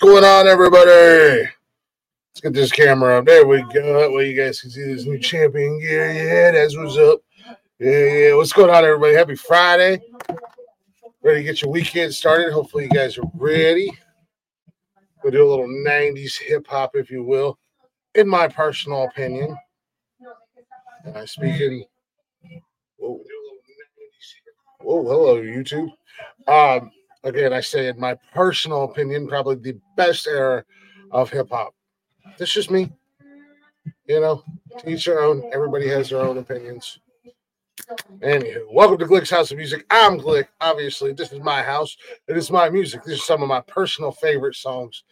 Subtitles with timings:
[0.00, 0.90] Going on, everybody?
[0.90, 3.24] Let's get this camera up.
[3.24, 4.00] There we go.
[4.00, 6.12] That way you guys can see this new champion gear.
[6.12, 7.18] Yeah, that's what's up.
[7.80, 8.34] Yeah, yeah.
[8.34, 9.14] What's going on, everybody?
[9.14, 10.00] Happy Friday.
[11.20, 12.52] Ready to get your weekend started.
[12.52, 13.90] Hopefully, you guys are ready.
[15.24, 17.58] We'll do a little 90s hip hop, if you will,
[18.14, 19.56] in my personal opinion.
[21.12, 21.84] Uh, speaking.
[22.98, 23.20] Whoa.
[24.80, 25.90] Whoa, hello, YouTube.
[26.46, 26.92] Um,
[27.28, 30.64] again, I say in my personal opinion, probably the best era
[31.10, 31.74] of hip hop.
[32.38, 32.90] That's just me.
[34.06, 34.42] You know,
[34.78, 35.48] to each their own.
[35.52, 36.98] Everybody has their own opinions.
[38.20, 39.86] Anywho, welcome to Glick's House of Music.
[39.90, 40.48] I'm Glick.
[40.60, 41.96] Obviously, this is my house.
[42.26, 43.04] It is my music.
[43.04, 45.04] These are some of my personal favorite songs.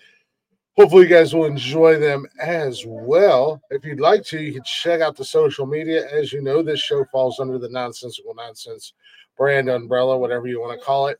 [0.76, 3.62] Hopefully, you guys will enjoy them as well.
[3.70, 6.06] If you'd like to, you can check out the social media.
[6.10, 8.92] As you know, this show falls under the nonsensical nonsense
[9.38, 11.18] brand umbrella, whatever you want to call it.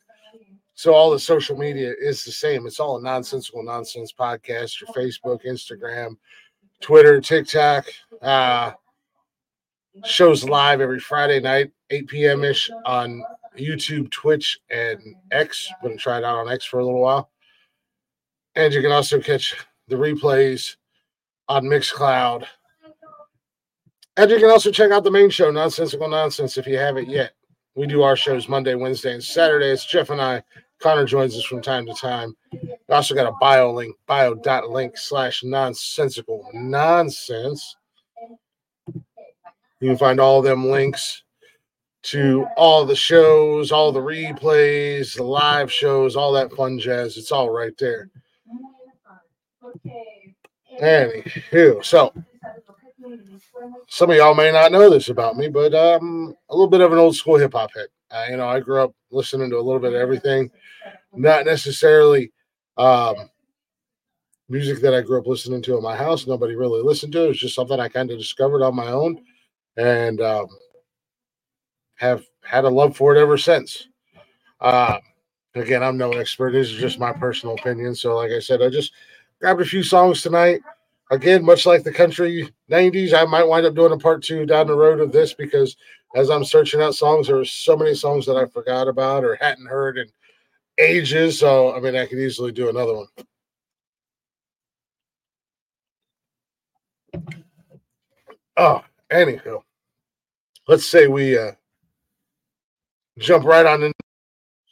[0.76, 2.66] So all the social media is the same.
[2.66, 4.78] It's all a nonsensical nonsense podcast.
[4.78, 6.16] Your Facebook, Instagram,
[6.82, 7.86] Twitter, TikTok.
[8.20, 8.72] Uh,
[10.04, 12.44] shows live every Friday night, 8 p.m.
[12.44, 13.24] ish on
[13.58, 15.72] YouTube, Twitch, and X.
[15.82, 17.30] Been try it out on X for a little while.
[18.54, 19.56] And you can also catch
[19.88, 20.76] the replays
[21.48, 22.44] on Mixcloud.
[24.18, 27.32] And you can also check out the main show, Nonsensical Nonsense, if you haven't yet.
[27.74, 29.70] We do our shows Monday, Wednesday, and Saturday.
[29.70, 30.42] It's Jeff and I.
[30.80, 32.36] Connor joins us from time to time.
[32.52, 37.76] We also got a bio link, bio.link slash nonsensical nonsense.
[39.80, 41.22] You can find all them links
[42.04, 47.16] to all the shows, all the replays, the live shows, all that fun jazz.
[47.16, 48.08] It's all right there.
[50.80, 52.12] Anywho, so
[53.88, 56.92] some of y'all may not know this about me, but um, a little bit of
[56.92, 57.88] an old school hip hop head.
[58.10, 60.50] Uh, you know, I grew up listening to a little bit of everything,
[61.16, 62.32] not necessarily
[62.76, 63.30] um,
[64.48, 66.26] music that I grew up listening to in my house.
[66.26, 67.24] Nobody really listened to.
[67.24, 69.20] It was just something I kind of discovered on my own,
[69.76, 70.46] and um,
[71.94, 73.88] have had a love for it ever since.
[74.60, 74.98] Uh,
[75.54, 76.52] again, I'm no expert.
[76.52, 77.94] This is just my personal opinion.
[77.94, 78.92] So, like I said, I just
[79.40, 80.60] grabbed a few songs tonight
[81.10, 84.66] again, much like the country 90s, I might wind up doing a part two down
[84.66, 85.76] the road of this because
[86.14, 89.36] as I'm searching out songs, there were so many songs that I forgot about or
[89.36, 90.06] hadn't heard in
[90.78, 91.38] ages.
[91.38, 93.06] So, I mean, I could easily do another one.
[98.56, 98.82] Oh,
[99.12, 99.62] anywho,
[100.66, 101.52] let's say we uh,
[103.18, 103.92] jump right on in,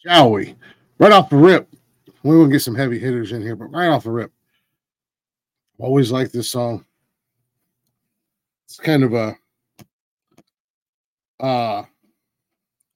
[0.06, 0.56] shall we?
[0.98, 1.69] Right off the rip.
[2.22, 4.32] We will get some heavy hitters in here, but right off the rip.
[5.78, 6.84] Always like this song.
[8.66, 9.37] It's kind of a
[11.41, 11.82] uh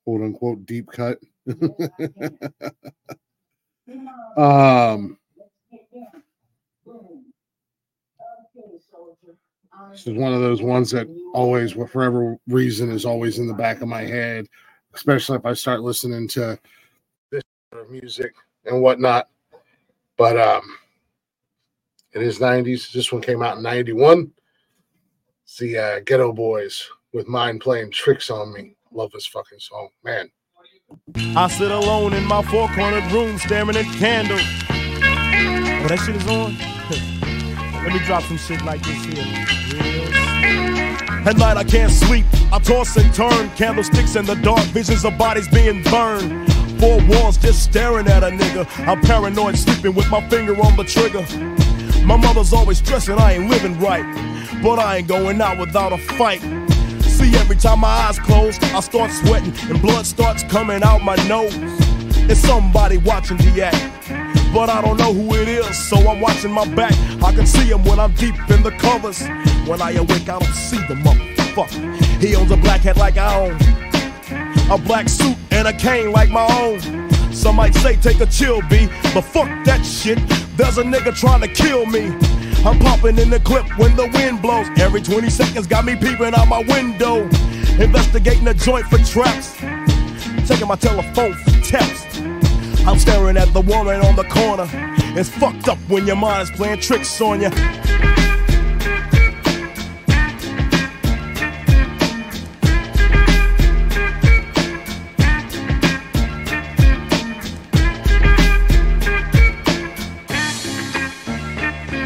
[0.05, 1.19] quote unquote deep cut.
[4.37, 5.19] Um
[9.91, 13.55] this is one of those ones that always, for whatever reason, is always in the
[13.55, 14.47] back of my head,
[14.95, 16.59] especially if I start listening to
[17.31, 17.43] this
[17.89, 18.35] music
[18.67, 19.29] and whatnot.
[20.17, 20.77] But um
[22.13, 22.93] it is 90s.
[22.93, 24.33] This one came out in 91.
[25.45, 28.77] It's the uh, Geto Boys with Mind playing tricks on me.
[28.93, 30.31] Love this fucking song, man.
[31.37, 34.41] I sit alone in my four cornered room staring at candles.
[34.41, 36.57] Oh, that shit is on?
[37.85, 39.25] Let me drop some shit like this here.
[41.27, 45.19] At night I can't sleep, I toss and turn, candlesticks in the dark, visions of
[45.19, 46.51] bodies being burned.
[46.81, 48.67] Four walls just staring at a nigga.
[48.87, 51.27] I'm paranoid, sleeping with my finger on the trigger.
[52.07, 54.05] My mother's always stressing I ain't living right,
[54.63, 56.41] but I ain't going out without a fight.
[57.37, 61.55] Every time my eyes close, I start sweating and blood starts coming out my nose.
[62.31, 66.53] It's somebody watching the act, but I don't know who it is, so I'm watching
[66.53, 66.93] my back.
[67.23, 69.23] I can see him when I'm deep in the covers.
[69.67, 72.23] When I awake, I don't see the motherfucker.
[72.23, 73.57] He owns a black hat like I own,
[74.71, 77.09] a black suit and a cane like my own.
[77.33, 80.19] Some might say take a chill, B, but fuck that shit.
[80.57, 82.13] There's a nigga trying to kill me.
[82.65, 84.67] I'm popping in the clip when the wind blows.
[84.79, 87.23] Every 20 seconds got me peeping out my window.
[87.81, 89.55] Investigating the joint for traps.
[90.49, 92.21] Taking my telephone for text.
[92.87, 94.67] I'm staring at the woman on the corner.
[95.17, 97.51] It's fucked up when your mind is playing tricks on you.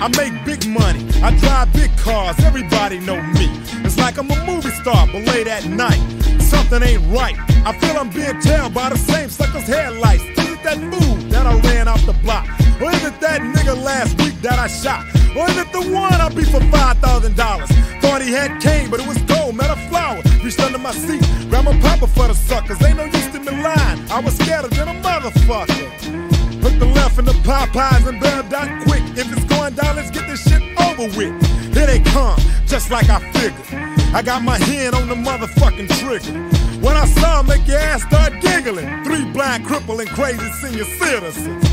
[0.02, 3.46] I make big money, I drive big cars, everybody know me.
[3.86, 6.02] It's like I'm a movie star, but late at night,
[6.42, 7.36] something ain't right.
[7.64, 10.24] I feel I'm being tailed by the same sucker's headlights.
[10.24, 12.48] Is it that food that I ran off the block?
[12.82, 15.06] Or is it that nigga last week that I shot?
[15.36, 18.00] Or is it the one I beat for $5,000?
[18.02, 20.20] Thought he had cane, but it was gold, met a flower.
[20.42, 22.82] Reached under my seat, grabbed my papa for the suckers.
[22.82, 26.31] Ain't no use to me lying, I was scared than a motherfucker.
[26.62, 29.02] Put the left in the Popeyes and bail down quick.
[29.18, 31.34] If it's going down, let's get this shit over with.
[31.74, 34.14] Here they come, just like I figured.
[34.14, 36.38] I got my hand on the motherfucking trigger.
[36.78, 39.02] When I saw him, make your ass start giggling.
[39.02, 41.64] Three blind, crippling, crazy senior citizens.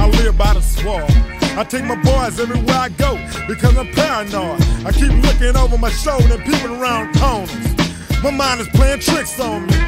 [0.00, 1.10] I live by the swamp.
[1.58, 3.16] I take my boys everywhere I go
[3.46, 4.62] because I'm paranoid.
[4.86, 8.22] I keep looking over my shoulder and peeping around corners.
[8.22, 9.87] My mind is playing tricks on me.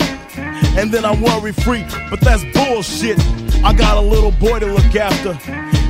[0.77, 1.85] and then I'm worry free.
[2.09, 3.19] But that's bullshit.
[3.63, 5.37] I got a little boy to look after,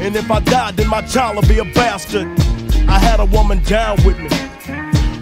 [0.04, 2.28] and if I die, then my child will be a bastard.
[2.90, 4.28] I had a woman down with me,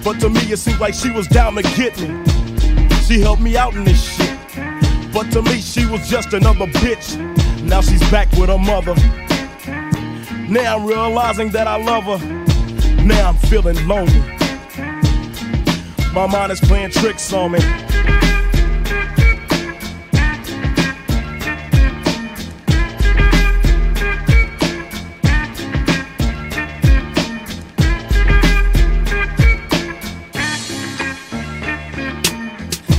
[0.04, 2.08] but to me it seemed like she was down to get me.
[3.06, 4.38] She helped me out in this shit,
[5.14, 7.18] but to me she was just another bitch.
[7.64, 8.96] Now she's back with her mother.
[10.50, 13.04] Now I'm realizing that I love her.
[13.04, 14.20] Now I'm feeling lonely.
[16.14, 17.60] My mind is playing tricks on me.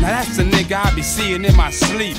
[0.00, 2.16] Now that's the nigga I be seeing in my sleep.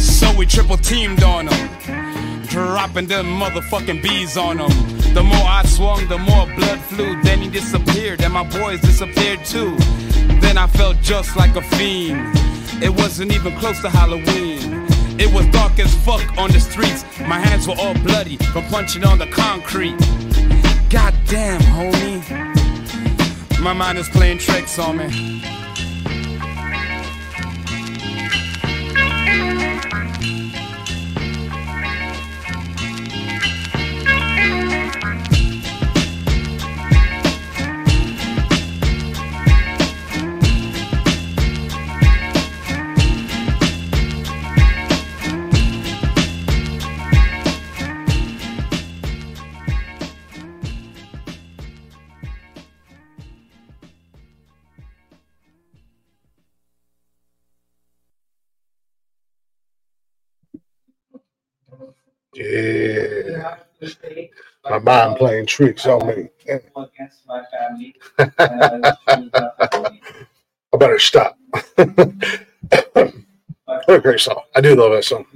[0.00, 4.70] So we triple teamed on him, dropping them motherfucking bees on him.
[5.14, 7.22] The more I swung, the more blood flew.
[7.22, 9.76] Then he disappeared, and my boys disappeared too.
[10.40, 12.36] Then I felt just like a fiend.
[12.82, 14.86] It wasn't even close to Halloween.
[15.16, 17.04] It was dark as fuck on the streets.
[17.20, 19.96] My hands were all bloody from punching on the concrete.
[20.90, 22.22] Goddamn, homie.
[23.60, 25.63] My mind is playing tricks on me.
[64.68, 66.28] My mind playing tricks on me.
[68.18, 68.92] I
[70.76, 71.38] better stop.
[71.74, 73.14] what
[73.88, 74.40] a great song.
[74.56, 75.26] I do love that song.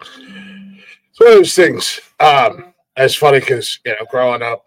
[0.00, 2.00] It's one of those things.
[2.18, 4.66] Um, it's funny because, you know, growing up,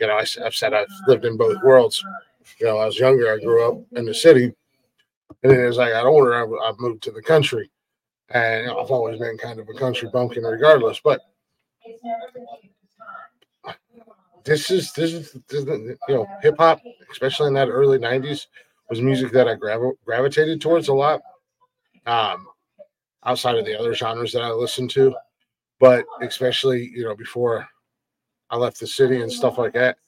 [0.00, 2.04] you know, I, have said I've lived in both worlds.
[2.58, 4.52] You know, I was younger, I grew up in the city.
[5.42, 7.70] And then as I got older, I, I moved to the country.
[8.32, 11.00] And you know, I've always been kind of a country bumpkin regardless.
[11.02, 11.20] But
[14.44, 15.66] this is this is, this is
[16.08, 18.46] you know hip hop, especially in that early '90s,
[18.88, 21.20] was music that I grav- gravitated towards a lot.
[22.06, 22.46] Um,
[23.24, 25.14] outside of the other genres that I listened to,
[25.78, 27.68] but especially you know before
[28.50, 29.98] I left the city and stuff like that,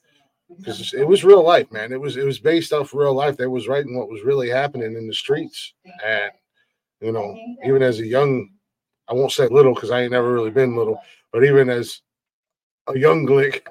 [0.57, 1.91] because it was real life, man.
[1.91, 3.37] It was it was based off real life.
[3.37, 5.73] They was writing what was really happening in the streets,
[6.05, 6.31] and
[7.01, 8.49] you know, even as a young,
[9.07, 10.99] I won't say little because I ain't never really been little,
[11.31, 12.01] but even as
[12.87, 13.61] a young glick,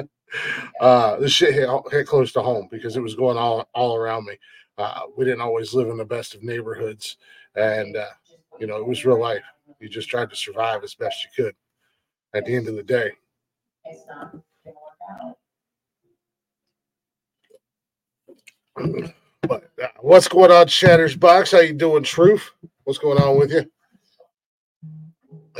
[0.80, 4.26] uh, this shit hit, hit close to home because it was going all all around
[4.26, 4.36] me.
[4.78, 7.16] Uh, we didn't always live in the best of neighborhoods,
[7.56, 8.06] and uh,
[8.58, 9.44] you know, it was real life.
[9.80, 11.54] You just tried to survive as best you could.
[12.32, 13.10] At the end of the day,
[13.84, 14.34] But
[18.76, 19.02] uh,
[20.00, 21.52] what's going on, Shatters Box?
[21.52, 22.50] How you doing, Truth?
[22.84, 23.70] What's going on with you?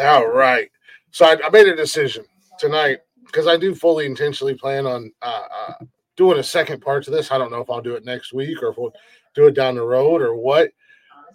[0.01, 0.71] All right.
[1.11, 2.25] So I, I made a decision
[2.59, 5.85] tonight because I do fully intentionally plan on uh, uh,
[6.17, 7.31] doing a second part to this.
[7.31, 8.95] I don't know if I'll do it next week or if we'll
[9.35, 10.71] do it down the road or what.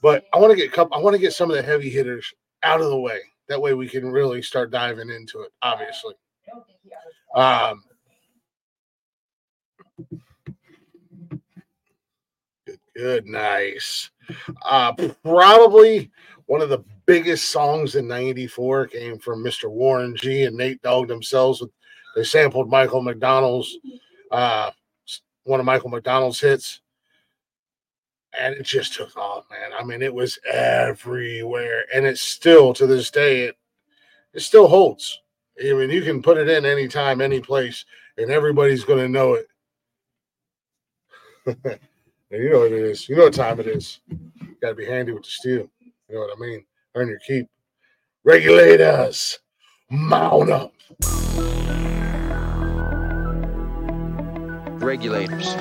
[0.01, 2.33] But I want to get I want to get some of the heavy hitters
[2.63, 3.19] out of the way.
[3.47, 5.51] That way we can really start diving into it.
[5.61, 6.15] Obviously.
[7.35, 7.83] Um,
[12.95, 14.09] good, nice.
[14.63, 16.11] Uh, probably
[16.47, 19.69] one of the biggest songs in '94 came from Mr.
[19.69, 21.63] Warren G and Nate Dogg themselves.
[22.15, 23.77] They sampled Michael McDonald's,
[24.31, 24.71] uh,
[25.43, 26.81] one of Michael McDonald's hits,
[28.39, 29.71] and it just took off, man.
[29.77, 33.55] I mean, it was everywhere, and it's still to this day it
[34.33, 35.21] it still holds.
[35.59, 37.85] I mean, you can put it in anytime, any place,
[38.17, 39.39] and everybody's going to know
[41.45, 41.79] it.
[42.31, 43.07] and you know what it is.
[43.07, 43.99] You know what time it is.
[44.61, 45.69] Got to be handy with the steel.
[46.09, 46.65] You know what I mean?
[46.95, 47.47] Earn your keep.
[48.23, 49.39] Regulators,
[49.89, 50.73] mount up.
[54.81, 55.55] Regulators.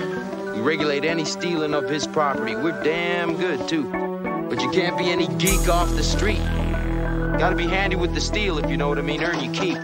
[0.55, 2.55] We regulate any stealing of his property.
[2.55, 3.85] We're damn good, too.
[4.49, 6.43] But you can't be any geek off the street.
[7.39, 9.23] Gotta be handy with the steel, if you know what I mean.
[9.23, 9.77] Earn your keep.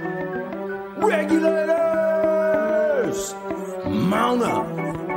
[0.96, 1.74] Regulators!
[3.84, 4.89] Mount up!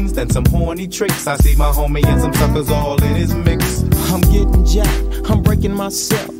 [0.00, 1.26] things than some horny tricks.
[1.26, 3.82] I see my homie and some suckers all in his mix.
[4.10, 6.39] I'm getting jacked, I'm breaking myself.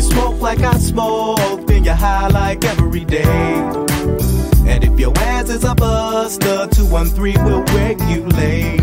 [0.00, 3.22] You smoke like I smoke, then you're high like every day.
[4.66, 8.80] And if your ass is a buster, 213 will regulate.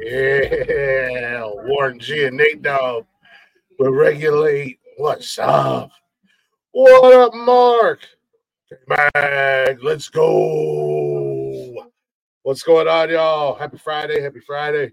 [0.00, 3.06] Yeah, Warren G and Nate Dogg
[3.78, 4.80] will regulate.
[4.98, 5.92] What's up?
[6.72, 8.00] What up, Mark?
[8.88, 11.86] Mag, let's go.
[12.42, 13.54] What's going on, y'all?
[13.54, 14.20] Happy Friday.
[14.20, 14.90] Happy Friday.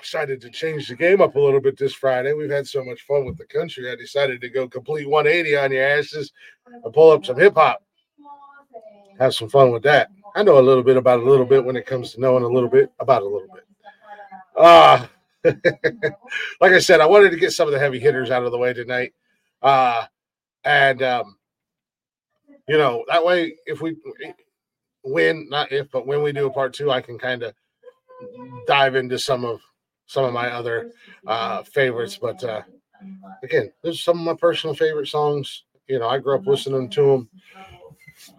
[0.00, 2.32] Decided to change the game up a little bit this Friday.
[2.32, 3.90] We've had so much fun with the country.
[3.90, 6.30] I decided to go complete 180 on your asses
[6.84, 7.82] and pull up some hip hop.
[9.18, 10.10] Have some fun with that.
[10.36, 12.48] I know a little bit about a little bit when it comes to knowing a
[12.48, 13.64] little bit about a little bit.
[14.56, 15.08] Uh
[16.60, 18.58] like I said, I wanted to get some of the heavy hitters out of the
[18.58, 19.12] way tonight.
[19.62, 20.06] Uh
[20.64, 21.36] and um
[22.66, 23.96] you know, that way if we
[25.02, 27.54] when not if but when we do a part 2, I can kind of
[28.66, 29.60] dive into some of
[30.06, 30.92] some of my other
[31.26, 32.62] uh favorites, but uh
[33.42, 35.64] again, there's some of my personal favorite songs.
[35.88, 37.28] You know, I grew up listening to them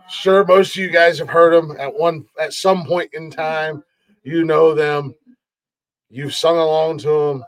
[0.09, 3.83] sure most of you guys have heard them at one at some point in time
[4.23, 5.13] you know them
[6.15, 7.45] you've sung along to them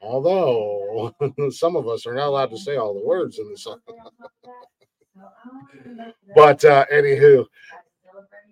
[0.00, 1.14] although
[1.50, 3.80] some of us are not allowed to say all the words in the song.
[6.34, 7.44] But uh anywho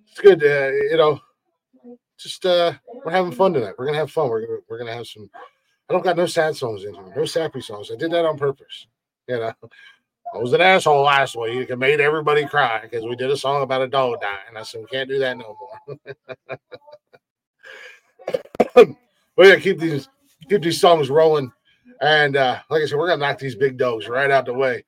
[0.08, 1.20] it's good uh, you know
[2.18, 2.72] just uh
[3.04, 3.74] we're having fun tonight.
[3.78, 4.28] We're gonna have fun.
[4.28, 5.30] We're gonna we're gonna have some
[5.88, 7.12] i don't got no sad songs in here.
[7.16, 7.90] No sappy songs.
[7.92, 8.88] I did that on purpose
[9.28, 9.52] you know.
[10.34, 13.62] I was an asshole last week and made everybody cry because we did a song
[13.62, 14.56] about a dog dying.
[14.56, 15.56] I said we can't do that no
[15.88, 15.98] more.
[18.76, 20.08] we're gonna keep these
[20.48, 21.50] keep these songs rolling,
[22.00, 24.84] and uh, like I said, we're gonna knock these big dogs right out the way.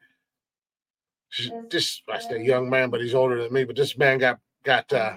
[1.69, 3.65] Just I say young man, but he's older than me.
[3.65, 5.17] But this man got got uh,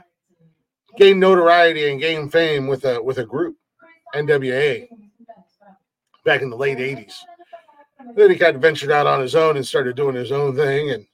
[0.97, 3.57] gained notoriety and gained fame with a with a group,
[4.15, 4.88] NWA,
[6.25, 7.15] back in the late '80s.
[8.15, 10.91] Then he kind of ventured out on his own and started doing his own thing
[10.91, 11.05] and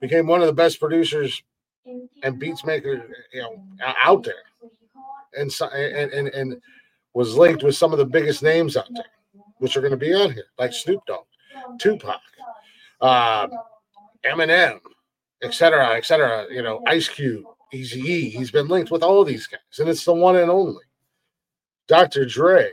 [0.00, 1.42] became one of the best producers
[2.22, 3.00] and beats makers
[3.32, 3.62] you know
[4.02, 4.34] out there
[5.36, 6.60] and and, and and
[7.16, 9.10] was linked with some of the biggest names out there
[9.56, 11.24] which are going to be on here like snoop dogg
[11.80, 12.20] tupac
[13.00, 13.48] uh,
[14.26, 14.78] eminem
[15.42, 19.78] etc etc you know ice cube eazy e he's been linked with all these guys
[19.78, 20.84] and it's the one and only
[21.88, 22.70] dr dre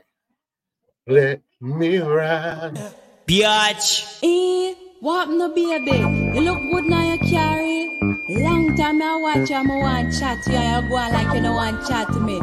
[1.08, 2.78] let me ride
[3.26, 4.20] Biatch.
[4.22, 6.00] Eh, what no baby?
[6.36, 7.98] You look good now you carry.
[8.28, 11.56] Long time I watch you, I want chat to you, you go like you don't
[11.56, 12.42] want chat to me.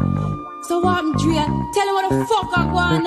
[0.71, 1.35] So what I'm Dre?
[1.75, 3.03] Tell me what the fuck I go on.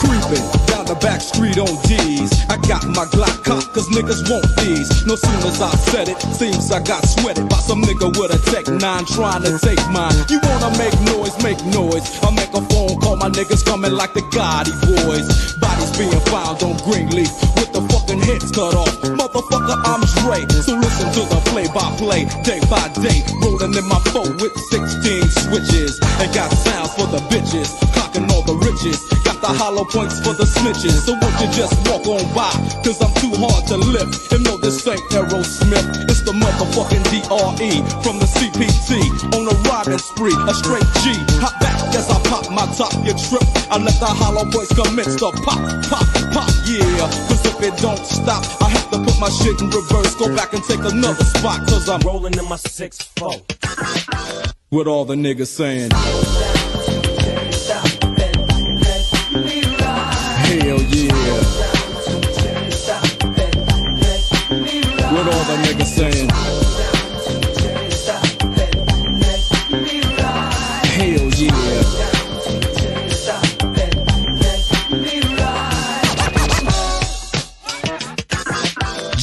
[0.00, 0.40] Creeping
[0.72, 2.32] down the back street on D's.
[2.48, 4.88] I got my Glock cocked cause niggas want these.
[5.04, 8.40] No sooner as I said it, seems I got sweated by some nigga with a
[8.48, 10.16] Tech 9 trying to take mine.
[10.32, 12.08] You wanna make noise, make noise.
[12.24, 15.28] I make a phone call, my niggas coming like the Gotti boys.
[15.60, 17.28] Bodies being found on Greenleaf
[17.60, 18.96] with the fucking heads cut off.
[19.04, 20.40] Motherfucker, I'm Dre.
[20.64, 23.20] So listen to the play by play, day by day.
[23.44, 26.00] Rolling in my phone with 16 switches.
[26.20, 26.48] And got
[26.86, 29.02] for the bitches, cocking all the riches.
[29.24, 31.02] Got the hollow points for the snitches.
[31.06, 32.52] So won't you just walk on by?
[32.84, 34.30] Cause I'm too hard to lift.
[34.32, 36.06] And no, this ain't Aerosmith.
[36.06, 37.72] It's the motherfucking DRE
[38.04, 39.02] from the CPT.
[39.34, 41.16] On a riding spree, a straight G.
[41.42, 43.42] Hop back as I pop my top, you trip.
[43.72, 45.58] I let the hollow points commence to pop,
[45.90, 46.84] pop, pop, yeah.
[47.26, 50.14] Cause if it don't stop, I have to put my shit in reverse.
[50.14, 51.66] Go back and take another spot.
[51.66, 54.54] Cause I'm Rolling in my 6-4.
[54.70, 55.90] with all the niggas saying.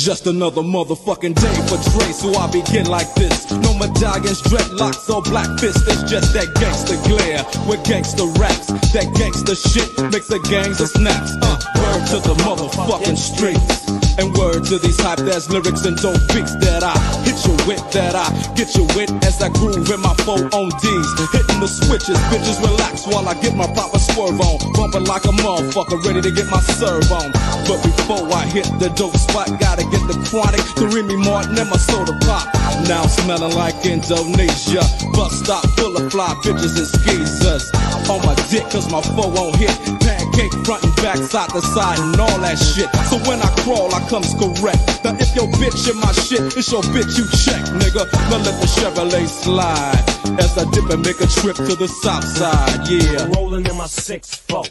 [0.06, 3.50] Just another motherfucking day for Dre, so I begin like this.
[3.50, 5.82] No medallions, dreadlocks, or black fists.
[5.88, 8.68] It's just that gangster glare with gangster raps.
[8.94, 11.34] That gangster shit makes the gangs of snaps.
[11.41, 13.86] Uh, to the motherfucking streets.
[14.18, 16.96] And word to these hype ass lyrics and dope beats that I
[17.28, 20.72] hit you with, that I get you with as I groove in my four on
[20.80, 21.10] D's.
[21.36, 24.56] Hitting the switches, bitches relax while I get my proper swerve on.
[24.72, 27.32] Bumping like a motherfucker, ready to get my serve on.
[27.68, 31.70] But before I hit the dope spot, gotta get the chronic, the Remy Martin and
[31.70, 32.48] my soda pop.
[32.88, 34.84] Now smelling like Indonesia.
[35.12, 37.68] Bus stop full of fly bitches and skeezers.
[38.08, 39.76] on my dick, cause my foe won't hit.
[40.00, 42.89] Pancake front and back, side to side, and all that shit.
[43.10, 45.04] So when I crawl, I comes correct.
[45.04, 48.06] Now if your bitch in my shit, it's your bitch you check, nigga.
[48.30, 50.04] Now let the Chevrolet slide
[50.39, 53.28] as I dip and make a trip to the south side, yeah.
[53.36, 54.63] Rolling in my six four.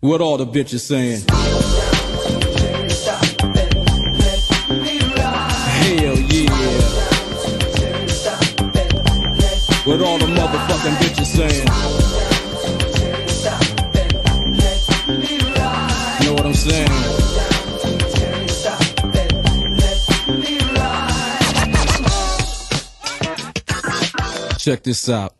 [0.00, 1.24] What all the bitches saying?
[5.80, 6.50] Hell yeah.
[9.84, 11.99] What all the motherfucking bitches saying?
[24.70, 25.39] Check this out.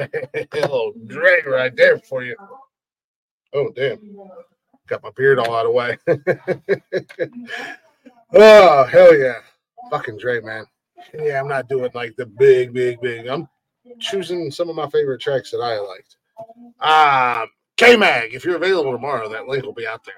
[0.54, 2.36] little Dre right there for you.
[3.52, 3.98] Oh damn,
[4.86, 5.98] got my beard all out of way.
[8.32, 9.38] oh hell yeah,
[9.90, 10.64] fucking Dre, man.
[11.14, 13.26] Yeah, I'm not doing like the big, big, big.
[13.26, 13.48] I'm
[13.98, 16.16] choosing some of my favorite tracks that I liked.
[16.80, 20.14] Um, K Mag, if you're available tomorrow, that link will be out there.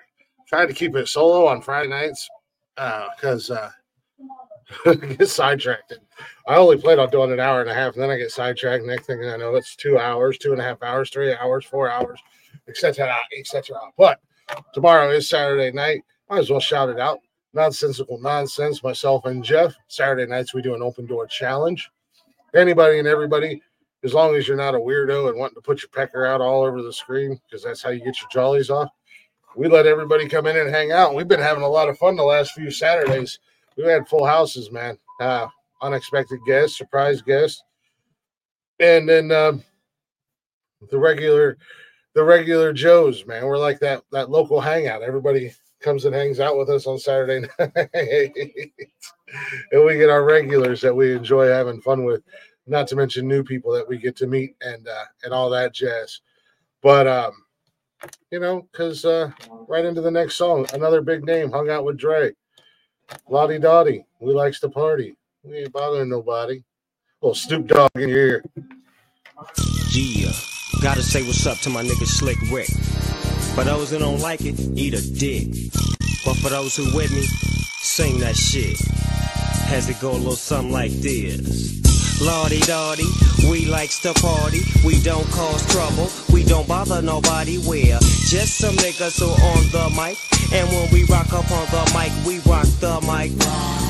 [0.49, 2.29] Trying to keep it solo on Friday nights
[2.75, 3.71] because uh,
[4.87, 5.95] uh, get sidetracked.
[6.47, 8.85] I only plan on doing an hour and a half, and then I get sidetracked.
[8.85, 11.91] Next thing I know, it's two hours, two and a half hours, three hours, four
[11.91, 12.21] hours,
[12.69, 13.77] etc., etc.
[13.97, 14.21] But
[14.73, 16.03] tomorrow is Saturday night.
[16.29, 17.21] Might as well shout it out.
[17.55, 18.83] Nonsensical nonsense.
[18.83, 19.75] Myself and Jeff.
[19.89, 21.91] Saturday nights we do an open door challenge.
[22.55, 23.63] Anybody and everybody,
[24.03, 26.65] as long as you're not a weirdo and wanting to put your pecker out all
[26.65, 28.91] over the screen, because that's how you get your jollies off.
[29.55, 31.15] We let everybody come in and hang out.
[31.15, 33.39] We've been having a lot of fun the last few Saturdays.
[33.77, 34.99] We've had full houses, man.
[35.21, 35.49] Uh,
[35.83, 37.63] unexpected guests, surprise guests,
[38.79, 39.63] and then um,
[40.91, 41.59] the regular,
[42.15, 43.47] the regular Joes, man.
[43.47, 45.03] We're like that that local hangout.
[45.03, 48.33] Everybody comes and hangs out with us on Saturday night,
[49.73, 52.23] and we get our regulars that we enjoy having fun with.
[52.67, 55.75] Not to mention new people that we get to meet and uh, and all that
[55.75, 56.21] jazz.
[56.81, 57.33] But um,
[58.31, 59.31] you know, because uh,
[59.69, 62.33] right into the next song, another big name hung out with Dre.
[63.29, 65.17] Lodi Dodi, we likes to party.
[65.45, 66.63] We ain't bothering nobody.
[67.21, 68.45] Little Snoop Dogg in here.
[69.93, 70.33] Yeah,
[70.83, 72.69] gotta say what's up to my nigga Slick Rick.
[73.57, 75.49] For those who don't like it, eat a dick.
[76.25, 77.23] But for those who with me,
[77.83, 78.79] sing that shit.
[79.67, 81.81] Has it go a little something like this?
[82.23, 83.07] Lodi Dodi,
[83.51, 84.61] we likes to party.
[84.87, 86.09] We don't cause trouble.
[86.33, 87.59] We don't bother nobody.
[87.59, 90.19] We're just some niggas who on the mic.
[90.53, 93.33] And when we rock up on the mic, we rock the mic.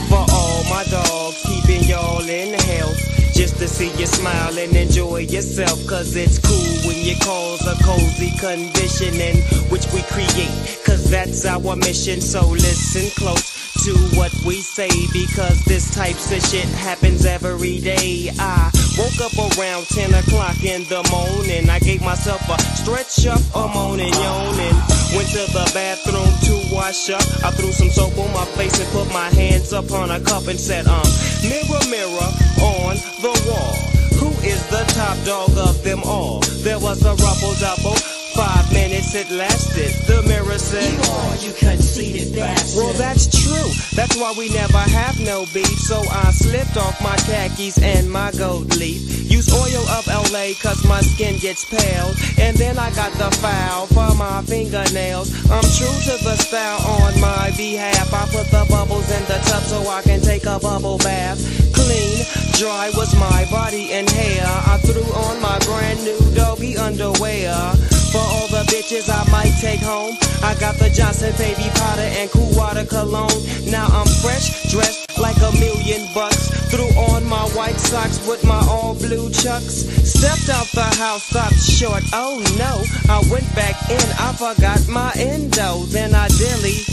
[0.09, 0.25] For
[0.69, 2.99] my dogs, keeping y'all in health.
[3.35, 5.87] Just to see you smile and enjoy yourself.
[5.87, 9.37] Cause it's cool when you cause a cozy condition in
[9.71, 10.81] which we create.
[10.85, 12.21] Cause that's our mission.
[12.21, 13.53] So listen close
[13.85, 18.31] to what we say because this types of shit happens every day.
[18.39, 21.71] I woke up around 10 o'clock in the morning.
[21.71, 25.02] I gave myself a stretch up, a moaning, yawning.
[25.17, 27.21] Went to the bathroom to wash up.
[27.45, 30.49] I threw some soap on my face and put my hands up on a cup
[30.49, 31.05] and said, um,
[31.43, 32.29] mirror, mirror
[32.65, 33.75] on the wall.
[34.19, 36.41] Who is the top dog of them all?
[36.65, 38.12] There was a ruffle double.
[38.35, 39.93] Five minutes it lasted.
[40.07, 42.77] The mirror said, You are, you conceited bastard.
[42.77, 43.69] Well, that's true.
[43.95, 45.79] That's why we never have no beef.
[45.85, 49.31] So I slipped off my khakis and my gold leaf.
[49.31, 52.13] Use oil of Olay cause my skin gets pale.
[52.39, 55.29] And then I got the foul for my fingernails.
[55.51, 58.13] I'm true to the style on my behalf.
[58.13, 61.37] I put the bubbles in the tub so I can take a bubble bath.
[61.75, 62.25] Clean,
[62.57, 64.45] dry was my body and hair.
[64.47, 67.92] I threw on my brand new doggy underwear.
[68.13, 72.31] For all the bitches I might take home, I got the Johnson baby powder and
[72.31, 73.41] cool water cologne.
[73.65, 76.53] Now I'm fresh, dressed like a million bucks.
[76.69, 79.89] Threw on my white socks with my all blue chucks.
[80.05, 82.03] Stepped out the house, stopped short.
[82.13, 85.85] Oh no, I went back in, I forgot my endo.
[85.89, 86.85] Then I dilly,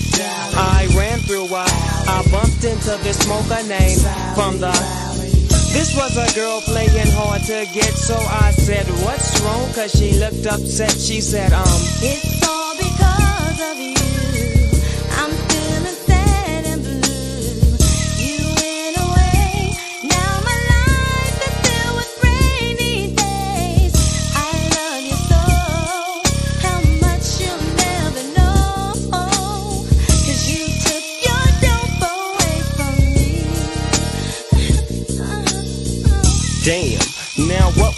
[0.55, 1.65] I ran through a,
[2.07, 3.99] I bumped into this smoker name
[4.35, 5.28] from the.
[5.71, 9.71] This was a girl playing hard to get, so I said, What's wrong?
[9.73, 10.91] Cause she looked upset.
[10.91, 11.63] She said, Um,
[12.01, 14.28] It's all because of you.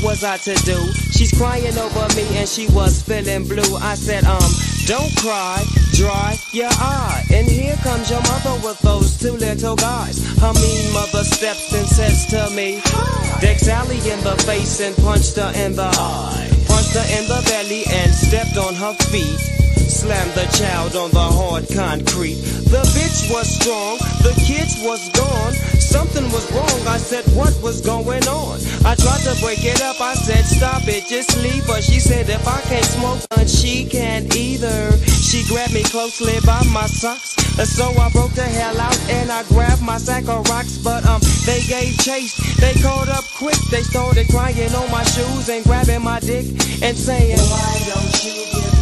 [0.03, 0.77] Was I to do?
[1.11, 3.77] She's crying over me and she was feeling blue.
[3.77, 4.51] I said, um,
[4.85, 7.23] don't cry, dry your eye.
[7.31, 10.25] And here comes your mother with those two little guys.
[10.39, 12.81] Her mean mother steps and says to me,
[13.41, 16.49] Deck Sally in the face and punched her in the eye.
[16.67, 19.60] Punched her in the belly and stepped on her feet.
[20.01, 22.41] Slammed the child on the hard concrete.
[22.73, 25.53] The bitch was strong, the kids was gone.
[25.77, 28.57] Something was wrong, I said, what was going on?
[28.81, 31.79] I tried to break it up, I said, stop it, just leave her.
[31.83, 34.97] She said, if I can't smoke, she can't either.
[35.05, 37.37] She grabbed me closely by my socks.
[37.69, 40.79] So I broke the hell out and I grabbed my sack of rocks.
[40.79, 43.61] But um, they gave chase, they caught up quick.
[43.69, 46.49] They started crying on my shoes and grabbing my dick
[46.81, 48.80] and saying, Why don't you give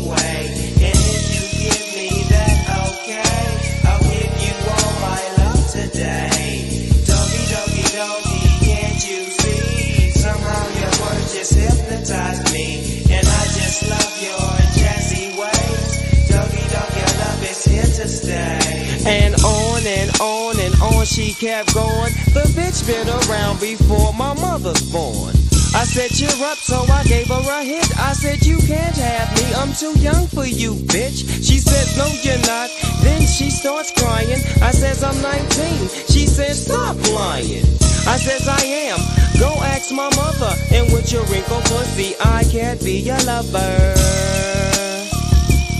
[0.00, 0.48] Long way?
[0.82, 6.90] And if you give me that okay, I'll give you all my love today.
[7.06, 10.10] Doggy, doggy, doggy, can't you see?
[10.10, 13.06] Somehow your words just hypnotize me.
[13.10, 16.28] And I just love your jazzy ways.
[16.28, 19.04] Doggy, dog, your love is here to stay.
[19.06, 22.12] And on and on and on she kept going.
[22.34, 25.34] The bitch been around before my mother's born.
[25.74, 27.98] I said, cheer up, so I gave her a hit.
[27.98, 31.26] I said, you can't have me, I'm too young for you, bitch.
[31.42, 32.70] She says, no, you're not.
[33.02, 34.38] Then she starts crying.
[34.62, 35.88] I says, I'm 19.
[36.06, 37.66] She says, stop lying.
[38.06, 38.98] I says, I am.
[39.40, 40.54] Go ask my mother.
[40.70, 43.94] And with your wrinkled pussy, I can't be your lover.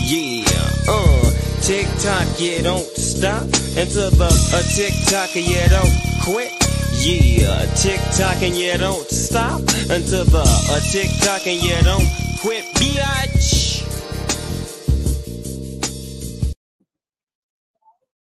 [0.02, 0.44] Yeah,
[0.88, 1.30] uh,
[1.62, 3.44] tick tock, yeah, don't stop
[3.78, 6.63] until the uh, tick tock, yeah, don't quit.
[7.06, 12.08] Yeah, tick tock and yeah, don't stop until the uh, tick tock and yeah, don't
[12.40, 13.84] quit, biatch.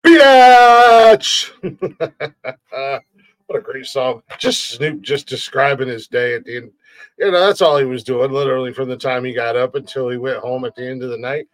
[0.04, 1.50] Biatch!
[3.46, 4.22] what a great song.
[4.36, 6.70] Just Snoop just describing his day at the end.
[7.18, 10.10] You know, that's all he was doing, literally from the time he got up until
[10.10, 11.48] he went home at the end of the night.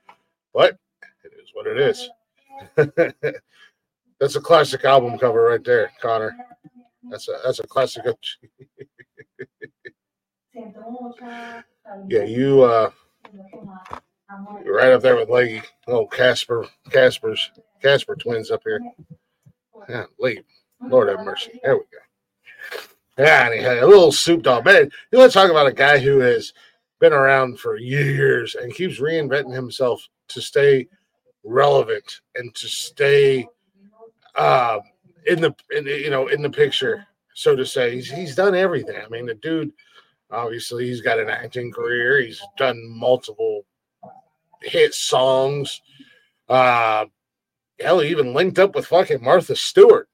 [0.53, 0.79] But
[1.23, 2.11] it is what it is.
[4.19, 6.37] that's a classic album cover right there, Connor.
[7.08, 8.04] That's a that's a classic.
[12.08, 12.90] yeah, you uh
[14.66, 15.62] right up there with Leggy.
[15.86, 17.50] Oh, Casper, Casper's
[17.82, 18.80] Casper twins up here.
[19.88, 20.42] Yeah, Lee.
[20.82, 21.60] Lord have mercy.
[21.62, 21.98] There we go.
[23.18, 24.64] Yeah, and he had a little Snoop Dogg.
[24.64, 26.52] Man, you want to talk about a guy who has
[27.00, 30.86] been around for years and keeps reinventing himself to stay
[31.44, 33.46] relevant and to stay
[34.36, 34.80] uh,
[35.31, 37.95] in the in the, you know in the picture, so to say.
[37.95, 39.01] He's he's done everything.
[39.03, 39.73] I mean, the dude
[40.31, 42.21] obviously he's got an acting career.
[42.21, 43.64] He's done multiple
[44.62, 45.81] hit songs.
[46.49, 47.07] Uh,
[47.79, 50.09] hell, he even linked up with fucking Martha Stewart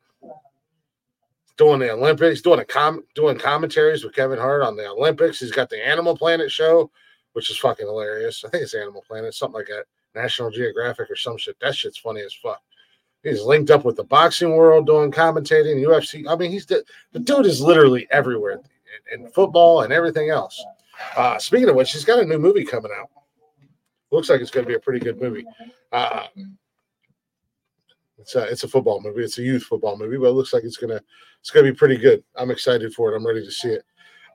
[1.57, 5.41] doing the Olympics, doing a com doing commentaries with Kevin Hart on the Olympics.
[5.41, 6.91] He's got the Animal Planet show,
[7.33, 8.45] which is fucking hilarious.
[8.45, 9.87] I think it's Animal Planet, something like that.
[10.15, 11.57] National Geographic or some shit.
[11.61, 12.63] That shit's funny as fuck.
[13.27, 16.25] He's linked up with the boxing world doing commentating, UFC.
[16.29, 18.61] I mean, he's the, the dude is literally everywhere
[19.12, 20.65] in, in football and everything else.
[21.17, 23.11] Uh, speaking of which, he's got a new movie coming out.
[24.12, 25.45] Looks like it's going to be a pretty good movie.
[25.91, 26.27] Uh,
[28.19, 29.23] it's a it's a football movie.
[29.23, 31.01] It's a youth football movie, but it looks like it's gonna
[31.41, 32.25] it's gonna be pretty good.
[32.37, 33.17] I'm excited for it.
[33.17, 33.85] I'm ready to see it.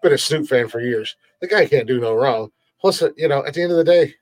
[0.01, 1.15] been a Snoop fan for years.
[1.39, 2.51] The guy can't do no wrong.
[2.80, 4.13] Plus, uh, you know, at the end of the day,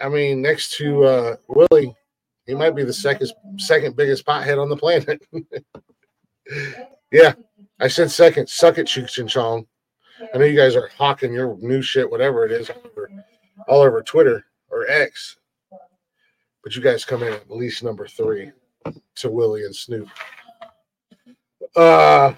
[0.00, 1.94] I mean, next to uh, Willie,
[2.48, 5.22] he might be the second second biggest pothead on the planet.
[7.12, 7.34] yeah,
[7.78, 8.48] I said second.
[8.48, 9.66] Suck it, Cheech and Chong.
[10.34, 13.10] I know you guys are hawking your new shit, whatever it is, all over,
[13.68, 15.36] all over Twitter or X.
[16.64, 18.50] But you guys come in at least number three
[19.16, 20.08] to Willie and Snoop.
[21.76, 22.32] Uh,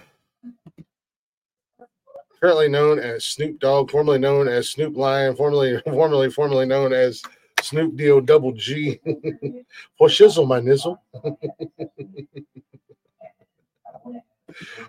[2.41, 7.23] currently known as Snoop Dogg, formerly known as Snoop Lion, formerly formerly formerly known as
[7.63, 9.01] Snoop D-O double G.
[9.99, 10.99] For shizzle, my nizzle.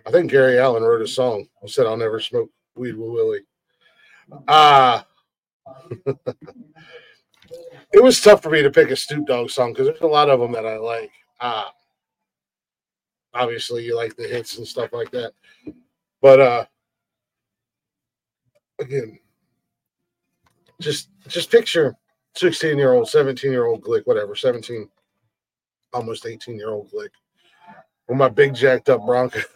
[0.05, 3.41] I think Gary Allen wrote a song who said, I'll never smoke weed with Willie.
[4.47, 5.05] Ah.
[6.05, 10.29] it was tough for me to pick a Snoop Dogg song because there's a lot
[10.29, 11.11] of them that I like.
[11.39, 11.73] Ah.
[13.33, 15.33] Obviously, you like the hits and stuff like that.
[16.21, 16.65] But uh
[18.79, 19.19] again,
[20.79, 21.95] just just picture
[22.35, 24.89] 16 year old, 17 year old Glick, whatever, 17,
[25.93, 27.09] almost 18 year old Glick
[28.11, 29.39] with my big jacked up Bronco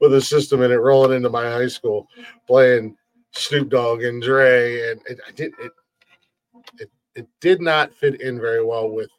[0.00, 2.08] with a system in it rolling into my high school
[2.48, 2.96] playing
[3.30, 4.90] Snoop Dogg and Dre.
[4.90, 5.72] And it, I did, it,
[6.80, 9.10] it, it did not fit in very well with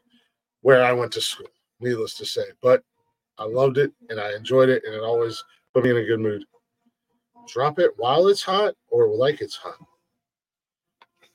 [0.60, 1.48] where I went to school,
[1.80, 2.44] needless to say.
[2.60, 2.82] But
[3.38, 6.20] I loved it and I enjoyed it, and it always put me in a good
[6.20, 6.44] mood.
[7.48, 9.78] Drop it while it's hot or like it's hot.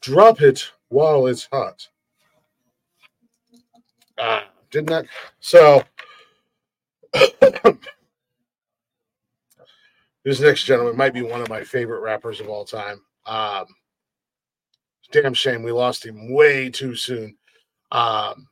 [0.01, 1.87] Drop it while it's hot.
[4.17, 5.05] Ah, did not.
[5.39, 5.83] So,
[10.23, 13.01] this next gentleman might be one of my favorite rappers of all time.
[13.25, 13.65] Um,
[15.11, 17.35] damn shame we lost him way too soon.
[17.91, 18.47] Um,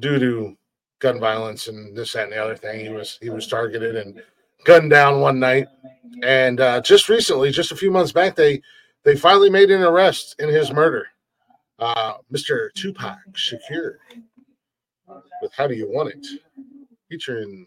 [0.00, 0.56] due to
[0.98, 4.22] gun violence and this, that, and the other thing, he was he was targeted and
[4.64, 5.66] gunned down one night.
[6.22, 8.62] And uh, just recently, just a few months back, they
[9.04, 11.06] they finally made an arrest in his murder.
[11.78, 12.72] Uh, Mr.
[12.74, 13.96] Tupac Shakur
[15.40, 16.26] with How Do You Want It?
[17.08, 17.66] Featuring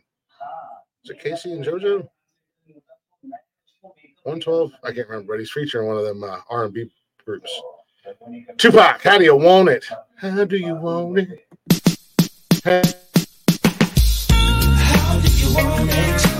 [1.04, 2.08] is it K-Ci and JoJo?
[4.24, 4.72] 112?
[4.84, 6.90] I can't remember, but he's featuring one of them uh, R&B
[7.24, 7.62] groups.
[8.58, 9.86] Tupac, how do you want it?
[10.18, 11.46] How do you want it?
[12.64, 12.82] How
[14.80, 16.35] How do you want it?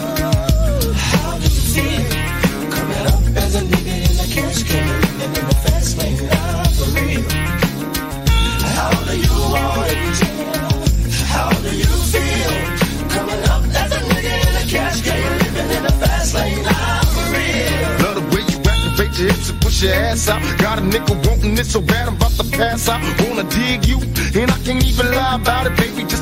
[19.18, 20.42] You your hips and push your ass out.
[20.60, 23.02] Got a nigga wanting it so bad I'm about to pass out.
[23.28, 24.00] Wanna dig you,
[24.40, 26.15] and I can't even lie about it, baby.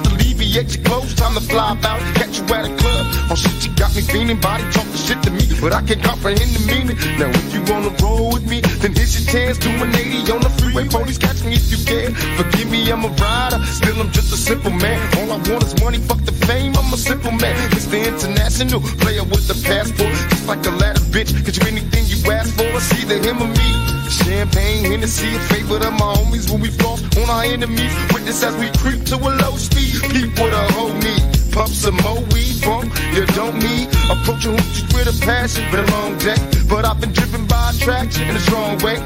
[0.54, 2.00] Your clothes, time to fly out.
[2.14, 3.06] Catch you at a club.
[3.26, 6.54] Oh shit, you got me feeling, body talking shit to me, but I can't comprehend
[6.54, 6.94] the meaning.
[7.18, 9.58] Now if you wanna roll with me, then here's your chance.
[9.58, 12.14] Do an 80 on the freeway, police catch me if you can.
[12.38, 15.02] Forgive me, I'm a rider, still I'm just a simple man.
[15.18, 16.78] All I want is money, fuck the fame.
[16.78, 17.98] I'm a simple man, Mr.
[18.06, 21.34] International, player with the passport, just like a ladder, bitch.
[21.44, 24.03] Cause you anything you ask for, it's either him or me.
[24.14, 27.94] Champagne, Hennessy, a favorite of my homies when we floss on our enemies.
[28.14, 30.02] Witness as we creep to a low speed.
[30.12, 31.24] Peep with a whole need.
[31.52, 33.90] Pump some more weed, bump, you don't need.
[34.10, 36.38] Approaching hoochies with a passion, been a long day.
[36.70, 38.98] But I've been driven by attraction in a strong way.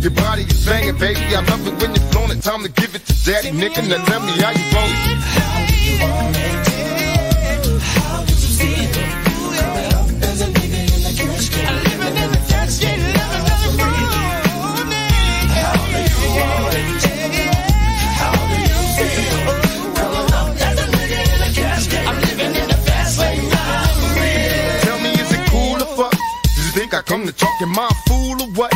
[0.00, 1.20] Your body is banging, baby.
[1.34, 2.42] I love it when you're flown it.
[2.42, 3.88] Time to give it to daddy, nigga.
[3.88, 5.18] Now tell me how you want it.
[5.34, 6.73] How you want it?
[27.06, 27.62] Do I come to talk?
[27.62, 28.72] Am I a fool or what?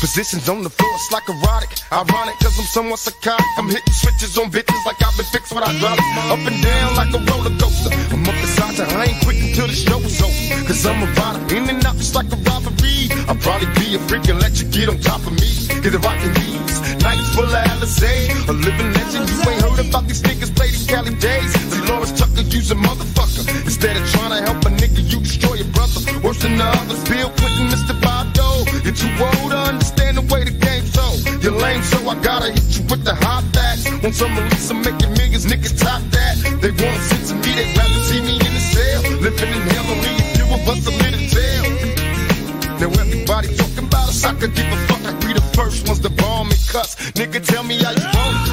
[0.00, 1.70] Positions on the floor, it's like erotic.
[1.92, 3.46] Ironic, cause I'm somewhat psychotic.
[3.56, 5.98] I'm hitting switches on bitches like I've been fixed when I drop.
[6.30, 7.94] Up and down like a roller coaster.
[8.10, 10.66] I'm up beside you, I ain't quick until the show is over.
[10.66, 13.10] Cause I'm a rider, in and out just like a robbery.
[13.28, 15.50] I'll probably be a freak and let you get on top of me.
[15.82, 18.30] Get the rockin' these nights full of Alizé.
[18.48, 21.52] A living legend, you ain't heard about these niggas play Cali days.
[21.72, 23.48] Delores Tucker, use a motherfucker.
[23.64, 26.00] Instead of trying to help a nigga, you destroy your brother.
[26.20, 27.71] Worse than the others, Bill Clinton,
[31.42, 33.90] You're lame, so I gotta hit you with the hot facts.
[34.00, 36.38] Want some release, I'm making millions, niggas top that.
[36.62, 39.02] They want sense of me, they'd rather see me in the cell.
[39.18, 41.64] Living in hell, only a few of us are in jail.
[42.78, 45.02] Now everybody talking about us, I could give a fuck.
[45.02, 46.94] I be the first ones to bomb and cuss.
[47.18, 48.51] Nigga, tell me how you want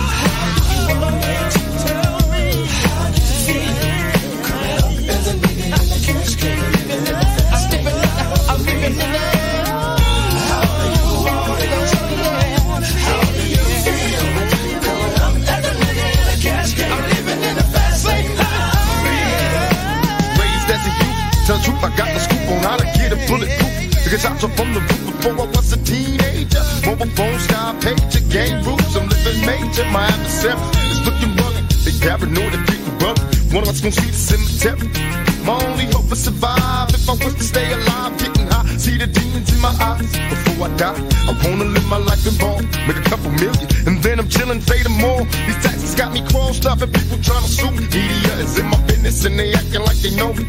[24.19, 26.59] Because I jumped from the roof before I was a teenager.
[26.83, 28.95] Mobile phone, sky pager, game rules.
[28.97, 29.85] I'm living major.
[29.95, 30.59] My adversary
[30.91, 31.63] is looking rugged.
[31.87, 33.23] They paranoid and getting rugged.
[33.55, 34.91] One of us gonna see the cemetery.
[35.47, 36.91] My only hope is survive.
[36.91, 40.11] If I was to stay alive, getting high, see the demons in my eyes.
[40.11, 42.59] Before I die, I wanna live my life in ball,
[42.91, 45.23] make a couple million, and then I'm chilling, fading more.
[45.47, 47.87] These taxes got me crossed up, and people trying to sue me.
[47.87, 50.43] Media is in my business, and they acting like they know me.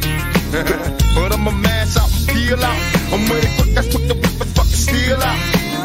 [1.15, 2.11] but I'ma mash out
[2.51, 2.77] peel out.
[3.13, 5.39] I'm quick, that's whip the fucking steel out.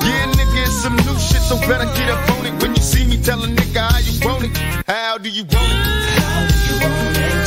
[0.03, 2.61] Yeah, nigga, it's some new shit, so better get up on it.
[2.61, 4.57] When you see me, tell a nigga how you want it.
[4.87, 6.23] How do you want it?
[6.23, 7.44] How do you want it?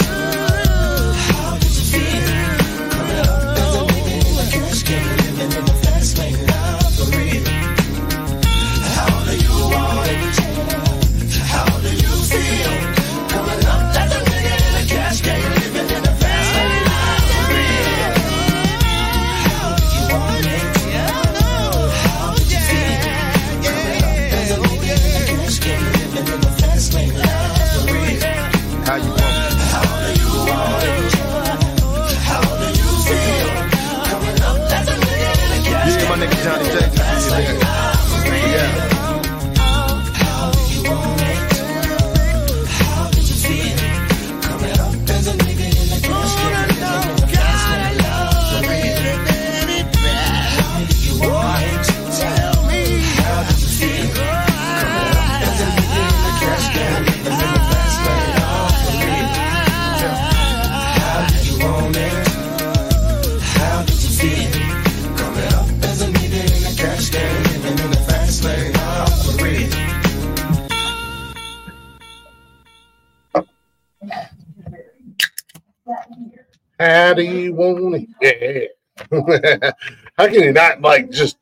[76.78, 78.70] How do you want it?
[79.10, 79.10] Yeah.
[80.18, 81.38] How can you not like just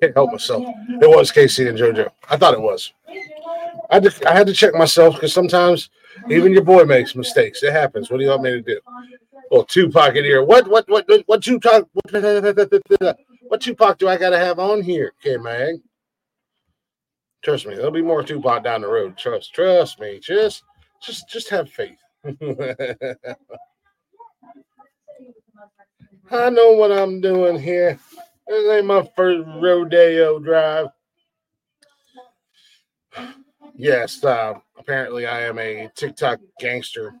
[0.00, 0.64] can't help myself?
[1.00, 2.08] It was K-Ci and JoJo.
[2.28, 2.92] I thought it was.
[3.90, 5.90] I had to, I had to check myself because sometimes
[6.28, 7.62] even your boy makes mistakes.
[7.62, 8.10] It happens.
[8.10, 8.80] What do you want me to do?
[9.50, 10.44] Well, Tupac in here.
[10.44, 11.86] What what what what, what Tupac?
[11.92, 13.18] What
[13.48, 15.76] what Tupac do I got to have on here, K Mag?
[17.42, 19.18] Trust me, there'll be more Tupac down the road.
[19.18, 20.20] Trust, trust me.
[20.20, 20.62] Just,
[21.02, 21.98] just, just have faith.
[26.30, 27.98] I know what I'm doing here.
[28.46, 30.88] This ain't my first rodeo drive.
[33.74, 37.14] Yes, uh, apparently I am a TikTok gangster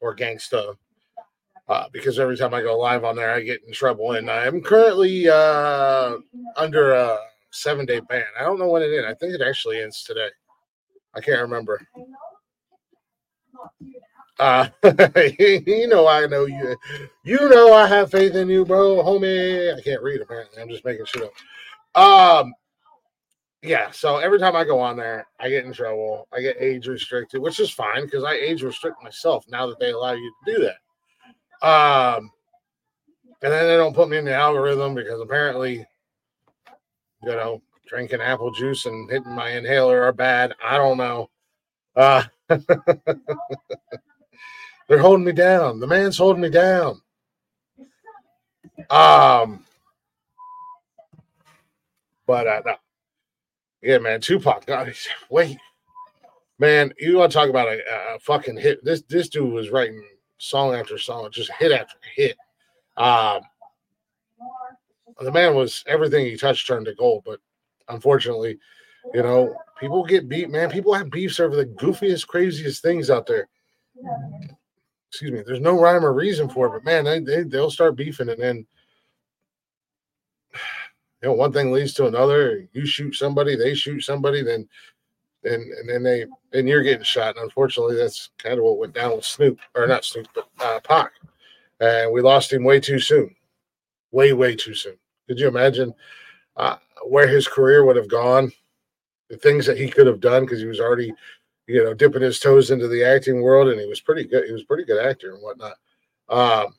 [0.00, 0.74] or gangsta
[1.68, 4.12] uh, because every time I go live on there, I get in trouble.
[4.12, 6.16] And I am currently uh,
[6.56, 7.18] under a
[7.50, 8.24] seven day ban.
[8.38, 9.06] I don't know when it ends.
[9.08, 10.28] I think it actually ends today.
[11.14, 11.80] I can't remember.
[14.42, 14.68] Uh,
[15.38, 16.76] you know, I know you.
[17.22, 19.72] You know, I have faith in you, bro, homie.
[19.72, 20.60] I can't read apparently.
[20.60, 21.30] I'm just making shit
[21.94, 22.42] up.
[22.42, 22.52] Um,
[23.62, 23.92] yeah.
[23.92, 26.26] So every time I go on there, I get in trouble.
[26.32, 29.92] I get age restricted, which is fine because I age restrict myself now that they
[29.92, 31.64] allow you to do that.
[31.64, 32.28] Um,
[33.42, 35.86] and then they don't put me in the algorithm because apparently,
[37.22, 40.52] you know, drinking apple juice and hitting my inhaler are bad.
[40.64, 41.30] I don't know.
[41.94, 42.24] Uh,
[44.88, 45.80] they're holding me down.
[45.80, 47.00] The man's holding me down.
[48.90, 49.64] Um,
[52.26, 52.74] but uh, no.
[53.82, 54.66] yeah, man, Tupac.
[54.66, 54.92] God,
[55.30, 55.58] wait,
[56.58, 57.80] man, you want to talk about a,
[58.14, 58.84] a fucking hit?
[58.84, 60.02] This this dude was writing
[60.38, 62.36] song after song, just hit after hit.
[62.96, 63.40] Um,
[65.20, 67.40] the man was everything he touched turned to gold, but
[67.88, 68.58] unfortunately,
[69.14, 70.70] you know, people get beat, man.
[70.70, 73.48] People have beefs over the goofiest, craziest things out there.
[75.12, 75.42] Excuse me.
[75.44, 78.40] There's no rhyme or reason for it, but man, they, they they'll start beefing, and
[78.40, 78.66] then
[80.54, 82.66] you know one thing leads to another.
[82.72, 84.66] You shoot somebody, they shoot somebody, then
[85.42, 87.36] then and then they then you're getting shot.
[87.36, 90.80] And unfortunately, that's kind of what went down with Snoop, or not Snoop, but uh,
[90.80, 91.12] Pac.
[91.78, 93.36] And we lost him way too soon,
[94.12, 94.96] way way too soon.
[95.28, 95.92] Could you imagine
[96.56, 98.50] uh, where his career would have gone?
[99.28, 101.12] The things that he could have done because he was already,
[101.72, 104.44] you know, dipping his toes into the acting world, and he was pretty good.
[104.46, 105.74] He was pretty good actor and whatnot.
[106.28, 106.74] Um,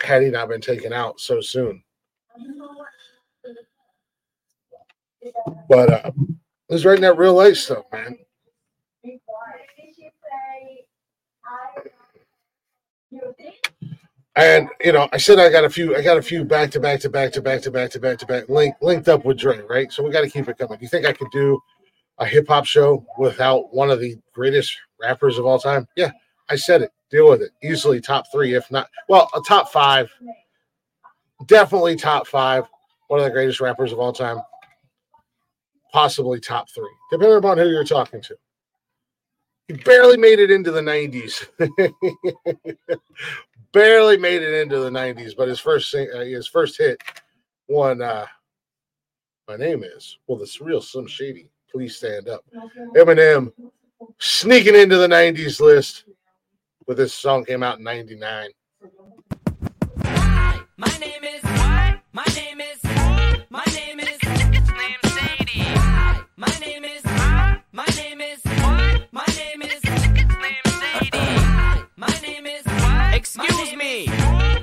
[0.00, 1.82] had he not been taken out so soon.
[5.68, 6.10] But uh,
[6.68, 8.18] was writing that real life stuff, man.
[14.36, 16.80] And you know, I said I got a few, I got a few back to
[16.80, 19.38] back to back to back to back to back to back link, linked up with
[19.38, 19.92] Dre, right?
[19.92, 20.78] So we got to keep it coming.
[20.78, 21.60] Do you think I could do
[22.18, 25.86] a hip hop show without one of the greatest rappers of all time?
[25.96, 26.12] Yeah,
[26.48, 26.90] I said it.
[27.10, 27.50] Deal with it.
[27.62, 30.10] Easily top three, if not, well, a top five.
[31.46, 32.64] Definitely top five.
[33.08, 34.40] One of the greatest rappers of all time.
[35.92, 38.36] Possibly top three, depending upon who you're talking to.
[39.68, 41.48] He barely made it into the 90s.
[43.72, 47.00] barely made it into the 90s, but his first sing- uh, his first hit
[47.68, 48.26] won uh
[49.48, 51.48] my name is well the real Slim Shady.
[51.74, 52.44] Please stand up.
[52.94, 53.52] Eminem
[54.20, 56.04] sneaking into the 90s list
[56.86, 58.50] with this song came out in 99.
[60.76, 61.98] My name is what?
[62.12, 62.78] My name is
[63.50, 64.52] my name is Slim
[65.16, 65.66] Shady.
[66.36, 67.04] My name is
[67.72, 69.08] my name is what?
[69.10, 70.14] My name is Slim
[70.78, 71.18] Shady.
[71.96, 73.14] My name is what?
[73.14, 74.06] Excuse me.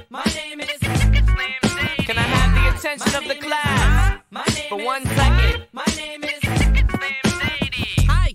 [0.10, 2.06] My name is Slim Shady.
[2.06, 4.22] Can I have the attention of the class
[4.70, 5.66] for one second?
[5.74, 6.71] My name is Slim Shady.
[6.71, 6.71] Hi,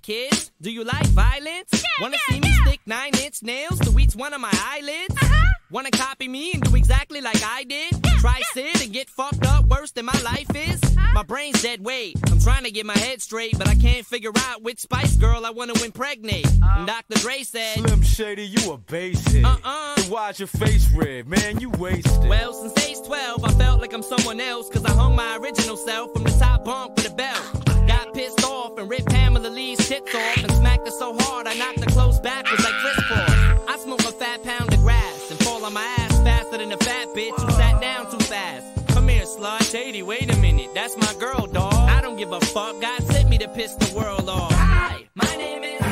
[0.07, 0.53] kids.
[0.63, 1.83] Do you like violence?
[2.01, 5.17] Wanna see me stick nine inch nails to each one of my eyelids?
[5.21, 5.53] Uh-huh.
[5.69, 7.93] Wanna copy me and do exactly like I did?
[8.21, 10.81] Try sit and get fucked up worse than my life is?
[10.85, 11.13] Uh-huh.
[11.13, 12.17] My brain's dead weight.
[12.31, 15.45] I'm trying to get my head straight, but I can't figure out which Spice Girl
[15.45, 16.47] I wanna impregnate.
[16.47, 16.79] Uh-huh.
[16.79, 17.19] And Dr.
[17.19, 19.45] Dre said, Slim Shady, you a basic.
[19.45, 19.97] Uh-uh.
[19.97, 21.27] Then why's your face red?
[21.27, 22.29] Man, you wasted.
[22.29, 25.77] Well, since age 12, I felt like I'm someone else, cause I hung my original
[25.77, 27.66] self from the top bunk with a belt.
[27.87, 31.55] Got pissed off and ripped Pamela Lee's tits off and smacked her so hard I
[31.55, 33.69] knocked her clothes backwards like Kris Kross.
[33.69, 36.77] I smoke a fat pound of grass and fall on my ass faster than a
[36.79, 38.65] fat bitch who sat down too fast.
[38.89, 39.71] Come here, slut.
[39.71, 40.71] Shady, wait a minute.
[40.75, 41.75] That's my girl, dog.
[41.75, 42.81] I don't give a fuck.
[42.81, 44.53] God sent me to piss the world off.
[44.53, 45.86] Hi, my name is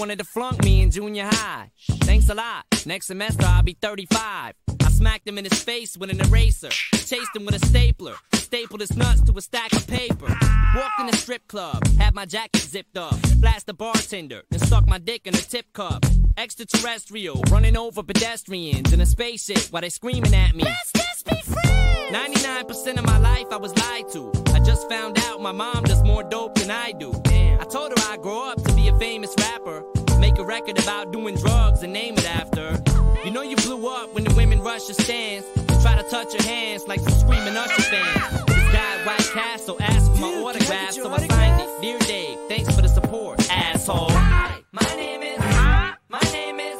[0.00, 1.70] wanted to flunk me in junior high.
[2.04, 2.64] Thanks a lot.
[2.86, 4.54] Next semester I'll be 35.
[4.82, 6.70] I smacked him in his face with an eraser.
[6.70, 8.14] Chased him with a stapler.
[8.32, 10.26] Stapled his nuts to a stack of paper.
[10.74, 11.86] Walked in a strip club.
[11.98, 13.14] Had my jacket zipped up.
[13.40, 14.42] Flashed the bartender.
[14.50, 16.06] And stuck my dick in a tip cup.
[16.38, 17.42] Extraterrestrial.
[17.50, 20.64] Running over pedestrians in a spaceship while they screaming at me.
[20.64, 22.16] Let's just be friends.
[22.16, 24.32] 99% of my life I was lied to.
[24.54, 27.12] I just found out my mom does more dope than I do.
[27.60, 29.84] I told her I'd grow up to be a famous rapper.
[30.18, 32.82] Make a record about doing drugs and name it after.
[33.24, 35.46] You know you blew up when the women rush your stands.
[35.82, 38.44] Try to touch your hands like some screaming Usher fans.
[38.46, 41.82] This guy White Castle asked for my autograph, so I signed it.
[41.82, 44.10] Dear Dave, thanks for the support, asshole.
[44.10, 45.94] Hi, My name is Hi.
[46.08, 46.79] my name is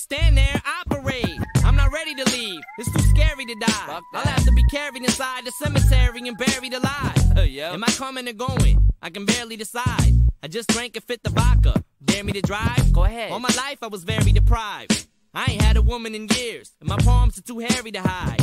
[0.00, 1.38] just stand there, operate.
[1.64, 4.00] I'm not ready to leave, it's too scary to die.
[4.14, 7.16] I'll have to be carried inside the cemetery and buried alive.
[7.36, 8.88] Uh, Am I coming or going?
[9.02, 10.12] I can barely decide.
[10.42, 11.82] I just drank a fifth of vodka.
[12.04, 12.92] Dare me to drive?
[12.92, 13.30] Go ahead.
[13.32, 15.06] All my life I was very deprived.
[15.34, 18.38] I ain't had a woman in years, and my palms are too hairy to hide.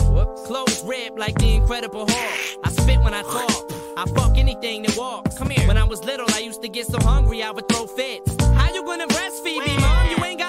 [0.46, 2.60] Clothes ripped like the Incredible Hulk.
[2.64, 3.72] I spit when I talk.
[3.98, 5.38] I fuck anything that walks.
[5.38, 5.68] Come here.
[5.68, 8.36] When I was little, I used to get so hungry I would throw fits.
[8.42, 10.10] How you gonna breastfeed me, mom?
[10.12, 10.47] You ain't got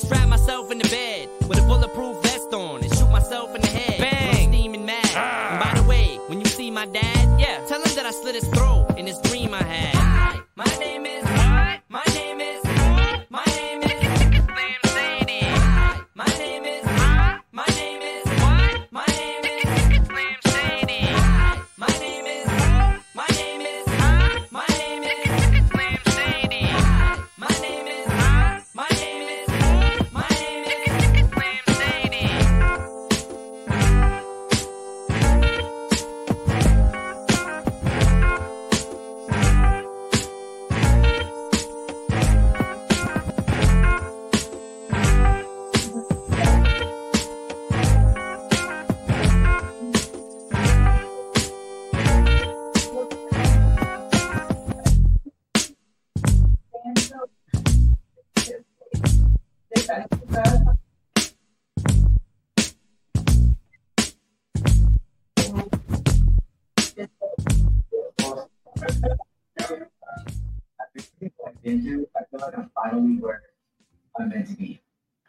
[0.00, 3.68] strap myself in the bed with a bulletproof vest on and shoot myself in the
[3.68, 4.00] head.
[4.00, 4.46] Bang!
[4.46, 5.04] I'm steaming mad.
[5.14, 5.50] Ah.
[5.52, 8.34] And by the way, when you see my dad, yeah, tell him that I slit
[8.34, 9.94] his throat in this dream I had.
[9.94, 11.29] Hi, My name is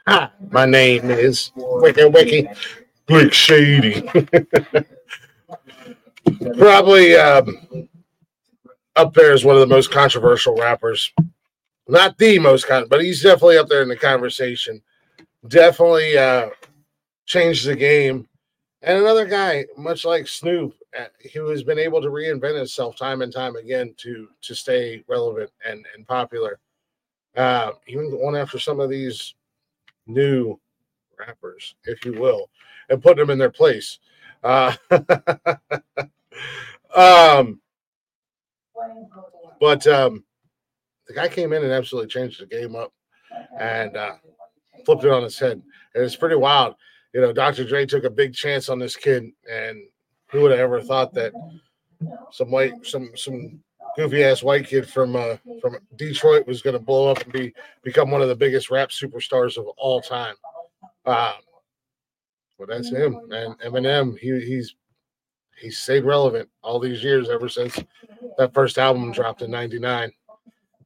[0.08, 2.50] Hi, my name is Wiki Wiki
[3.06, 4.02] Blick Shady.
[6.58, 7.88] Probably um,
[8.96, 11.14] up there is one of the most controversial rappers.
[11.88, 14.82] Not the most con, but he's definitely up there in the conversation.
[15.48, 16.50] Definitely uh,
[17.26, 18.28] changed the game.
[18.82, 23.22] And another guy, much like Snoop, uh, who has been able to reinvent himself time
[23.22, 26.60] and time again to to stay relevant and, and popular.
[27.36, 29.36] Uh, even going after some of these
[30.08, 30.60] new
[31.18, 32.50] rappers, if you will,
[32.90, 34.00] and put them in their place.
[34.44, 34.74] Uh,
[36.96, 37.62] um,
[39.60, 40.24] but um,
[41.08, 42.92] the guy came in and absolutely changed the game up
[43.60, 44.16] and uh,
[44.86, 45.62] flipped it on its head.
[45.94, 46.76] And it's pretty wild.
[47.14, 47.66] You know, Dr.
[47.66, 49.80] Dre took a big chance on this kid, and
[50.28, 51.34] who would have ever thought that
[52.32, 53.62] some white, some some
[53.96, 57.54] goofy ass white kid from uh, from Detroit was going to blow up and be
[57.84, 60.36] become one of the biggest rap superstars of all time.
[61.06, 61.34] Um,
[62.58, 63.20] but that's him.
[63.32, 64.76] And Eminem, he he's
[65.60, 67.80] he's stayed relevant all these years ever since
[68.38, 70.12] that first album dropped in '99.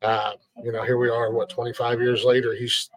[0.01, 0.33] Uh,
[0.63, 2.53] you know, here we are, what 25 years later.
[2.53, 2.89] He's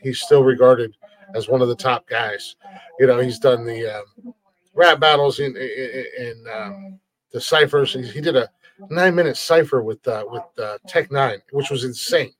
[0.00, 0.94] he's still regarded
[1.34, 2.56] as one of the top guys.
[2.98, 4.34] You know, he's done the um,
[4.74, 7.00] rap battles in in, in um,
[7.32, 7.92] the ciphers.
[7.92, 8.48] He, he did a
[8.90, 12.32] nine minute cipher with uh, with uh, Tech N9ne, which was insane.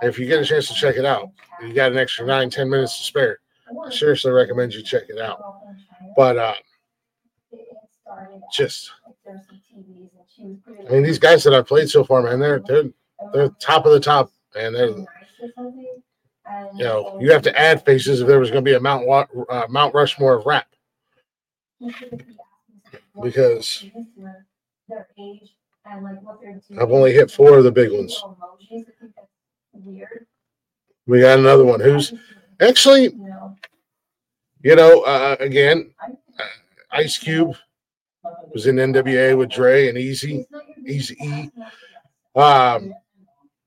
[0.00, 1.28] If you get a chance to check it out,
[1.60, 3.38] you got an extra nine ten minutes to spare.
[3.84, 5.40] I seriously recommend you check it out.
[6.16, 6.54] But uh,
[8.52, 8.90] just,
[10.38, 12.90] I mean, these guys that I've played so far, man, they're they're
[13.32, 14.88] they're top of the top, and they're
[16.74, 19.06] you know you have to add faces if there was going to be a Mount
[19.50, 20.66] uh, Mount Rushmore of rap
[23.22, 23.84] because
[26.78, 28.22] I've only hit four of the big ones.
[31.06, 32.14] We got another one who's
[32.60, 33.14] actually,
[34.62, 35.92] you know, uh, again,
[36.38, 36.44] uh,
[36.92, 37.56] Ice Cube
[38.52, 40.46] was in NWA with Dre and Eazy,
[40.88, 41.50] Eazy E.
[42.38, 42.94] Um,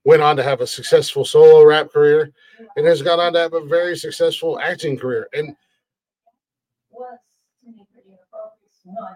[0.04, 2.32] went on to have a successful solo rap career
[2.76, 5.28] and has gone on to have a very successful acting career.
[5.34, 5.54] And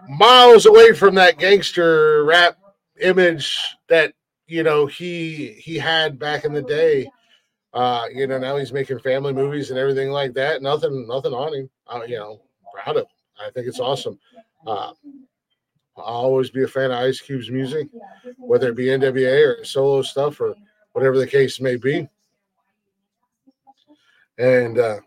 [0.07, 2.57] miles away from that gangster rap
[3.01, 3.57] image
[3.87, 4.13] that
[4.47, 7.09] you know he he had back in the day.
[7.73, 10.61] Uh, you know, now he's making family movies and everything like that.
[10.61, 11.69] Nothing, nothing on him.
[11.87, 12.41] Uh, you know,
[12.73, 13.09] proud of him.
[13.39, 14.19] I think it's awesome.
[14.67, 14.91] Uh,
[15.97, 17.87] I'll always be a fan of Ice Cube's music,
[18.37, 20.53] whether it be NWA or solo stuff or
[20.93, 22.07] whatever the case may be.
[24.37, 24.99] And uh,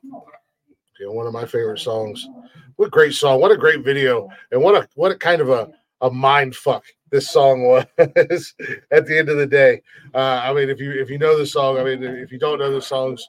[0.99, 2.29] you know, one of my favorite songs.
[2.77, 3.41] What a great song!
[3.41, 4.29] What a great video!
[4.51, 5.71] And what a what a kind of a
[6.01, 9.81] a mind fuck this song was at the end of the day.
[10.13, 12.59] Uh, I mean, if you if you know the song, I mean, if you don't
[12.59, 13.29] know the songs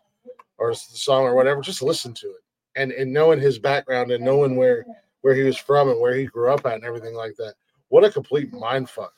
[0.57, 2.41] or the song or whatever, just listen to it.
[2.75, 4.85] And and knowing his background and knowing where
[5.21, 7.53] where he was from and where he grew up at and everything like that.
[7.89, 9.13] What a complete mind fuck.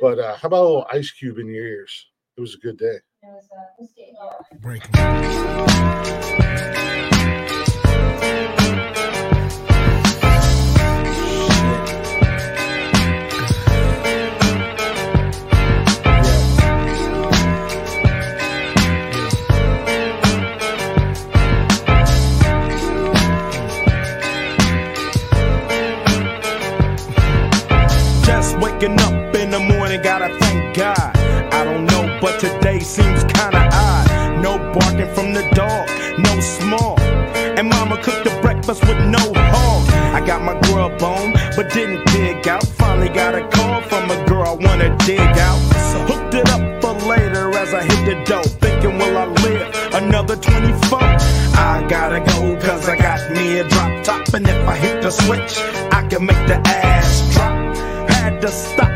[0.00, 2.06] But uh, how about a little Ice Cube in your ears?
[2.36, 2.98] It was a good day.
[6.56, 7.15] Just
[32.74, 34.42] seems kinda odd.
[34.42, 35.88] No barking from the dog,
[36.18, 36.98] no small.
[37.56, 39.88] And mama cooked the breakfast with no hog.
[40.12, 42.66] I got my grub on, but didn't dig out.
[42.66, 45.60] Finally got a call from a girl I wanna dig out.
[45.90, 48.42] So Hooked it up for later as I hit the dough.
[48.42, 50.98] Thinking, will I live another 24?
[51.00, 54.34] I gotta go, cause I got me a drop top.
[54.34, 55.58] And if I hit the switch,
[55.92, 57.54] I can make the ass drop.
[58.10, 58.95] Had to stop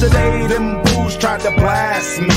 [0.00, 2.30] yesterday, them fools tried to blast me.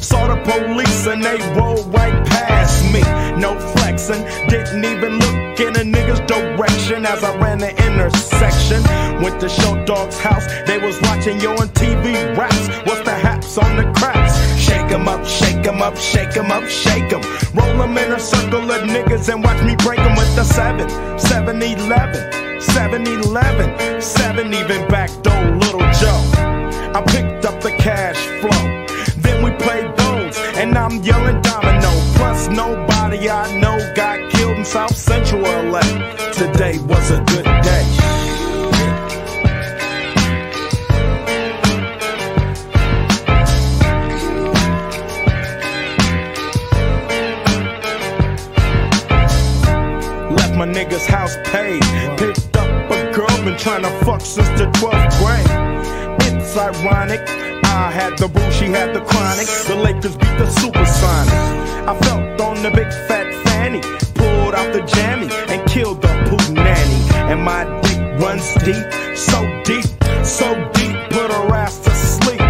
[0.00, 3.00] Saw the the police and they rolled right past me.
[3.40, 8.82] No flexing, didn't even look in a nigga's direction as I ran the intersection.
[9.22, 12.68] Went to Short Dog's house, they was watching you on TV raps.
[12.86, 14.34] What's the haps on the craps?
[14.60, 17.22] Shake 'em up, shake 'em up, shake 'em up, shake 'em.
[17.54, 20.88] Roll 'em in a circle of niggas and watch me break 'em with the 7,
[21.18, 26.47] 7 11, 7 11, 7 even back door, little Joe.
[26.94, 28.86] I picked up the cash flow.
[29.20, 31.90] Then we played those, and I'm yelling domino.
[32.16, 35.80] Plus, nobody I know got killed in South Central LA.
[36.32, 37.84] Today was a good day.
[50.30, 51.82] Left my nigga's house paid.
[52.16, 55.57] Picked up a girl, been trying to fuck since the 12th grade.
[56.58, 57.20] Ironic.
[57.64, 59.46] I had the boo, she had the chronic.
[59.46, 61.86] The Lakers beat the Supersonics.
[61.86, 63.80] I felt on the big fat fanny.
[64.14, 66.98] Pulled out the jammy and killed the poo nanny.
[67.30, 68.84] And my dick runs deep,
[69.16, 69.86] so deep,
[70.24, 70.94] so deep.
[71.10, 72.40] Put her ass to sleep.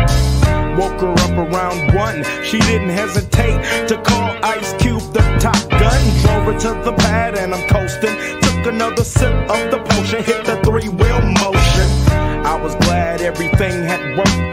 [0.78, 2.24] Woke her up around one.
[2.42, 6.00] She didn't hesitate to call Ice Cube the top gun.
[6.22, 8.16] Drove her to the pad and I'm coasting.
[8.40, 10.57] Took another sip of the potion, hit the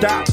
[0.06, 0.26] out.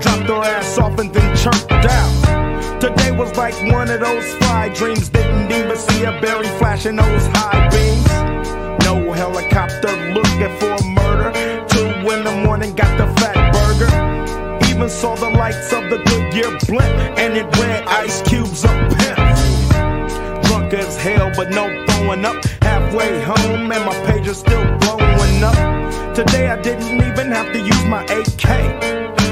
[0.00, 2.80] Dropped her ass off and then chirped out.
[2.80, 5.08] Today was like one of those fly dreams.
[5.08, 8.84] Didn't even see a berry flashing those high beams.
[8.84, 11.32] No helicopter looking for murder.
[11.68, 14.70] Two in the morning, got the Fatburger.
[14.70, 18.68] Even saw the lights of the Goodyear blimp, and it read Ice Cube's a
[18.98, 20.44] pimp.
[20.44, 22.44] Drunk as hell, but no throwing up.
[22.62, 25.81] Halfway home, and my page is still blowing up.
[26.14, 28.44] Today I didn't even have to use my AK.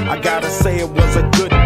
[0.09, 1.60] I gotta say it was a good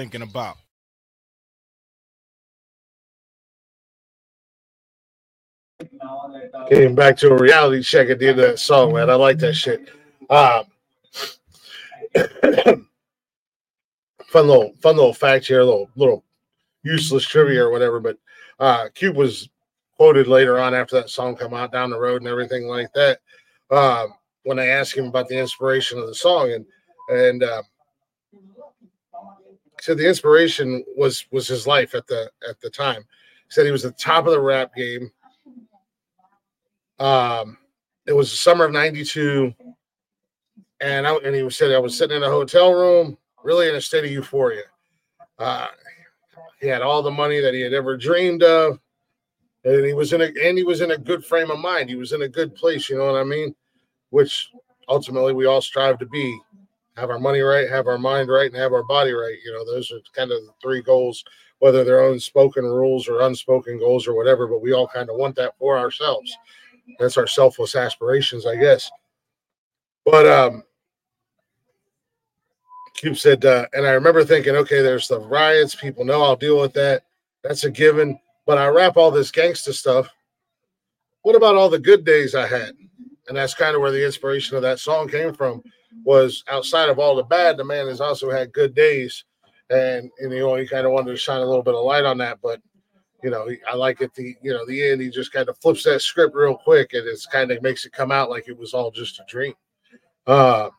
[0.00, 0.56] thinking about?
[6.70, 9.10] Getting back to a reality check at the end of that song, man.
[9.10, 9.90] I like that shit.
[10.30, 10.64] Um,
[14.24, 16.24] fun little, fun little fact here, little, little
[16.82, 18.00] useless trivia or whatever.
[18.00, 18.16] But
[18.58, 19.50] uh, Cube was
[19.98, 23.18] quoted later on after that song come out down the road and everything like that.
[23.70, 26.64] Um, when I asked him about the inspiration of the song, and
[27.10, 27.60] and he
[29.80, 33.00] said the inspiration was was his life at the at the time.
[33.00, 35.10] He said he was at the top of the rap game.
[36.98, 37.56] Um,
[38.06, 39.54] it was the summer of '92,
[40.80, 43.80] and I, and he said I was sitting in a hotel room, really in a
[43.80, 44.64] state of euphoria.
[45.38, 45.68] Uh,
[46.60, 48.78] he had all the money that he had ever dreamed of,
[49.64, 51.88] and he was in a and he was in a good frame of mind.
[51.88, 52.90] He was in a good place.
[52.90, 53.54] You know what I mean?
[54.10, 54.50] Which
[54.88, 56.38] ultimately we all strive to be:
[56.96, 59.36] have our money right, have our mind right, and have our body right.
[59.44, 61.24] You know, those are kind of the three goals,
[61.58, 64.46] whether they're unspoken rules or unspoken goals or whatever.
[64.46, 66.36] But we all kind of want that for ourselves.
[66.98, 68.90] That's our selfless aspirations, I guess.
[70.04, 70.64] But um,
[72.94, 75.74] Cube said, uh, and I remember thinking, okay, there's the riots.
[75.74, 77.04] People know I'll deal with that.
[77.42, 78.18] That's a given.
[78.46, 80.08] But I wrap all this gangster stuff.
[81.22, 82.72] What about all the good days I had?
[83.28, 85.62] And that's kind of where the inspiration of that song came from.
[86.04, 89.24] Was outside of all the bad, the man has also had good days,
[89.70, 92.04] and, and you know he kind of wanted to shine a little bit of light
[92.04, 92.38] on that.
[92.42, 92.60] But
[93.22, 95.84] you know, I like at the you know the end he just kind of flips
[95.84, 98.72] that script real quick, and it's kind of makes it come out like it was
[98.72, 99.54] all just a dream.
[100.26, 100.70] Uh,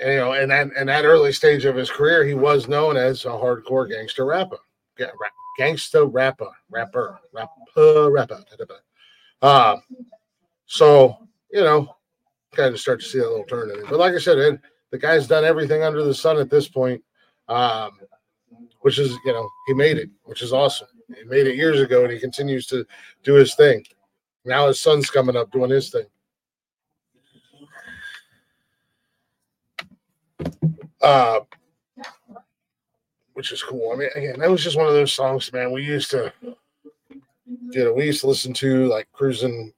[0.00, 2.96] and, you know, and that and that early stage of his career, he was known
[2.96, 4.58] as a hardcore gangster rapper,
[4.96, 8.44] Ga- rap, gangsta rapper, rapper, rapper, rapper.
[9.42, 9.76] Uh,
[10.66, 11.16] so
[11.50, 11.95] you know,
[12.56, 13.86] kind of start to see that little turn in it.
[13.88, 17.02] But like I said, Ed, the guy's done everything under the sun at this point,
[17.48, 17.92] um,
[18.80, 20.88] which is you know he made it, which is awesome.
[21.16, 22.84] He made it years ago, and he continues to
[23.22, 23.84] do his thing.
[24.44, 26.06] Now his son's coming up doing his thing.
[31.06, 31.40] uh,
[33.34, 33.92] which is cool.
[33.92, 35.70] I mean, again, that was just one of those songs, man.
[35.72, 39.72] We used to, you know, we used to listen to like cruising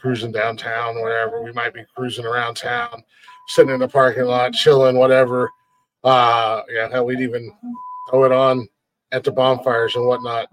[0.00, 1.42] cruising downtown, whatever.
[1.42, 3.02] We might be cruising around town,
[3.48, 5.50] sitting in the parking lot, chilling, whatever.
[6.04, 7.52] Uh, yeah, hell, we'd even
[8.10, 8.68] throw it on
[9.12, 10.48] at the bonfires and whatnot.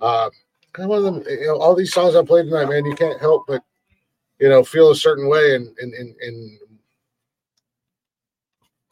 [0.00, 0.30] Uh,
[0.78, 3.44] one of them, you know, all these songs I played tonight, man, you can't help
[3.46, 3.62] but,
[4.38, 6.58] you know, feel a certain way and, and, and, and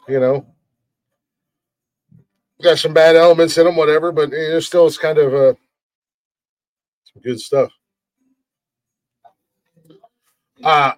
[0.09, 0.47] you know,
[2.63, 5.55] got some bad elements in them, whatever, but know, still it's kind of uh,
[7.05, 7.71] some good stuff.
[10.63, 10.93] Uh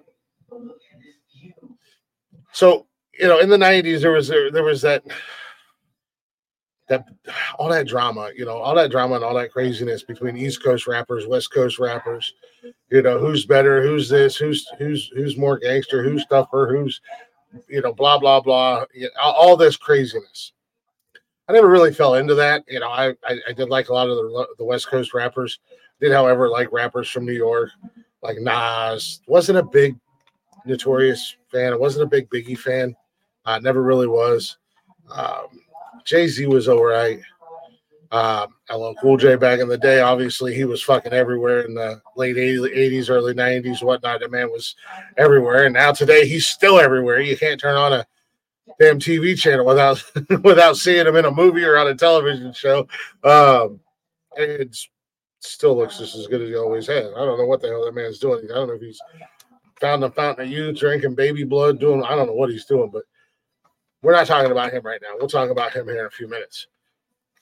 [2.52, 2.86] so
[3.18, 5.04] you know, in the '90s, there was there was that
[6.88, 7.06] that
[7.58, 10.86] all that drama, you know, all that drama and all that craziness between East Coast
[10.86, 12.34] rappers, West Coast rappers.
[12.90, 13.82] You know, who's better?
[13.82, 14.36] Who's this?
[14.36, 16.02] Who's who's who's more gangster?
[16.02, 16.68] Who's tougher?
[16.70, 17.00] Who's
[17.68, 18.84] you know, blah blah blah.
[18.92, 20.52] You know, all all this craziness.
[21.48, 22.64] I never really fell into that.
[22.68, 25.61] You know, I I, I did like a lot of the the West Coast rappers.
[26.00, 27.70] Did, however, like rappers from New York,
[28.22, 29.20] like Nas.
[29.26, 29.96] wasn't a big
[30.66, 31.72] Notorious fan.
[31.72, 32.94] I wasn't a big Biggie fan.
[33.44, 34.58] I never really was.
[35.10, 35.46] Um,
[36.04, 37.20] Jay Z was all right.
[38.12, 42.02] Um, LL Cool J back in the day, obviously he was fucking everywhere in the
[42.16, 44.18] late 80s, early 90s, whatnot.
[44.18, 44.74] The man was
[45.16, 47.20] everywhere, and now today he's still everywhere.
[47.20, 48.06] You can't turn on a
[48.80, 50.02] damn TV channel without
[50.42, 52.88] without seeing him in a movie or on a television show.
[53.22, 53.78] Um,
[54.36, 54.88] it's
[55.41, 57.07] still looks just as good as he always has.
[57.16, 58.45] I don't know what the hell that man's doing.
[58.51, 59.01] I don't know if he's
[59.80, 62.91] found the fountain of youth, drinking baby blood, doing I don't know what he's doing,
[62.91, 63.03] but
[64.03, 65.14] we're not talking about him right now.
[65.18, 66.66] We'll talk about him here in a few minutes.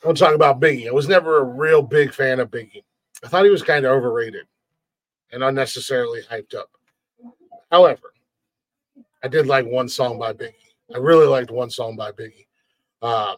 [0.05, 0.89] We'll talk about Biggie.
[0.89, 2.85] I was never a real big fan of Biggie.
[3.25, 4.47] I thought he was kind of overrated
[5.33, 6.71] and unnecessarily hyped up.
[7.71, 8.13] However,
[9.23, 10.55] I did like one song by Biggie.
[10.95, 12.47] I really liked one song by Biggie.
[13.03, 13.37] Um,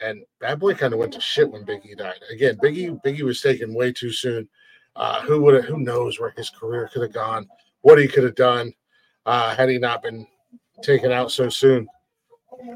[0.00, 2.20] and Bad Boy kind of went to shit when Biggie died.
[2.30, 4.48] Again, Biggie Biggie was taken way too soon.
[4.96, 7.48] Uh, who would who knows where his career could have gone,
[7.82, 8.72] what he could have done
[9.26, 10.26] uh, had he not been
[10.82, 11.86] taken out so soon.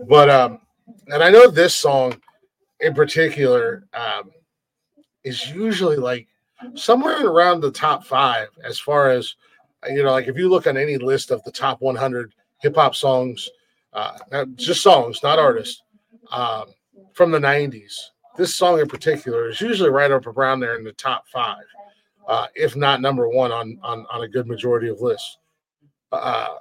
[0.08, 0.60] But um,
[1.08, 2.14] and I know this song
[2.80, 4.30] in particular um,
[5.24, 6.28] is usually like
[6.74, 9.34] somewhere around the top five as far as
[9.88, 12.94] you know, like if you look on any list of the top 100 hip hop
[12.94, 13.48] songs,
[13.92, 15.82] uh, just songs, not artists,
[16.30, 16.66] um,
[17.14, 17.94] from the 90s.
[18.36, 21.64] This song in particular is usually right up around there in the top five,
[22.26, 25.38] uh, if not number one on, on, on a good majority of lists.
[26.10, 26.56] Uh,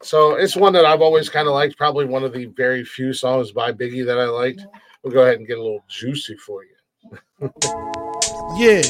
[0.00, 3.12] so it's one that I've always kind of liked, probably one of the very few
[3.12, 4.64] songs by Biggie that I liked.
[5.02, 7.50] We'll go ahead and get a little juicy for you.
[8.56, 8.80] Yeah,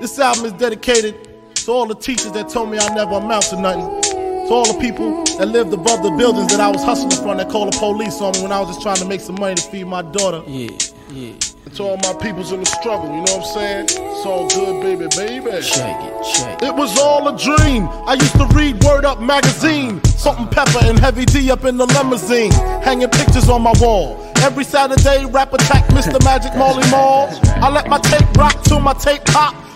[0.00, 1.16] this album is dedicated
[1.54, 4.02] to all the teachers that told me I never amount to nothing.
[4.02, 7.50] To all the people that lived above the buildings that I was hustling from that
[7.50, 9.62] called the police on me when I was just trying to make some money to
[9.62, 10.42] feed my daughter.
[10.46, 10.70] Yeah,
[11.10, 11.32] yeah.
[11.64, 13.84] And to all my peoples in the struggle, you know what I'm saying?
[13.90, 15.62] It's all good, baby, baby.
[15.62, 16.68] Shake it, shake it.
[16.68, 17.88] It was all a dream.
[18.06, 20.02] I used to read Word Up magazine.
[20.04, 22.52] Salt-N-Pepa and Heavy D up in the limousine.
[22.82, 24.16] Hanging pictures on my wall.
[24.36, 26.22] Every Saturday, rap attack Mr.
[26.24, 27.28] Magic Marley Marl.
[27.56, 29.54] I let my tape rock till my tape pop.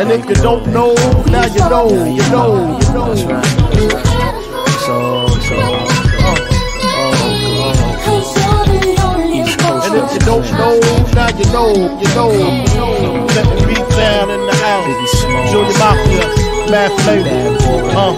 [0.00, 0.94] And if you don't know,
[1.26, 3.14] now you know, you know, you know.
[4.86, 5.56] So, so,
[9.84, 10.78] And if you don't know,
[11.14, 13.26] now you know, you know, you know.
[13.34, 15.14] Let the beat down in the house.
[15.50, 16.26] Junior Mafia,
[16.70, 17.56] Mad Flavor.
[17.94, 18.14] Uh,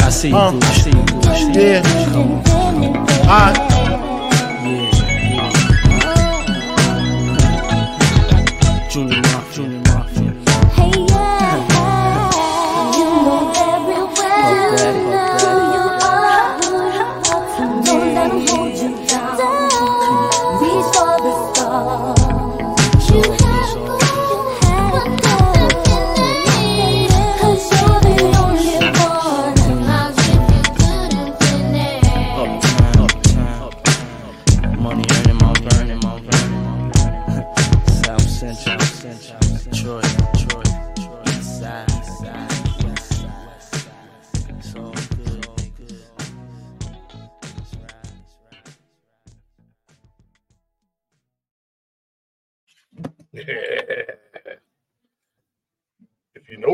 [0.06, 0.58] I see you, Uh.
[0.62, 1.60] I see you, through, I see you.
[1.60, 1.82] yeah.
[2.12, 2.96] Come on, come on.
[3.28, 3.56] Alright.
[8.90, 9.20] Junior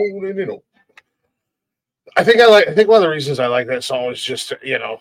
[0.05, 0.62] You know.
[2.16, 2.68] I think I like.
[2.68, 5.00] I think one of the reasons I like that song is just you know,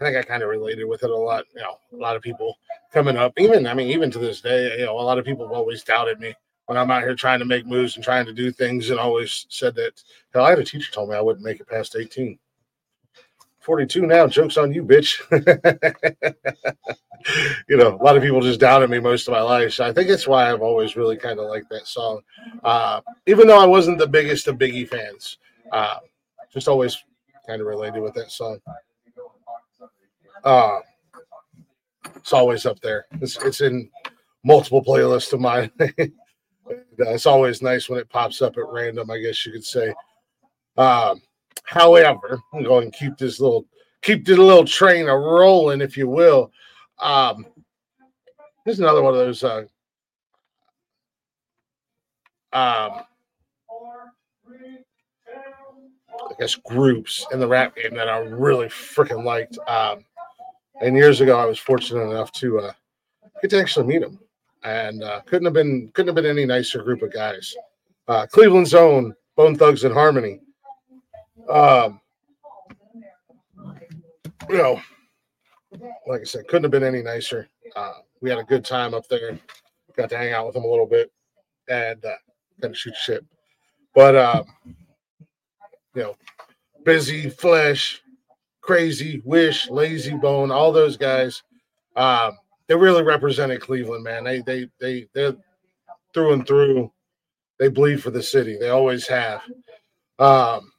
[0.00, 1.44] I think I kind of related with it a lot.
[1.54, 2.56] You know, a lot of people
[2.92, 5.46] coming up, even I mean, even to this day, you know, a lot of people
[5.46, 6.34] have always doubted me
[6.66, 9.46] when I'm out here trying to make moves and trying to do things, and always
[9.48, 10.02] said that.
[10.34, 12.38] Hell, I had a teacher told me I wouldn't make it past 18.
[13.66, 14.28] 42 now.
[14.28, 15.20] Jokes on you, bitch.
[17.68, 19.72] you know, a lot of people just doubted me most of my life.
[19.72, 22.20] So I think that's why I've always really kind of liked that song.
[22.62, 25.38] Uh, even though I wasn't the biggest of Biggie fans,
[25.72, 25.98] uh,
[26.52, 26.96] just always
[27.44, 28.58] kind of related with that song.
[30.44, 30.78] Uh,
[32.14, 33.06] it's always up there.
[33.20, 33.90] It's, it's in
[34.44, 35.70] multiple playlists of mine.
[36.98, 39.94] It's always nice when it pops up at random, I guess you could say.
[40.76, 41.22] Um,
[41.64, 43.66] however, I'm going to keep this little
[44.02, 46.52] keep this little train a rolling, if you will.
[46.98, 47.46] Um,
[48.64, 49.64] here's another one of those uh,
[52.52, 53.02] um,
[56.18, 59.58] I guess groups in the rap game that I really freaking liked.
[59.66, 60.04] Um,
[60.80, 62.72] and years ago, I was fortunate enough to uh,
[63.40, 64.18] get to actually meet them,
[64.64, 67.54] and uh, couldn't have been couldn't have been any nicer group of guys.
[68.08, 70.40] Uh, Cleveland's own Bone Thugs-n-Harmony.
[71.48, 72.00] Um,
[74.48, 74.80] you know,
[76.06, 77.48] like I said, couldn't have been any nicer.
[77.74, 79.38] Uh, we had a good time up there.
[79.96, 81.10] Got to hang out with them a little bit
[81.68, 82.14] and uh,
[82.60, 83.24] kind of shoot shit.
[83.94, 84.44] But um,
[85.94, 86.16] you know,
[86.84, 88.02] Bizzy flesh,
[88.62, 91.42] Krayzie wish, Layzie Bone, all those guys.
[91.96, 92.36] Um,
[92.68, 94.24] they really represented Cleveland, man.
[94.24, 95.36] They they they they're
[96.12, 96.92] through and through.
[97.58, 98.58] They bleed for the city.
[98.58, 99.40] They always have.
[100.18, 100.72] Um,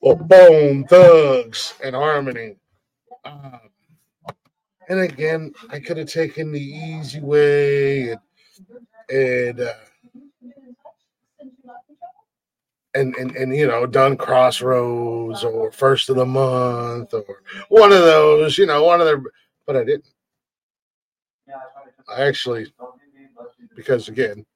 [0.00, 2.56] well, Bone Thugs-n-Harmony.
[3.24, 3.60] Um,
[4.88, 8.20] and again, I could have taken the easy way and
[9.08, 9.72] and uh,
[12.94, 18.00] and, and and you know done Crossroads or First of the Month or one of
[18.00, 19.22] those, you know, one of their.
[19.66, 20.08] But I didn't.
[22.08, 22.72] I actually,
[23.74, 24.46] because again,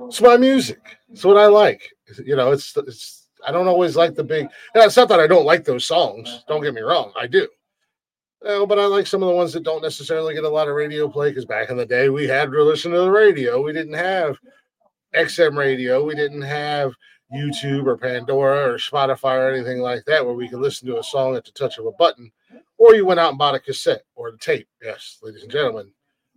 [0.00, 0.80] it's my music.
[1.10, 1.90] It's what I like.
[2.24, 3.23] You know, it's it's.
[3.46, 4.48] I don't always like the big.
[4.74, 6.28] it's not that I don't like those songs.
[6.28, 6.38] Mm-hmm.
[6.48, 7.48] Don't get me wrong, I do.
[8.42, 10.74] Well, but I like some of the ones that don't necessarily get a lot of
[10.74, 13.62] radio play because back in the day we had to listen to the radio.
[13.62, 14.36] We didn't have
[15.14, 16.04] XM radio.
[16.04, 16.92] We didn't have
[17.34, 21.02] YouTube or Pandora or Spotify or anything like that where we could listen to a
[21.02, 22.30] song at the touch of a button.
[22.76, 24.68] Or you went out and bought a cassette or a tape.
[24.82, 25.90] Yes, ladies and gentlemen,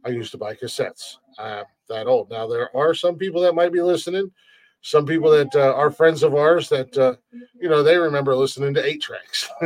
[0.05, 1.15] I used to buy cassettes.
[1.37, 2.29] I'm that old.
[2.29, 4.31] Now, there are some people that might be listening
[4.81, 7.15] some people that uh, are friends of ours that uh,
[7.59, 9.49] you know they remember listening to eight tracks.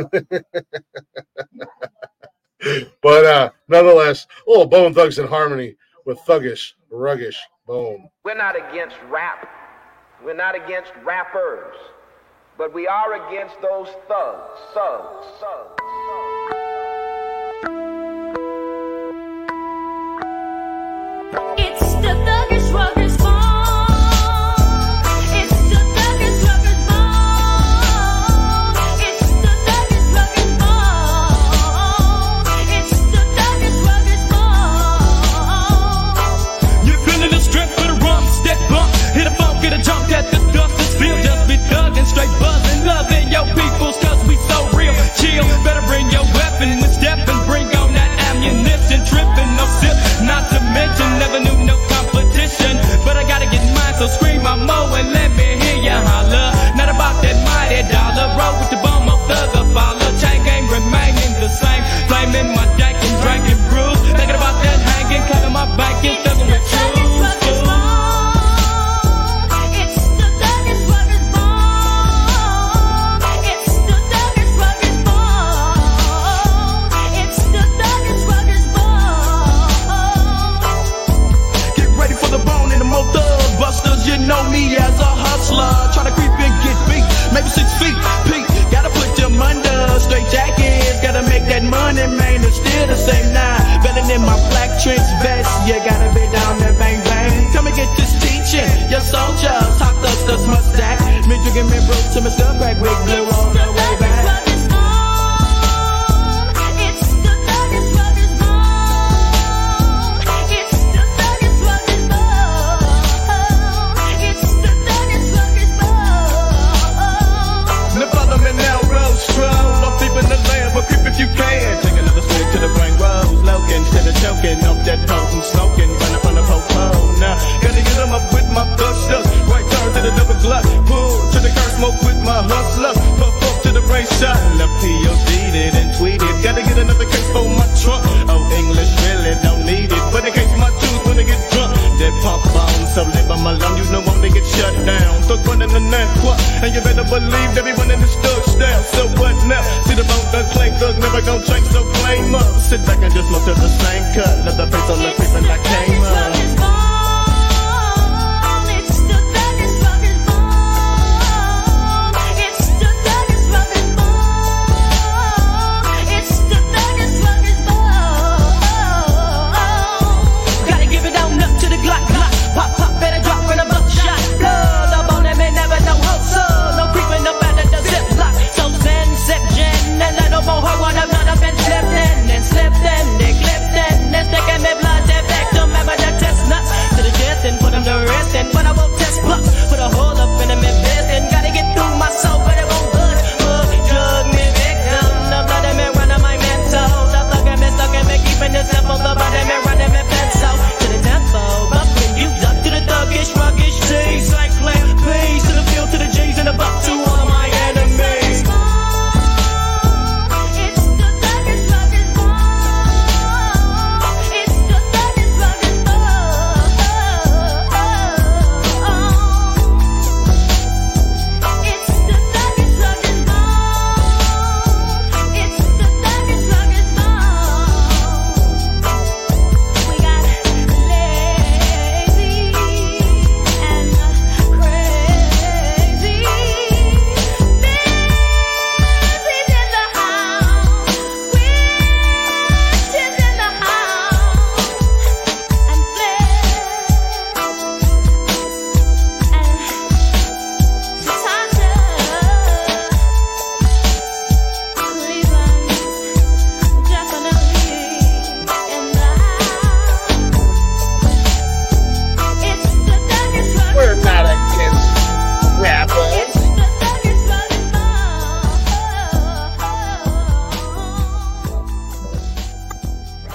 [3.02, 7.36] but uh, nonetheless, little Bone Thugs-n-Harmony with Thuggish, Ruggish,
[7.66, 8.08] Bone.
[8.24, 9.48] We're not against rap.
[10.24, 11.74] We're not against rappers,
[12.56, 15.74] but we are against those thugs, thugs, thugs.
[15.80, 16.31] thugs.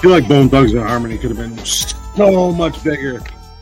[0.08, 3.20] feel like Bone Thugs-n-Harmony could have been so much bigger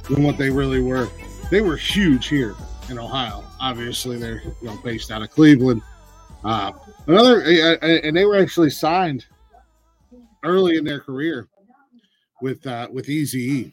[0.09, 1.09] than what they really were.
[1.51, 2.55] They were huge here
[2.89, 3.43] in Ohio.
[3.60, 5.82] Obviously, they're you know, based out of Cleveland.
[6.44, 6.70] Uh,
[7.09, 7.40] another,
[7.82, 9.27] and they were actually signed
[10.44, 11.48] early in their career
[12.40, 13.73] with uh, with Eazy.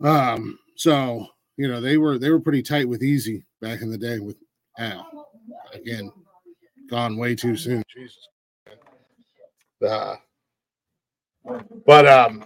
[0.00, 1.26] Um, so
[1.56, 4.20] you know they were they were pretty tight with Eazy back in the day.
[4.20, 4.36] With
[4.78, 5.26] Al,
[5.72, 6.12] again,
[6.88, 7.82] gone way too soon.
[7.92, 8.28] Jesus.
[9.84, 10.14] Uh,
[11.86, 12.44] but um,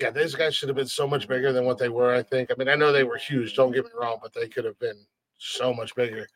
[0.00, 2.14] yeah, these guys should have been so much bigger than what they were.
[2.14, 2.50] I think.
[2.50, 3.54] I mean, I know they were huge.
[3.54, 5.04] Don't get me wrong, but they could have been
[5.38, 6.26] so much bigger.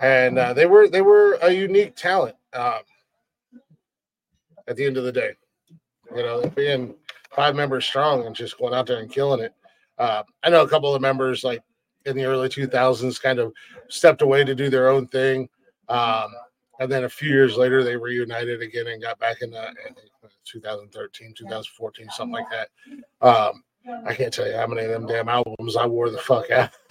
[0.00, 2.36] And uh, they were they were a unique talent.
[2.52, 2.80] Um,
[4.68, 5.32] at the end of the day,
[6.14, 6.94] you know, being
[7.30, 9.52] five members strong and just going out there and killing it.
[9.98, 11.62] Uh, I know a couple of members like
[12.06, 13.52] in the early 2000s kind of
[13.88, 15.48] stepped away to do their own thing.
[15.88, 16.28] Um,
[16.78, 19.74] and then a few years later, they reunited again and got back in the,
[20.50, 22.68] 2013, 2014, something like that.
[23.26, 23.62] Um,
[24.06, 26.70] I can't tell you how many of them damn albums I wore the fuck out.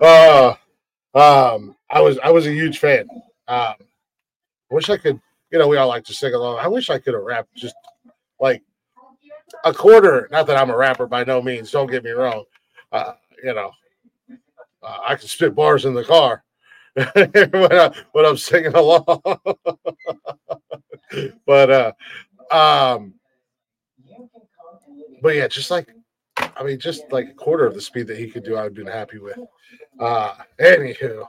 [0.00, 0.54] uh,
[1.14, 3.06] um, I was I was a huge fan.
[3.48, 5.20] Um, I wish I could,
[5.50, 6.58] you know, we all like to sing along.
[6.58, 7.74] I wish I could have rapped just
[8.40, 8.62] like
[9.64, 10.28] a quarter.
[10.30, 11.70] Not that I'm a rapper by no means.
[11.70, 12.44] Don't get me wrong.
[12.92, 13.72] Uh, you know,
[14.82, 16.43] uh, I can spit bars in the car
[17.14, 19.04] when, I, when I'm singing along.
[21.46, 21.92] but uh,
[22.50, 23.14] um,
[25.22, 25.88] but yeah, just like
[26.56, 28.86] I mean, just like a quarter of the speed that he could do, I've been
[28.86, 29.38] happy with.
[29.98, 31.28] Uh, anywho, all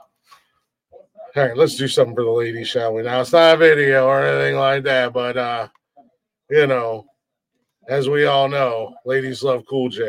[1.34, 3.02] right, let's do something for the ladies, shall we?
[3.02, 5.68] Now it's not a video or anything like that, but uh,
[6.50, 7.06] you know,
[7.88, 10.08] as we all know, ladies love Cool J.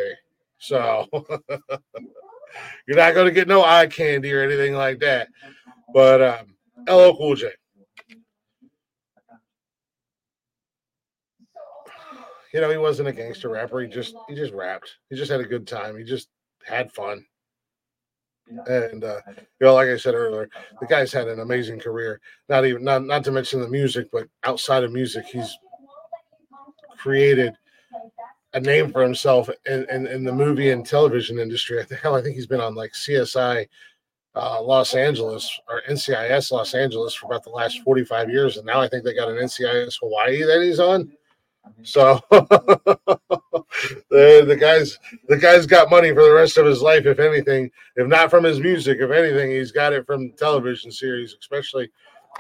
[0.59, 1.07] So
[2.88, 5.30] you're not gonna get no eye candy or anything like that.
[5.94, 6.56] But um,
[6.88, 7.52] LL Cool J.
[12.53, 13.82] You know, he wasn't a gangster rapper.
[13.82, 14.95] He just he just rapped.
[15.10, 15.98] He just had a good time.
[15.98, 16.30] He just
[16.65, 17.26] had fun.
[18.65, 20.49] And uh, you know, like I said earlier,
[20.80, 22.22] the guy's had an amazing career.
[22.48, 25.57] Not even not not to mention the music, but outside of music, he's
[26.98, 27.53] created
[28.57, 31.79] a name for himself in, in, in the movie and television industry.
[31.79, 33.67] I think hell, I think he's been on like CSI
[34.35, 38.57] uh, Los Angeles or NCIS Los Angeles for about the last 45 years.
[38.57, 41.11] And now I think they got an NCIS Hawaii that he's on.
[41.84, 43.35] So the
[44.47, 44.97] the guy's
[45.27, 47.69] the guy's got money for the rest of his life, if anything.
[47.97, 51.91] If not from his music, if anything, he's got it from television series, especially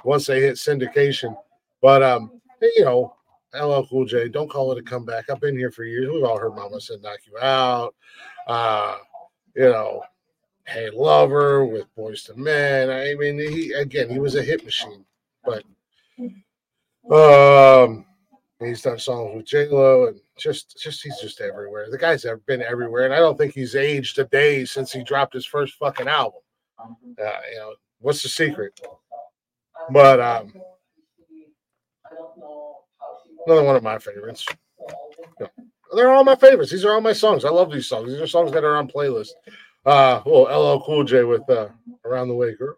[0.05, 1.35] once they hit syndication.
[1.81, 3.16] But um, you know,
[3.59, 5.29] LL Cool J, don't call it a comeback.
[5.29, 6.09] I've been here for years.
[6.11, 7.95] We've all heard Mama said knock you out.
[8.47, 8.97] Uh,
[9.55, 10.03] you know,
[10.67, 12.89] Hey Lover with Boyz II Men.
[12.89, 15.05] I mean, he again, he was a hit machine,
[15.43, 15.63] but
[17.09, 18.05] um,
[18.59, 21.89] he's done songs with J Lo and just, just he's just everywhere.
[21.89, 25.33] The guy's been everywhere, and I don't think he's aged a day since he dropped
[25.33, 26.41] his first fucking album.
[26.79, 28.79] Uh, you know, what's the secret?
[29.91, 30.53] But um,
[33.47, 34.45] another one of my favorites.
[35.95, 36.71] They're all my favorites.
[36.71, 37.45] These are all my songs.
[37.45, 38.09] I love these songs.
[38.11, 39.29] These are songs that are on playlist.
[39.85, 41.69] Uh, well, LL Cool J with uh,
[42.03, 42.77] "Around the Way, Girl."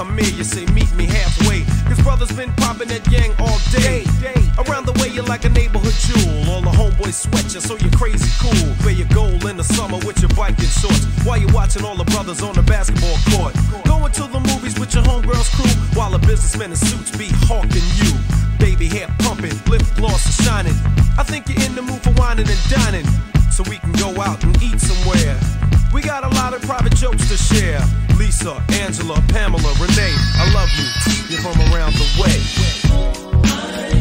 [0.00, 1.60] come here, you say meet me halfway.
[1.84, 4.08] Cause brothers been popping that yang all day.
[4.64, 6.48] Around the way, you're like a neighborhood jewel.
[6.48, 8.72] All the homeboys sweat you, so you're crazy cool.
[8.80, 11.04] Wear your gold in the summer with your biking shorts.
[11.24, 13.52] While you're watching all the brothers on the basketball court.
[13.84, 15.74] Going to the movies with your homegirl's crew.
[15.92, 18.10] While the businessmen in suits be hawking you.
[18.56, 20.76] Baby hair pumping, lip gloss is shining.
[21.20, 23.04] I think you're in the mood for whining and dining.
[23.52, 25.36] So we can go out and eat somewhere.
[25.92, 27.80] We got a lot of private jokes to share.
[28.16, 30.86] Lisa, Angela, Pamela, Renee, I love you.
[31.28, 33.99] You're from around the way.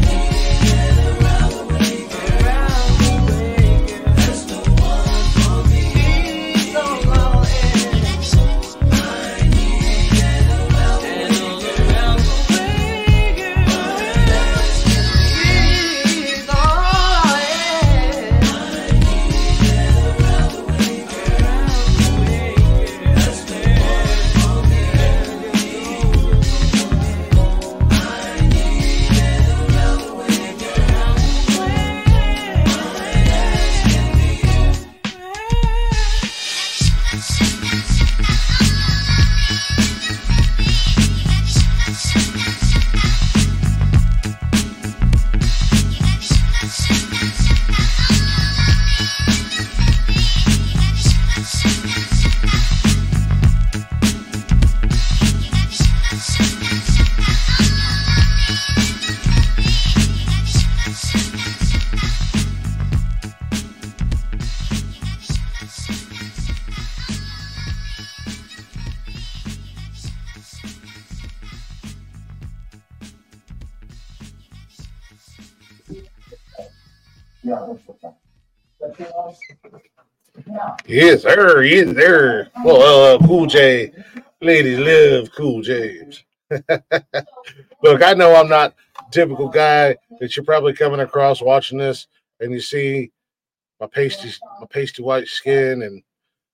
[80.90, 81.62] Yes, sir.
[81.62, 82.50] Yes, sir.
[82.66, 83.92] Well, uh, Cool J.
[84.42, 86.24] Ladies love Cool James.
[87.84, 88.74] Look, I know I'm not
[89.12, 92.08] typical guy that you're probably coming across watching this,
[92.40, 93.12] and you see
[93.80, 96.02] my pasty, my pasty white skin and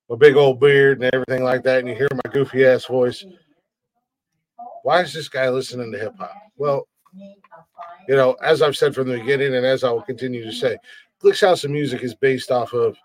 [0.10, 3.24] my big old beard and everything like that, and you hear my goofy ass voice.
[4.84, 6.34] Why is this guy listening to hip hop?
[6.58, 6.90] Well,
[8.10, 10.78] you know, as I've said from the beginning, and as I will continue to say,
[11.24, 12.98] Glick's House of Music is based off of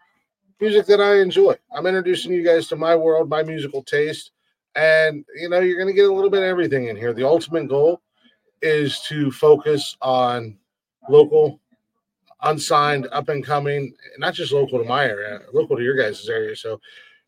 [0.60, 1.56] music that I enjoy.
[1.74, 4.32] I'm introducing you guys to my world, my musical taste,
[4.76, 7.12] and you know, you're going to get a little bit of everything in here.
[7.12, 8.00] The ultimate goal
[8.62, 10.58] is to focus on
[11.08, 11.60] local,
[12.42, 16.54] unsigned, up and coming, not just local to my area, local to your guys' area.
[16.54, 16.74] So,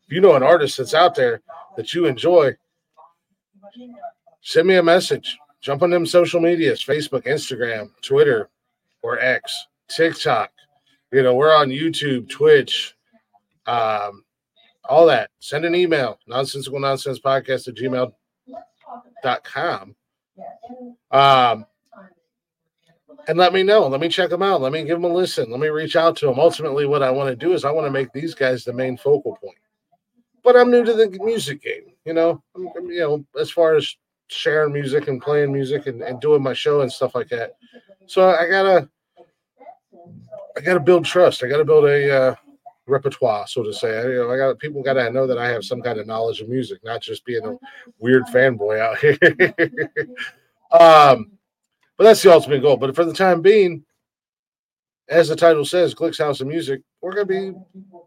[0.05, 1.41] if you know an artist that's out there
[1.75, 2.55] that you enjoy,
[4.41, 5.37] send me a message.
[5.61, 8.49] Jump on them social medias Facebook, Instagram, Twitter,
[9.01, 10.51] or X, TikTok.
[11.11, 12.92] You know, we're on YouTube, Twitch,
[13.65, 14.23] um,
[14.87, 15.31] all that.
[15.39, 19.95] Send an email, nonsensical nonsense podcast at gmail.com.
[21.11, 21.65] Um,
[23.27, 23.87] and let me know.
[23.87, 24.61] Let me check them out.
[24.61, 25.49] Let me give them a listen.
[25.49, 26.39] Let me reach out to them.
[26.39, 28.97] Ultimately, what I want to do is I want to make these guys the main
[28.97, 29.57] focal point.
[30.43, 32.43] But I'm new to the music game, you know.
[32.55, 33.95] I'm, you know, as far as
[34.27, 37.55] sharing music and playing music and, and doing my show and stuff like that.
[38.07, 38.89] So I gotta,
[40.57, 41.43] I gotta build trust.
[41.43, 42.35] I gotta build a uh,
[42.87, 43.97] repertoire, so to say.
[43.97, 46.07] I, you know, I got people got to know that I have some kind of
[46.07, 47.57] knowledge of music, not just being a
[47.99, 49.17] weird fanboy out here.
[50.71, 51.31] um,
[51.97, 52.77] but that's the ultimate goal.
[52.77, 53.83] But for the time being,
[55.09, 57.53] as the title says, Glick's House of Music, we're gonna be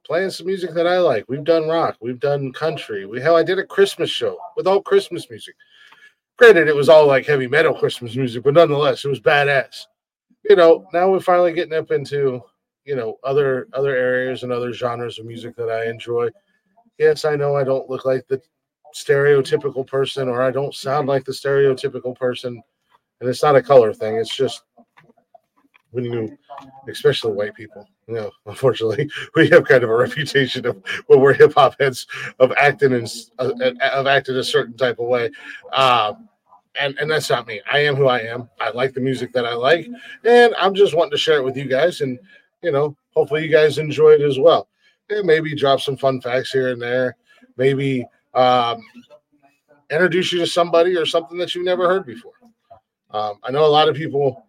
[0.04, 1.24] playing some music that I like.
[1.28, 3.06] We've done rock, we've done country.
[3.06, 5.54] We hell, I did a Christmas show with all Christmas music.
[6.36, 9.86] Granted, it was all like heavy metal Christmas music, but nonetheless, it was badass.
[10.48, 12.42] You know, now we're finally getting up into
[12.86, 16.28] you know other other areas and other genres of music that I enjoy.
[16.98, 18.40] Yes, I know I don't look like the
[18.94, 22.62] stereotypical person, or I don't sound like the stereotypical person,
[23.20, 24.16] and it's not a color thing.
[24.16, 24.62] It's just
[25.90, 26.38] when you,
[26.88, 31.32] especially white people, you know, unfortunately, we have kind of a reputation of when we're
[31.34, 32.06] hip hop heads
[32.38, 33.52] of acting in s- uh,
[33.92, 35.30] of acting a certain type of way.
[35.72, 36.28] Um,
[36.78, 37.62] and, and that's not me.
[37.70, 38.50] I am who I am.
[38.60, 39.88] I like the music that I like,
[40.24, 42.02] and I'm just wanting to share it with you guys.
[42.02, 42.18] And
[42.66, 44.68] you know, hopefully, you guys enjoy it as well.
[45.08, 47.16] And maybe drop some fun facts here and there.
[47.56, 48.82] Maybe um,
[49.90, 52.32] introduce you to somebody or something that you've never heard before.
[53.12, 54.46] Um, I know a lot of people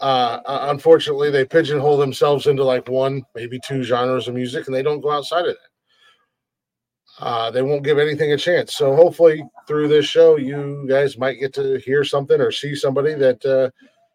[0.00, 0.40] uh,
[0.70, 5.00] unfortunately, they pigeonhole themselves into like one, maybe two genres of music, and they don't
[5.00, 7.24] go outside of that.
[7.24, 8.76] Uh, they won't give anything a chance.
[8.76, 13.14] So hopefully, through this show, you guys might get to hear something or see somebody
[13.14, 13.70] that uh,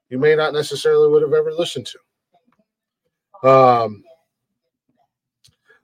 [0.07, 1.99] you may not necessarily would have ever listened to.
[3.43, 4.03] Um,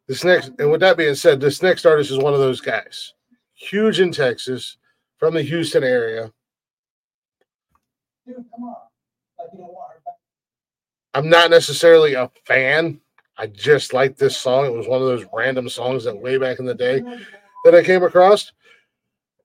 [0.08, 3.14] this next, and with that being said, this next artist is one of those guys,
[3.54, 4.78] huge in Texas,
[5.18, 6.32] from the Houston area.
[11.14, 13.02] I'm not necessarily a fan.
[13.38, 14.66] I just like this song.
[14.66, 17.04] It was one of those random songs that way back in the day
[17.66, 18.52] that I came across.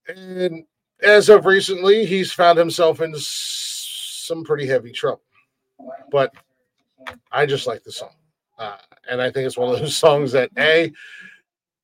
[0.08, 0.64] And
[1.02, 5.22] as of recently, he's found himself in some pretty heavy trouble.
[6.10, 6.32] But
[7.32, 8.14] I just like the song.
[8.58, 8.76] Uh,
[9.08, 10.92] and I think it's one of those songs that A,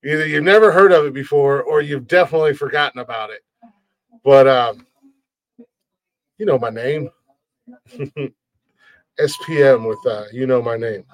[0.05, 3.43] either you've never heard of it before or you've definitely forgotten about it.
[4.25, 4.87] But um,
[6.39, 7.11] you know my name.
[9.21, 11.05] SPM with uh, you know my name.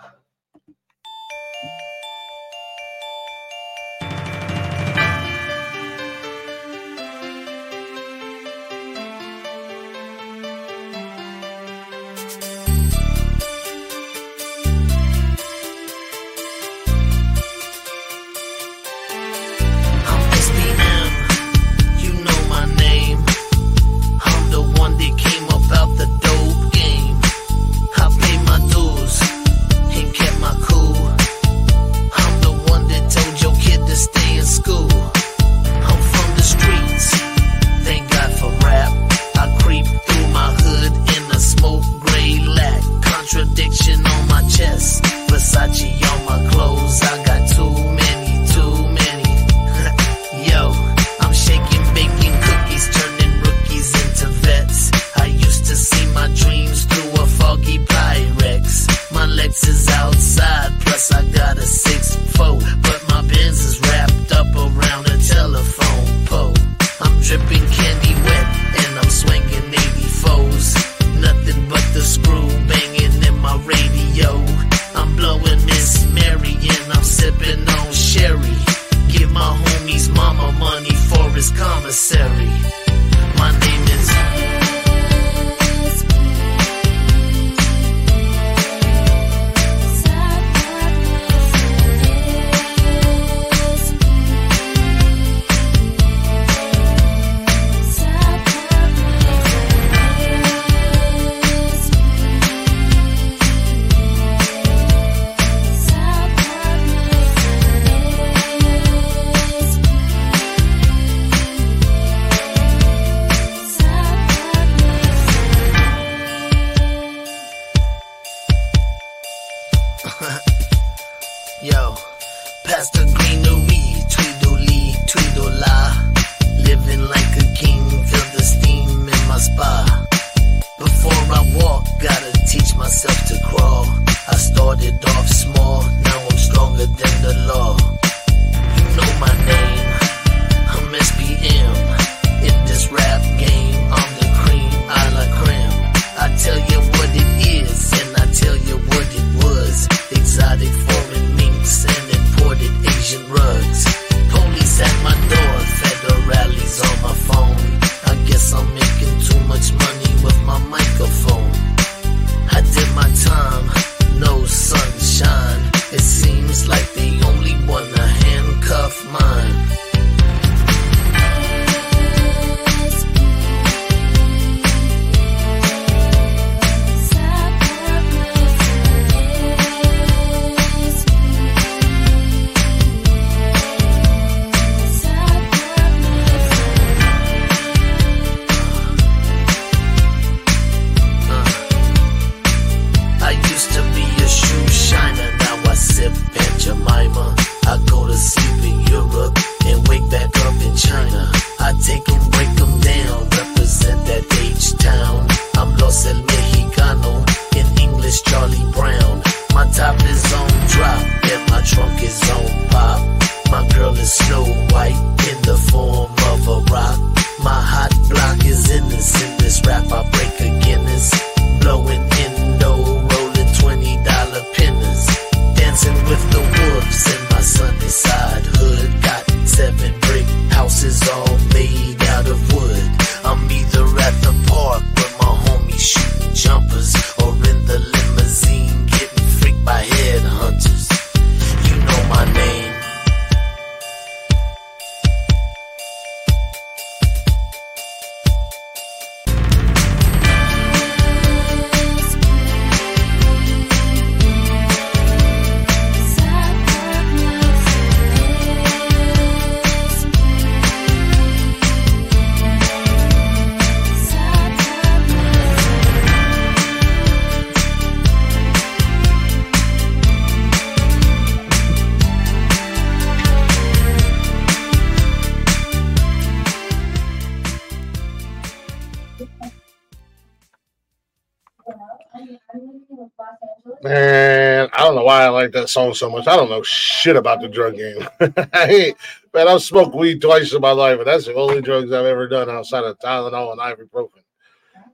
[285.47, 286.27] Like that song so much.
[286.27, 288.07] I don't know shit about the drug game.
[288.53, 288.97] I ain't,
[289.33, 292.27] man, I've smoked weed twice in my life, and that's the only drugs I've ever
[292.27, 294.23] done outside of Tylenol and ibuprofen.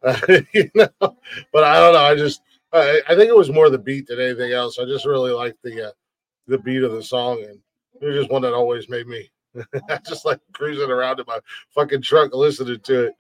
[0.53, 1.17] you know,
[1.53, 2.01] but I don't know.
[2.01, 2.43] I just,
[2.73, 4.79] I, I think it was more the beat than anything else.
[4.79, 5.93] I just really liked the uh,
[6.49, 7.59] the beat of the song, and
[8.01, 9.31] it was just one that always made me
[10.07, 11.39] just like cruising around in my
[11.71, 13.15] fucking truck listening to it.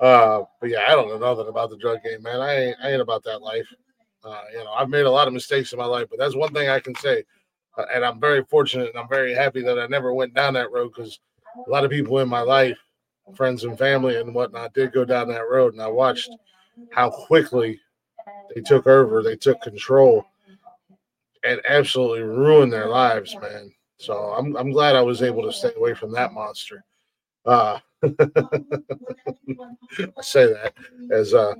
[0.00, 2.40] Uh, but yeah, I don't know nothing about the drug game, man.
[2.40, 3.72] I ain't, I ain't about that life.
[4.24, 6.52] Uh, you know, I've made a lot of mistakes in my life, but that's one
[6.52, 7.24] thing I can say.
[7.76, 10.70] Uh, and I'm very fortunate and I'm very happy that I never went down that
[10.70, 11.18] road because
[11.66, 12.78] a lot of people in my life,
[13.34, 15.74] friends and family and whatnot, did go down that road.
[15.74, 16.30] And I watched
[16.92, 17.80] how quickly
[18.54, 20.24] they took over, they took control,
[21.44, 23.72] and absolutely ruined their lives, man.
[23.98, 26.84] So I'm, I'm glad I was able to stay away from that monster.
[27.44, 28.08] Uh, I
[30.22, 30.72] say that
[31.10, 31.54] as uh,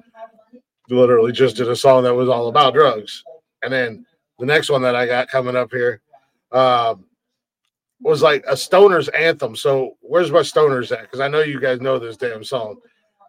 [0.88, 3.22] literally just did a song that was all about drugs.
[3.62, 4.06] And then
[4.38, 6.00] the next one that I got coming up here
[6.52, 7.06] um,
[8.00, 9.56] was like a stoner's anthem.
[9.56, 11.02] So where's my stoners at?
[11.02, 12.76] Because I know you guys know this damn song.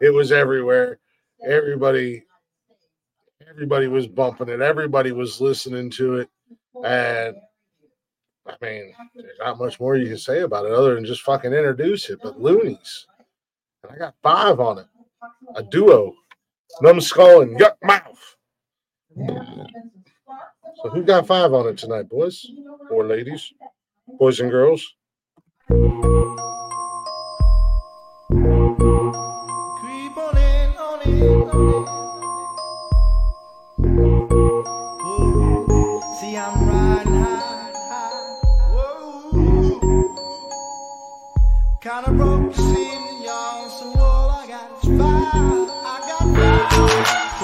[0.01, 0.99] It was everywhere.
[1.45, 2.23] Everybody,
[3.49, 4.61] everybody was bumping it.
[4.61, 6.29] Everybody was listening to it.
[6.83, 7.35] And
[8.47, 11.53] I mean, there's not much more you can say about it other than just fucking
[11.53, 12.19] introduce it.
[12.21, 13.05] But Luniz,
[13.83, 14.85] and I got five on it.
[15.55, 16.13] A duo,
[16.81, 18.35] Numskull and Yukmouth.
[20.83, 22.45] So who got five on it tonight, boys
[22.91, 23.53] or ladies,
[24.19, 24.93] boys and girls?
[38.73, 39.79] Whoa.
[41.81, 42.84] Kinda broke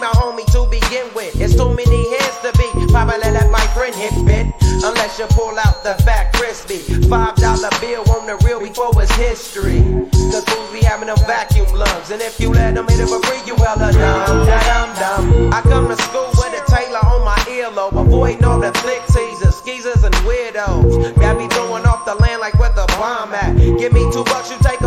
[0.00, 1.34] my homie to begin with.
[1.40, 2.68] It's too many hands to be.
[2.92, 4.46] Probably let my friend hit bit.
[4.84, 6.78] Unless you pull out the fat crispy.
[7.08, 9.82] Five dollar bill on the real before it's history.
[10.30, 12.10] Cause fools be having them vacuum lungs.
[12.10, 14.46] And if you let them hit it for free, you hella dumb.
[14.46, 15.52] Da dum dum.
[15.52, 17.98] I come to school with a Taylor on my earlobe.
[17.98, 21.14] Avoiding all the flick teasers, skeezers, and weirdos.
[21.16, 23.56] Got me throwing off the land like where the bomb at.
[23.56, 24.77] Give me two bucks, you take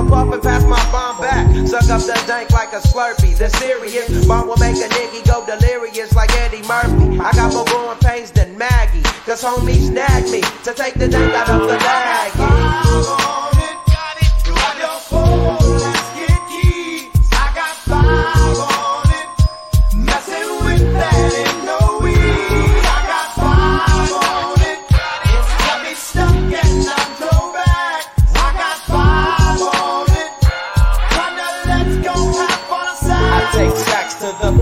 [0.42, 1.48] and pass my bomb back.
[1.68, 3.38] Suck up the dank like a slurpee.
[3.38, 7.20] The serious bomb will make a nigga go delirious like Eddie Murphy.
[7.20, 9.04] I got more growing pains than Maggie.
[9.26, 13.21] Cause homies nag me to take the dank out of the baggie.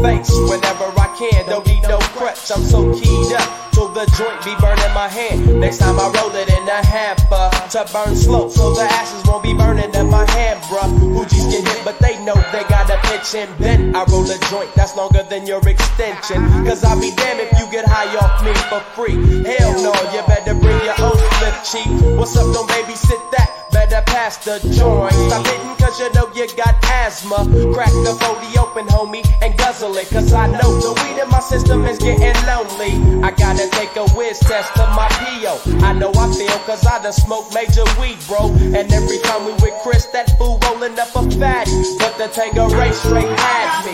[0.01, 1.45] Face whenever I can.
[1.47, 3.71] Don't need no crutch, I'm so keyed up.
[3.71, 5.59] Till the joint be burning my hand.
[5.59, 9.43] Next time I roll it in a hamper to burn slow, so the ashes won't
[9.43, 10.89] be burning in my hand, bruh.
[10.99, 13.95] Hoogies get hit, but they know they got a pitch and bent.
[13.95, 16.43] I roll a joint that's longer than your extension.
[16.65, 19.15] Cause I'll be damned if you get high off me for free.
[19.43, 21.89] Hell no, you better bring your own slip cheap.
[22.17, 23.71] What's up, don't babysit that?
[23.71, 25.13] Better pass the joint.
[25.13, 27.47] Stop hitting cause you know you got asthma.
[27.73, 30.09] Crack the 40 open, homie, and guzzle it.
[30.09, 33.23] Cause I know the weed in my system is getting lonely.
[33.23, 35.85] I gotta take a whiz test to my PO.
[35.85, 38.51] I know I feel cause I done smoked major weed, bro.
[38.75, 41.71] And every time we with Chris, that fool rolling up a fatty.
[41.99, 43.93] But the Tanqueray straight had me.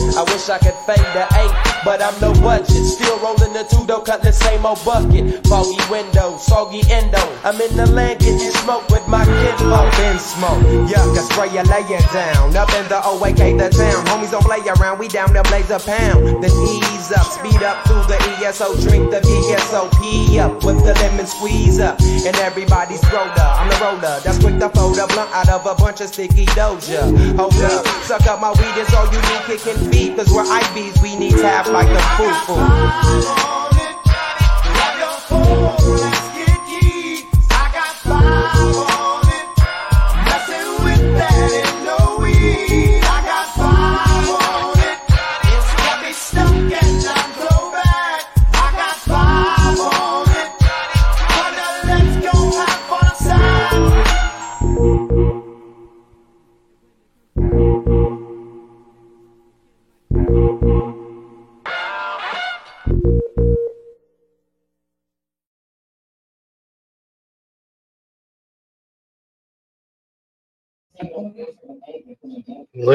[0.17, 2.83] I wish I could fade the 8, but I'm no budget.
[2.85, 5.45] Still rolling the two, though, cut the same old bucket.
[5.47, 7.21] Foggy window, soggy endo.
[7.43, 9.57] I'm in the land you smoke with my kid.
[9.57, 10.63] Kinfolk in smoke.
[10.89, 12.55] Yuck, I spray you, lay it down.
[12.55, 14.05] Up in the OAK, the town.
[14.07, 16.43] Homies don't play around, we down there blaze a pound.
[16.43, 18.75] Then ease up, speed up through the ESO.
[18.81, 21.99] Drink the VSOP up with the lemon squeeze up.
[22.01, 23.31] And everybody's roller.
[23.37, 26.45] I'm the roller that's quick to fold a blunt out of a bunch of sticky
[26.57, 27.01] doja.
[27.37, 31.15] Hold up, suck up my weed, it's all you need kicking Cause we're IBs, we
[31.17, 33.50] need tap like the foo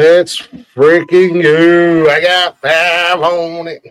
[0.07, 2.09] Let's freaking go.
[2.09, 3.83] I got five on it.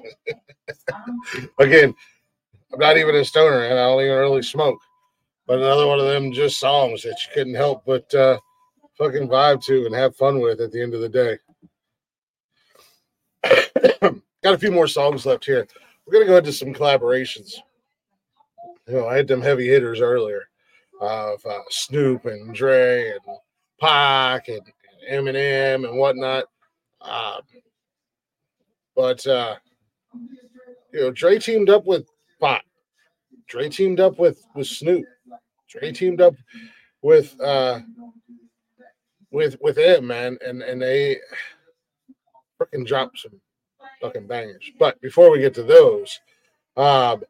[1.59, 1.93] Again,
[2.71, 4.79] I'm not even a stoner and I don't even really smoke.
[5.45, 8.39] But another one of them just songs that you couldn't help but uh,
[8.97, 11.37] fucking vibe to and have fun with at the end of the day.
[14.41, 15.67] Got a few more songs left here.
[16.05, 17.55] We're gonna go into some collaborations.
[18.87, 20.47] You know, I had them heavy hitters earlier
[21.01, 23.19] of uh, Snoop and Dre and
[23.81, 24.61] Pac and
[25.11, 26.45] Eminem and whatnot.
[27.01, 27.41] Um,
[28.95, 29.55] but uh,
[30.93, 32.07] you know, Dre teamed up with
[32.41, 32.63] Pac.
[33.47, 35.05] Dre teamed up with with Snoop.
[35.69, 36.35] Dre teamed up
[37.01, 37.79] with uh
[39.31, 41.19] with with him, man, and and they
[42.59, 43.39] freaking dropped some
[44.01, 44.71] fucking bangers.
[44.79, 46.19] But before we get to those,
[46.77, 47.23] um,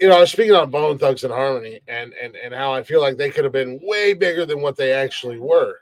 [0.00, 3.16] you know, I was speaking on Bone Thugs-n-Harmony and and and how I feel like
[3.16, 5.78] they could have been way bigger than what they actually were.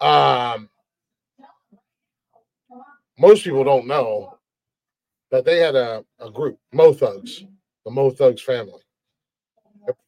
[0.00, 0.68] Um,
[3.18, 4.38] most people don't know
[5.30, 7.44] that they had a, a group, Mo Thugs,
[7.84, 8.82] the Mo Thugs family.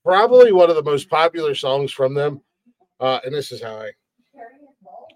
[0.04, 2.40] Probably one of the most popular songs from them,
[3.00, 3.90] uh, and this is how I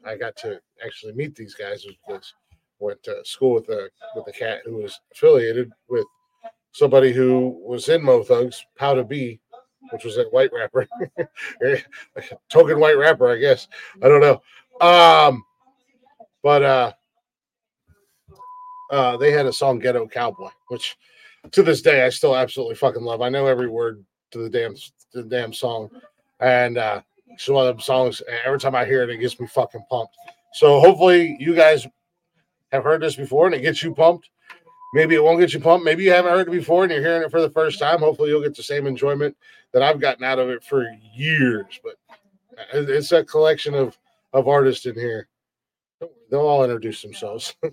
[0.04, 2.32] I got to actually meet these guys because
[2.78, 6.06] went to school with a with a cat who was affiliated with
[6.72, 9.40] somebody who was in Mo Thugs, Powder B,
[9.90, 10.86] which was a white rapper,
[12.48, 13.68] token white rapper, I guess.
[14.02, 14.42] I don't know.
[14.80, 15.44] Um,
[16.42, 16.92] but uh,
[18.90, 20.96] uh, they had a song "Ghetto Cowboy," which
[21.50, 23.20] to this day I still absolutely fucking love.
[23.20, 24.74] I know every word to the damn
[25.12, 25.90] the damn song,
[26.40, 28.22] and uh, it's one of them songs.
[28.44, 30.16] Every time I hear it, it gets me fucking pumped.
[30.54, 31.86] So hopefully you guys
[32.72, 34.30] have heard this before and it gets you pumped.
[34.94, 35.84] Maybe it won't get you pumped.
[35.84, 37.98] Maybe you haven't heard it before and you're hearing it for the first time.
[37.98, 39.36] Hopefully you'll get the same enjoyment
[39.72, 41.78] that I've gotten out of it for years.
[41.84, 41.96] But
[42.72, 43.98] it's a collection of
[44.36, 45.28] of artists in here.
[46.30, 47.56] They'll all introduce themselves.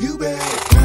[0.00, 0.77] You better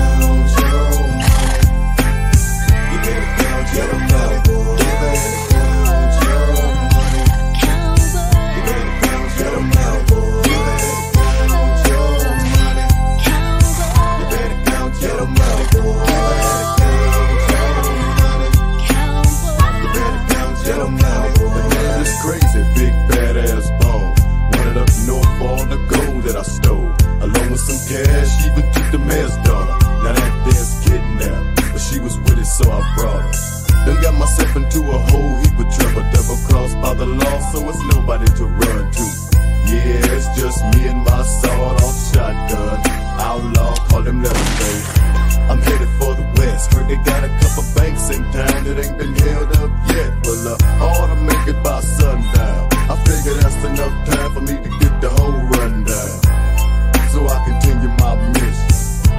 [27.94, 29.78] cash, even took the mayor's daughter.
[30.02, 33.86] Now that there's kidnapped, but she was with it, so I brought her.
[33.86, 36.04] Done got myself into a whole heap of trouble.
[36.14, 39.06] Double crossed by the law, so it's nobody to run to.
[39.70, 42.78] Yeah, it's just me and my sawed off shotgun.
[43.30, 44.90] Outlaw, call him Leatherface.
[45.52, 46.74] I'm headed for the west.
[46.74, 50.10] Heard they got a couple banks in town that ain't been held up yet.
[50.26, 52.70] Well, uh, I ought to make it by sundown.
[52.90, 56.34] I figure that's enough time for me to get the whole rundown.
[57.14, 58.66] So I continue my mission.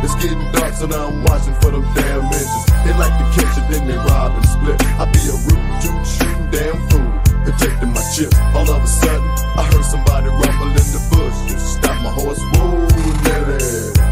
[0.03, 2.67] It's getting dark, so now I'm watching for them damn engines.
[2.83, 4.83] They like to catch it, then they rob and split.
[4.99, 7.07] I be a root toot shooting damn fool,
[7.47, 8.35] protecting my chips.
[8.51, 11.63] All of a sudden, I heard somebody rumble in the bushes.
[11.79, 12.83] Stop my horse, whoa,
[13.31, 13.63] Nelly.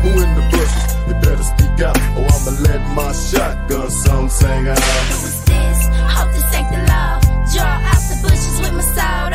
[0.06, 0.86] Who in the bushes?
[1.10, 4.78] You better speak out, or I'ma let my shotgun song sing out.
[4.78, 5.78] Who is this?
[6.06, 7.18] Hope this ain't the law.
[7.50, 9.31] Draw out the bushes with my sawed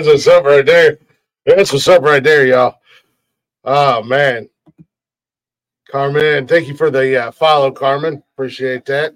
[0.00, 0.98] That's what's up right there.
[1.44, 2.76] That's what's up right there, y'all.
[3.64, 4.48] Oh man,
[5.90, 8.22] Carmen, thank you for the uh, follow, Carmen.
[8.32, 9.12] Appreciate that.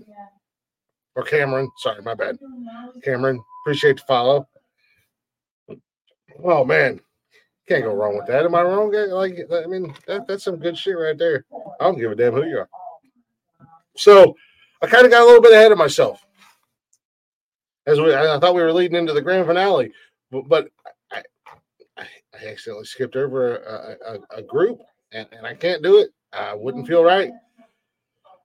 [1.17, 2.39] Or Cameron, sorry, my bad.
[3.03, 4.47] Cameron, appreciate the follow.
[6.45, 7.01] Oh man,
[7.67, 8.45] can't go wrong with that.
[8.45, 8.93] Am I wrong?
[8.93, 11.47] Like, I mean, that, that's some good shit right there.
[11.81, 12.69] I don't give a damn who you are.
[13.97, 14.37] So,
[14.83, 16.23] I kind of got a little bit ahead of myself.
[17.87, 19.93] As we, I thought we were leading into the grand finale,
[20.35, 20.69] but, but
[21.13, 21.23] I,
[21.97, 24.81] I, I accidentally skipped over a, a, a group,
[25.13, 26.11] and, and I can't do it.
[26.33, 27.31] I wouldn't feel right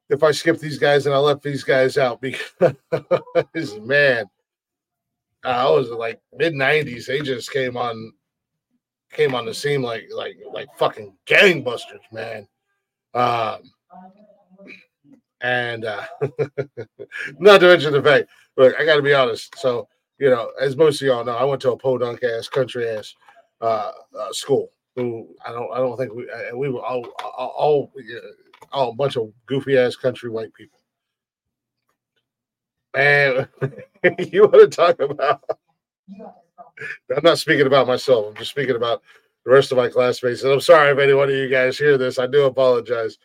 [0.10, 4.26] if I skip these guys and I left these guys out because man,
[5.44, 7.06] I was like mid '90s.
[7.06, 8.14] They just came on,
[9.12, 12.48] came on the scene like like like fucking gangbusters, man.
[13.14, 13.60] Um,
[15.42, 16.06] and uh,
[17.40, 19.58] not to mention the fact, look, I got to be honest.
[19.58, 19.88] So
[20.20, 23.16] you know, as most of y'all know, I went to a podunk ass country ass
[23.62, 24.70] uh, uh, school.
[24.96, 27.92] Who I don't I don't think we we were all all, all,
[28.74, 30.80] all a bunch of goofy ass country white people.
[32.96, 33.48] Man,
[34.20, 35.42] you want to talk about?
[37.16, 38.28] I'm not speaking about myself.
[38.28, 39.04] I'm just speaking about
[39.46, 40.44] the rest of my classmates.
[40.44, 42.20] And I'm sorry if any one of you guys hear this.
[42.20, 43.18] I do apologize.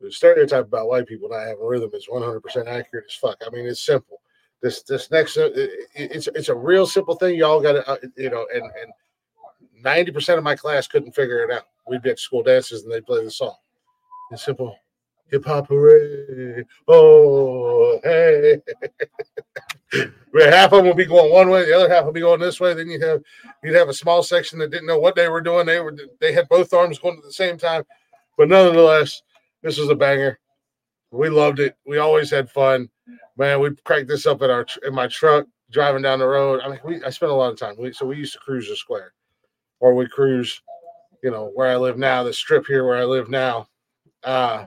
[0.00, 3.38] The stereotype about white people not having rhythm is 100% accurate as fuck.
[3.44, 4.20] I mean, it's simple
[4.66, 7.36] this this next uh, it- it's it's a real simple thing.
[7.36, 8.92] Y'all got to uh, you know, and and
[9.82, 11.64] ninety percent of my class couldn't figure it out.
[11.86, 13.54] We'd be at school dances and they'd play the song.
[14.32, 14.76] It's simple.
[15.30, 16.64] Hip hop hooray!
[16.88, 18.60] Oh hey!
[20.32, 22.40] Where half of them would be going one way, the other half would be going
[22.40, 22.74] this way.
[22.74, 23.22] Then you'd have
[23.62, 25.66] you'd have a small section that didn't know what they were doing.
[25.66, 27.84] They were they had both arms going at the same time,
[28.36, 29.22] but nonetheless,
[29.62, 30.38] this was a banger.
[31.12, 31.76] We loved it.
[31.86, 32.88] We always had fun,
[33.36, 33.60] man.
[33.60, 36.60] We cracked this up in our in my truck driving down the road.
[36.62, 37.74] I mean, we I spent a lot of time.
[37.78, 39.12] We, so we used to cruise the square,
[39.80, 40.60] or we cruise,
[41.22, 43.68] you know, where I live now, the strip here where I live now.
[44.24, 44.66] Uh,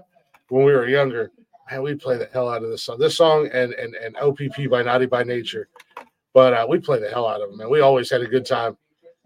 [0.50, 1.32] when we were younger,
[1.70, 3.00] man, we play the hell out of this song.
[3.00, 5.70] This song and and and OPP by Naughty by Nature,
[6.34, 7.70] but uh, we play the hell out of them, man.
[7.70, 8.78] We always had a good time,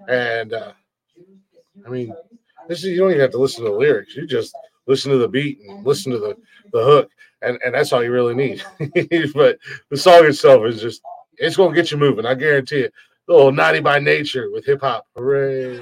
[0.08, 0.74] and uh,
[1.86, 2.14] I mean,
[2.68, 4.16] this is you don't even have to listen to the lyrics.
[4.16, 4.56] You just
[4.88, 6.36] listen to the beat and listen to the
[6.72, 7.10] the hook,
[7.44, 8.64] and and that's all you really need.
[9.34, 9.58] but
[9.90, 11.02] the song itself is just
[11.38, 12.26] it's gonna get you moving.
[12.26, 12.94] I guarantee it.
[13.30, 15.08] A little naughty by nature with hip hop.
[15.16, 15.82] Hooray!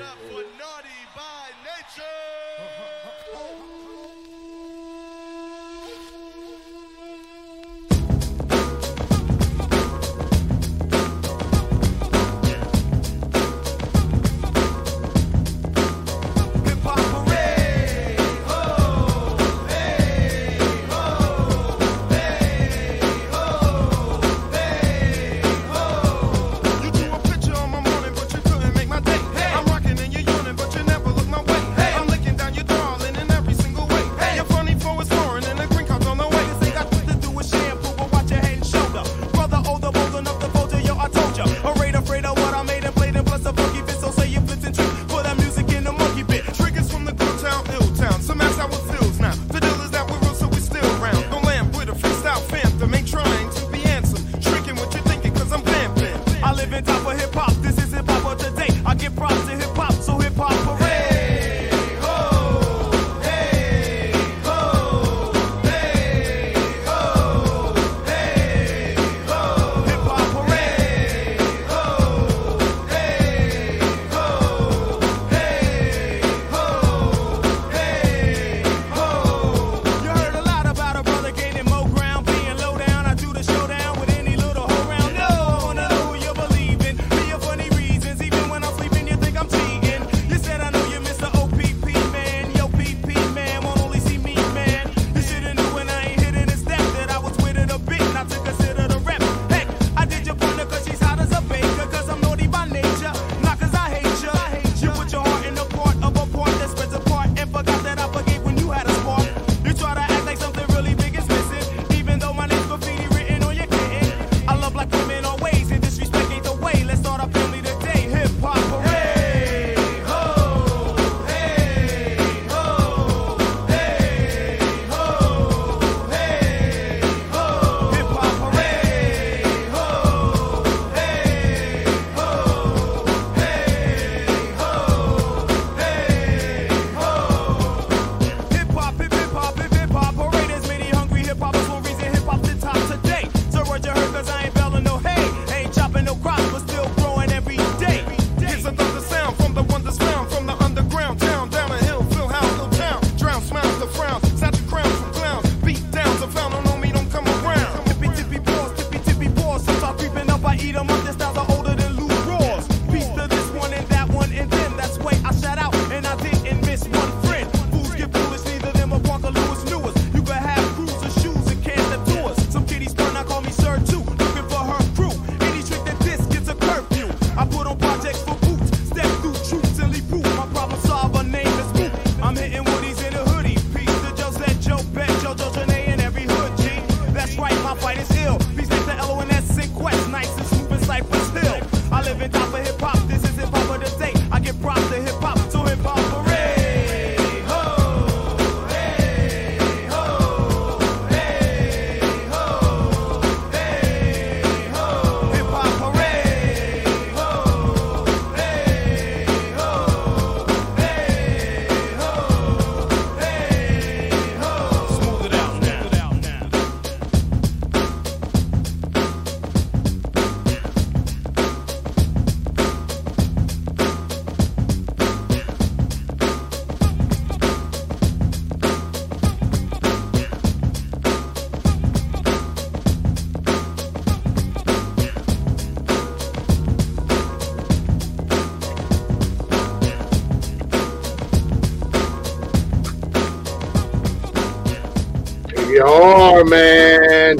[246.41, 247.37] My man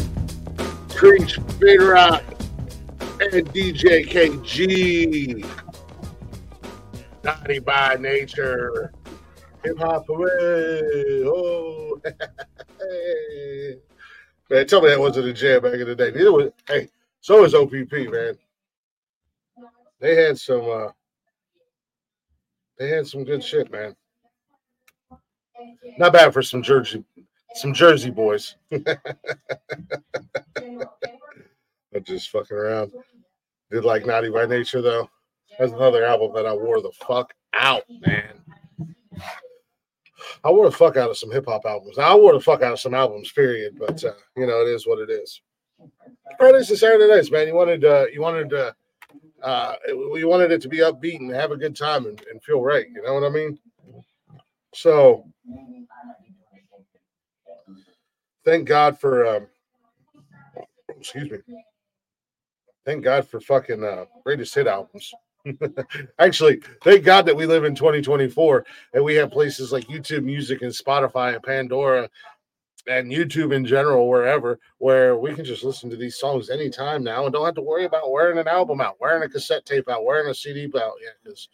[0.89, 2.23] Treach Big Rock
[3.19, 5.43] and DJ Kay Gee.
[7.23, 8.93] Naughty by nature.
[9.63, 11.23] Hip hop away.
[11.25, 11.99] Oh.
[14.51, 16.11] Man, tell me that wasn't a jam back in the day.
[16.11, 16.87] Neither was, hey,
[17.21, 18.37] so is OPP, man.
[19.99, 20.89] They had some, uh,
[22.77, 23.95] they had some good shit, man.
[25.97, 27.03] Not bad for some Jersey,
[27.55, 28.55] some Jersey boys.
[31.93, 32.91] I'm just fucking around.
[33.69, 35.09] Did like Naughty by Nature though.
[35.59, 38.41] That's another album that I wore the fuck out, man.
[40.43, 41.97] I wore the fuck out of some hip hop albums.
[41.97, 43.77] I wore the fuck out of some albums, period.
[43.77, 45.41] But uh, you know, it is what it is.
[46.37, 47.47] Fridays and Saturday nights, man.
[47.47, 48.71] You wanted uh, you wanted uh,
[49.43, 52.61] uh, you wanted it to be upbeat and have a good time and, and feel
[52.61, 52.87] right.
[52.93, 53.59] You know what I mean?
[54.73, 55.25] So
[58.45, 59.47] thank God for um,
[60.97, 61.37] excuse me.
[62.85, 65.13] Thank God for fucking uh, greatest hit albums.
[66.19, 70.61] Actually, thank God that we live in 2024 and we have places like YouTube Music
[70.61, 72.09] and Spotify and Pandora
[72.87, 77.25] and YouTube in general, wherever, where we can just listen to these songs anytime now
[77.25, 80.03] and don't have to worry about wearing an album out, wearing a cassette tape out,
[80.03, 80.93] wearing a CD out.
[81.01, 81.49] Yeah, because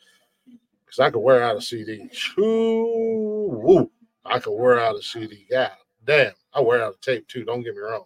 [0.86, 2.10] because I could wear out a CD.
[2.38, 3.92] Woo,
[4.26, 5.46] I could wear out a CD.
[5.50, 5.72] Yeah,
[6.06, 7.44] damn, I wear out a tape too.
[7.44, 8.06] Don't get me wrong.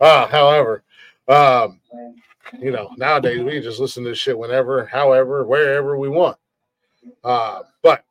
[0.00, 0.84] Uh, however,
[1.28, 1.80] um,
[2.60, 6.36] you know, nowadays we just listen to this shit whenever, however, wherever we want.
[7.24, 8.04] Uh, but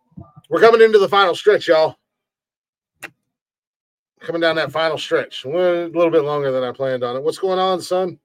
[0.49, 1.98] we're coming into the final stretch, y'all.
[4.19, 5.45] Coming down that final stretch.
[5.45, 7.23] A little bit longer than I planned on it.
[7.23, 8.19] What's going on, son?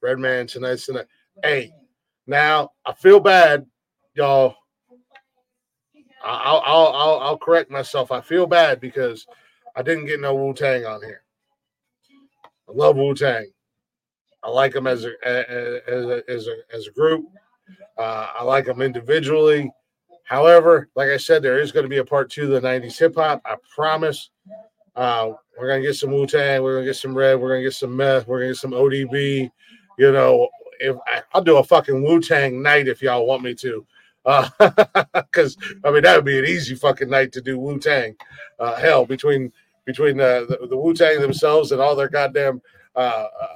[0.00, 1.06] Redman tonight's tonight.
[1.42, 1.72] Hey,
[2.26, 3.66] now I feel bad,
[4.14, 4.54] y'all.
[6.24, 8.10] I'll I'll I'll, I'll correct myself.
[8.10, 9.26] I feel bad because
[9.76, 11.22] I didn't get no Wu Tang on here.
[12.68, 13.46] I love Wu Tang.
[14.42, 17.26] I like them as a as a as a, as a group.
[17.98, 19.70] Uh, I like them individually.
[20.24, 22.98] However, like I said, there is going to be a part two of the '90s
[22.98, 23.42] hip hop.
[23.44, 24.30] I promise.
[24.96, 26.62] Uh, we're gonna get some Wu Tang.
[26.62, 27.38] We're gonna get some Red.
[27.38, 28.26] We're gonna get some Meth.
[28.26, 29.50] We're gonna get some ODB.
[29.98, 30.48] You know,
[30.80, 33.86] if I, I'll do a fucking Wu Tang night if y'all want me to.
[35.14, 38.16] Because I mean that would be an easy fucking night to do Wu Tang.
[38.58, 39.52] Uh, hell, between
[39.86, 42.60] between the the, the Wu Tang themselves and all their goddamn
[42.94, 43.48] uh, uh,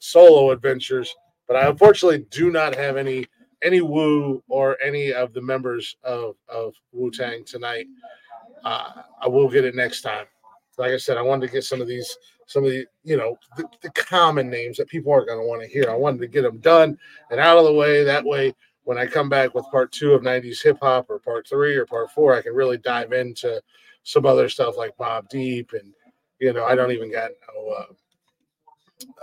[0.00, 1.14] solo adventures.
[1.46, 3.26] But I unfortunately do not have any
[3.62, 7.86] any Wu or any of the members of of Wu Tang tonight.
[8.64, 10.26] Uh, I will get it next time.
[10.78, 12.16] Like I said, I wanted to get some of these
[12.46, 15.62] some of the you know the, the common names that people aren't going to want
[15.62, 15.90] to hear.
[15.90, 16.98] I wanted to get them done
[17.30, 18.04] and out of the way.
[18.04, 18.54] That way,
[18.84, 21.86] when I come back with part two of '90s hip hop or part three or
[21.86, 23.62] part four, I can really dive into
[24.04, 25.92] some other stuff like Mobb Deep and
[26.38, 27.68] you know I don't even got no.
[27.70, 27.84] Uh,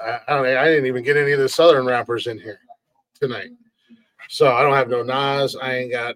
[0.03, 0.45] I, I don't.
[0.45, 2.59] I didn't even get any of the southern rappers in here
[3.19, 3.51] tonight,
[4.27, 5.55] so I don't have no Nas.
[5.55, 6.15] I ain't got.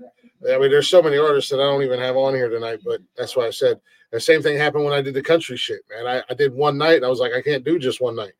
[0.51, 2.79] I mean, there's so many artists that I don't even have on here tonight.
[2.83, 3.79] But that's why I said
[4.11, 6.07] the same thing happened when I did the country shit, man.
[6.07, 7.03] I, I did one night.
[7.03, 8.33] I was like, I can't do just one night.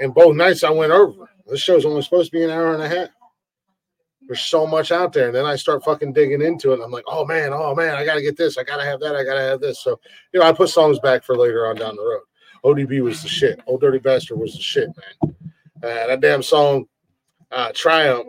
[0.00, 1.30] And both nights I went over.
[1.46, 3.08] This show's only supposed to be an hour and a half.
[4.26, 5.26] There's so much out there.
[5.26, 6.80] And then I start fucking digging into it.
[6.82, 8.58] I'm like, oh man, oh man, I gotta get this.
[8.58, 9.14] I gotta have that.
[9.14, 9.80] I gotta have this.
[9.80, 10.00] So,
[10.32, 12.22] you know, I put songs back for later on down the road.
[12.64, 13.60] ODB was the shit.
[13.66, 15.36] Old Dirty Bastard was the shit, man.
[15.82, 16.86] Uh, that damn song,
[17.52, 18.26] uh, Triumph,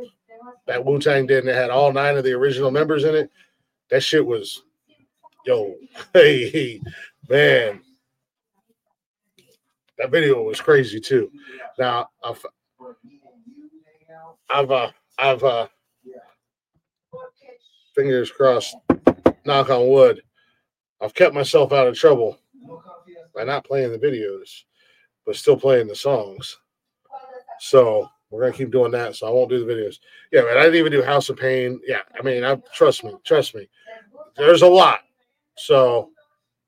[0.68, 3.32] that Wu Tang did, and it had all nine of the original members in it.
[3.90, 4.64] That shit was,
[5.46, 5.76] yo,
[6.14, 6.82] hey,
[7.28, 7.82] man.
[9.98, 11.32] That video was crazy too.
[11.80, 12.46] Now, I've,
[14.48, 15.68] I've, uh, I've, uh,
[17.98, 18.76] fingers crossed,
[19.46, 20.22] knock on wood,
[21.02, 22.38] I've kept myself out of trouble
[23.36, 24.64] by not playing the videos,
[25.26, 26.58] but still playing the songs.
[27.60, 29.16] So we're gonna keep doing that.
[29.16, 29.98] So I won't do the videos.
[30.32, 30.58] Yeah, man.
[30.58, 31.80] I didn't even do House of Pain.
[31.88, 33.68] Yeah, I mean, I trust me, trust me.
[34.36, 35.00] There's a lot.
[35.56, 36.12] So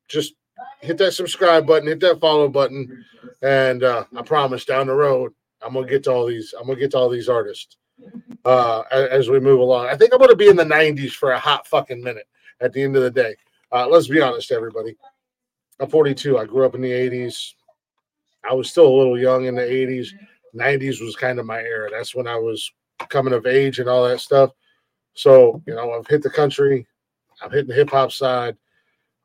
[0.08, 0.34] just
[0.82, 3.06] hit that subscribe button, hit that follow button,
[3.44, 5.32] and uh, I promise down the road
[5.62, 6.56] I'm gonna get to all these.
[6.60, 7.78] I'm gonna get to all these artists
[8.46, 9.88] uh, as we move along.
[9.88, 12.28] I think I'm gonna be in the 90s for a hot fucking minute.
[12.62, 13.36] At the end of the day,
[13.72, 14.96] uh, let's be honest, everybody.
[15.80, 16.38] I'm 42.
[16.38, 17.54] I grew up in the 80s.
[18.50, 20.10] I was still a little young in the 80s.
[20.56, 21.90] 90s was kind of my era.
[21.90, 22.70] That's when I was
[23.08, 24.52] coming of age and all that stuff.
[25.14, 26.86] So, you know, I've hit the country,
[27.42, 28.58] I'm hitting the hip hop side.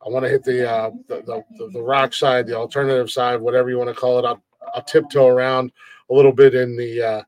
[0.05, 3.71] I want to hit the, uh, the, the the rock side, the alternative side, whatever
[3.71, 4.27] you want to call it.
[4.27, 4.43] I'll,
[4.75, 5.73] I'll tiptoe around
[6.11, 7.23] a little bit in the uh,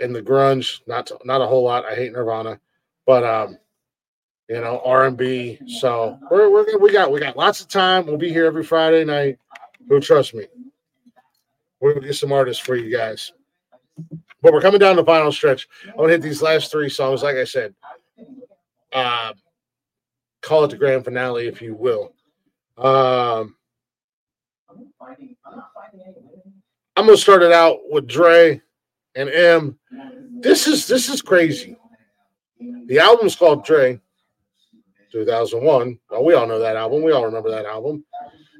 [0.00, 1.84] in the grunge, not not a whole lot.
[1.84, 2.60] I hate Nirvana,
[3.06, 3.58] but um,
[4.48, 5.58] you know R and B.
[5.66, 8.06] So we're we're we got we got lots of time.
[8.06, 9.38] We'll be here every Friday night.
[9.88, 10.46] Who trust me?
[11.80, 13.32] We'll get some artists for you guys.
[14.42, 15.68] But we're coming down the final stretch.
[15.84, 17.22] I want to hit these last three songs.
[17.22, 17.74] Like I said,
[18.92, 19.32] uh,
[20.42, 22.12] call it the grand finale, if you will.
[22.76, 23.56] Um,
[26.96, 28.60] I'm gonna start it out with Dre
[29.18, 29.78] and Em.
[30.40, 31.76] This is this is crazy.
[32.86, 34.00] The album's called Dre,
[35.12, 35.98] 2001.
[36.10, 37.02] Well, we all know that album.
[37.02, 38.04] We all remember that album.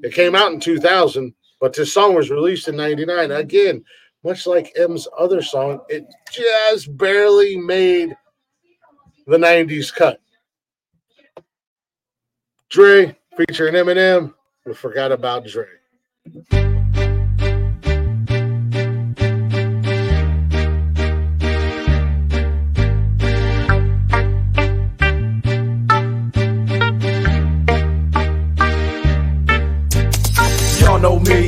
[0.03, 3.31] It came out in 2000, but this song was released in 99.
[3.31, 3.85] Again,
[4.25, 8.17] much like Em's other song, it just barely made
[9.27, 10.21] the 90s cut.
[12.69, 14.35] Dre featuring Eminem.
[14.67, 16.78] We forgot about Dre.
[31.01, 31.48] Know me,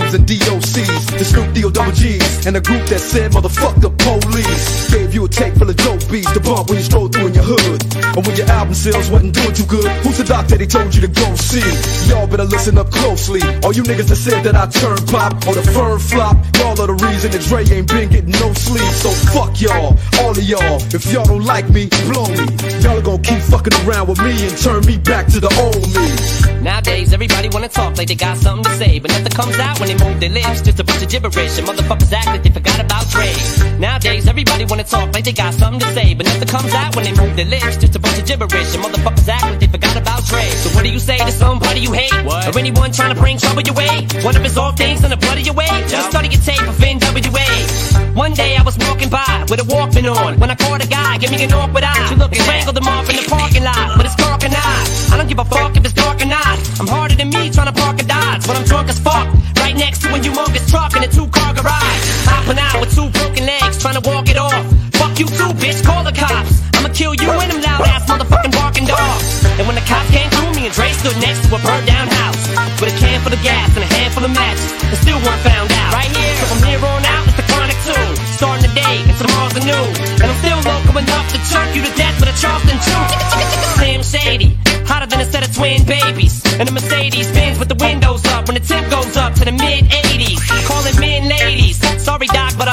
[0.11, 4.91] And DOCs, the Snoop D-O double G's, and a group that said motherfuck the police.
[4.91, 7.33] Gave you a tape full of dope beats to bump when you stroll through in
[7.33, 7.79] your hood.
[8.17, 10.99] And when your album sales wasn't doing too good, who's the doctor they told you
[11.01, 11.63] to go see?
[12.11, 13.39] Y'all better listen up closely.
[13.63, 16.91] All you niggas that said that I turn pop or the firm flop, y'all are
[16.91, 18.91] the reason that Dre ain't been getting no sleep.
[18.91, 20.83] So fuck y'all, all of y'all.
[20.91, 22.51] If y'all don't like me, blow me.
[22.83, 25.87] Y'all are gonna keep fucking around with me and turn me back to the old
[25.95, 26.59] me.
[26.59, 29.89] Nowadays, everybody wanna talk like they got something to say, but nothing comes out when
[29.91, 30.61] they move their lips.
[30.61, 33.27] Just a bunch of gibberish, and motherfuckers act like they forgot about Dre.
[33.79, 37.03] Nowadays, everybody wanna talk like they got something to say, but nothing comes out when
[37.05, 37.77] they move their lips.
[37.77, 40.43] Just a bunch of gibberish, and motherfuckers act like they forgot about Dre.
[40.63, 43.61] So what do you say to somebody you hate, or anyone trying to bring trouble
[43.61, 44.07] your way?
[44.23, 45.71] One of his off things in the blood of your way.
[45.87, 48.15] Just study your tape of NWA.
[48.15, 51.17] One day I was walking by with a Walkman on when I caught a guy,
[51.17, 52.07] give me an awkward eye.
[52.11, 54.71] You look strangled him off in the parking lot, but it's dark and I.
[55.11, 56.55] I don't give a fuck if it's dark or not.
[56.79, 59.40] I'm harder than me trying to park a Dodge but I'm drunk as fuck.
[59.81, 62.05] Next to a humongous truck in a two car garage.
[62.29, 64.61] Hopping out with two broken legs, trying to walk it off.
[64.93, 66.61] Fuck you too, bitch, call the cops.
[66.77, 69.41] I'ma kill you and them loud ass motherfucking barking dogs.
[69.57, 72.05] And when the cops came through, me and Dre stood next to a burned down
[72.13, 72.37] house.
[72.77, 74.69] With a can full of gas and a handful of matches.
[74.85, 75.97] And still weren't found out.
[75.97, 78.05] Right here, so from here on out, it's the chronic too.
[78.37, 79.85] Starting the day, and tomorrow's the new.
[80.21, 83.01] And I'm still local enough to choke you to death with a Charleston chew.
[83.81, 84.53] Slim Shady,
[84.91, 86.43] hotter than a set of twin babies.
[86.59, 89.53] And a Mercedes Benz with the windows up when the temp goes up to the
[89.53, 90.67] mid 80s.
[90.67, 92.00] Calling men ladies.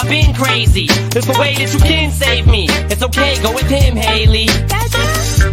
[0.09, 0.87] Been crazy.
[1.13, 2.67] There's a way that you can save me.
[2.91, 4.49] It's okay, go with him, Haley.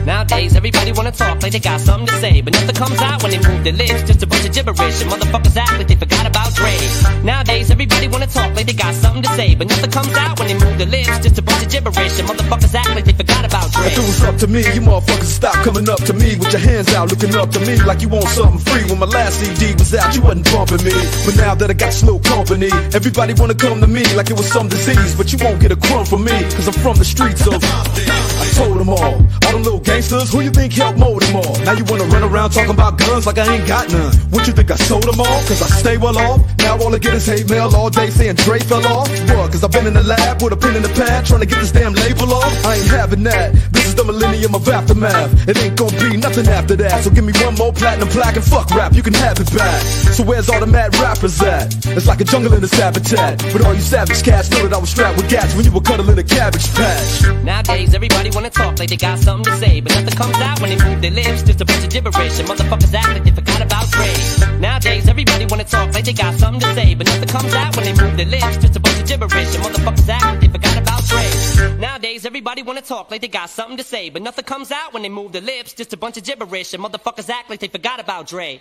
[0.05, 3.31] Nowadays, everybody wanna talk like they got something to say, but nothing comes out when
[3.31, 4.03] they move their lips.
[4.03, 6.77] Just a bunch of gibberish, and motherfuckers act like they forgot about Dre.
[7.23, 10.47] Nowadays, everybody wanna talk like they got something to say, but nothing comes out when
[10.47, 11.19] they move their lips.
[11.19, 13.87] Just a bunch of gibberish, and motherfuckers act like they forgot about Dre.
[13.87, 16.61] If it was up to me, you motherfuckers stop coming up to me with your
[16.61, 18.85] hands out, looking up to me like you want something free.
[18.85, 20.93] When my last CD was out, you wasn't bumping me.
[21.25, 24.44] But now that I got slow company, everybody wanna come to me like it was
[24.45, 25.15] some disease.
[25.15, 27.59] But you won't get a crumb from me, cause I'm from the streets of.
[27.63, 29.15] I told them all,
[29.45, 31.55] all them little gangsters, who you think helped mold them all?
[31.63, 34.13] Now you wanna run around talking about guns like I ain't got none.
[34.29, 35.41] What you think I sold them all?
[35.49, 36.41] Cause I stay well off.
[36.59, 39.09] Now all I get is hate mail all day saying Dre fell off.
[39.29, 39.51] What?
[39.51, 41.59] Cause I've been in the lab with a pen in the pad trying to get
[41.59, 42.65] this damn label off.
[42.65, 43.53] I ain't having that.
[43.71, 45.47] This is the millennium of aftermath.
[45.47, 47.03] It ain't gonna be nothing after that.
[47.03, 49.81] So give me one more platinum plaque and fuck rap, you can have it back.
[50.15, 51.73] So where's all the mad rappers at?
[51.87, 53.39] It's like a jungle in this habitat.
[53.51, 55.79] But all you savage cats know that I was strapped with gats when you were
[55.79, 57.23] cuddling a cabbage patch.
[57.43, 60.69] Nowadays, everybody wanna talk like they got something to say, but nothing comes out when
[60.71, 61.43] they move their lips.
[61.43, 64.11] Just a bunch of gibberish, and motherfuckers act like they forgot about Dre.
[64.59, 67.85] Nowadays, everybody wanna talk like they got something to say, but nothing comes out when
[67.85, 68.57] they move their lips.
[68.57, 71.77] Just a bunch of gibberish, and motherfuckers act like they forgot about Dre.
[71.79, 75.01] Nowadays, everybody wanna talk like they got something to say, but nothing comes out when
[75.03, 75.73] they move their lips.
[75.73, 78.59] Just a bunch of gibberish, and motherfuckers act like they forgot about Dre.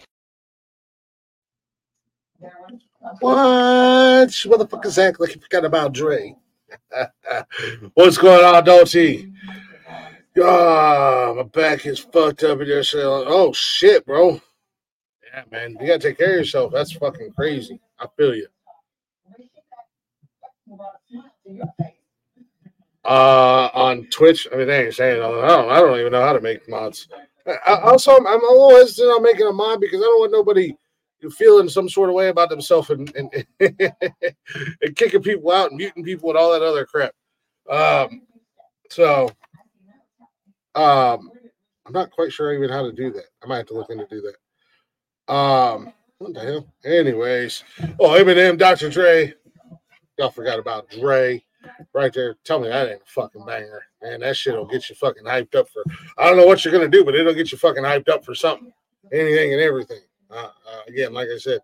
[3.20, 4.28] What?
[4.28, 6.36] Motherfuckers act like you forgot about Dre.
[7.94, 9.30] What's going on, Dolce?
[10.38, 12.82] Oh, my back is fucked up in there.
[12.82, 14.40] So, oh shit, bro.
[15.32, 16.72] Yeah, man, you gotta take care of yourself.
[16.72, 17.80] That's fucking crazy.
[17.98, 18.48] I feel you.
[23.04, 25.22] Uh, on Twitch, I mean, they ain't saying.
[25.22, 25.70] I don't.
[25.70, 27.06] I don't even know how to make mods.
[27.46, 30.32] I, also, I'm, I'm a little hesitant on making a mod because I don't want
[30.32, 30.74] nobody,
[31.30, 36.04] feeling some sort of way about themselves and, and, and kicking people out and muting
[36.04, 37.14] people and all that other crap.
[37.68, 38.22] Um,
[38.90, 39.30] so
[40.74, 41.30] um,
[41.86, 43.24] I'm not quite sure even how to do that.
[43.42, 45.32] I might have to look into do that.
[45.32, 46.72] Um, what the hell?
[46.84, 47.64] Anyways,
[47.98, 48.90] oh Eminem, Dr.
[48.90, 49.34] Dre.
[50.18, 51.42] Y'all forgot about Dre
[51.92, 52.36] right there.
[52.44, 54.20] Tell me that ain't a fucking banger, man.
[54.20, 55.82] That shit'll get you fucking hyped up for.
[56.18, 58.34] I don't know what you're gonna do, but it'll get you fucking hyped up for
[58.34, 58.72] something,
[59.12, 60.00] anything and everything.
[60.30, 61.60] Uh, uh, again, like I said,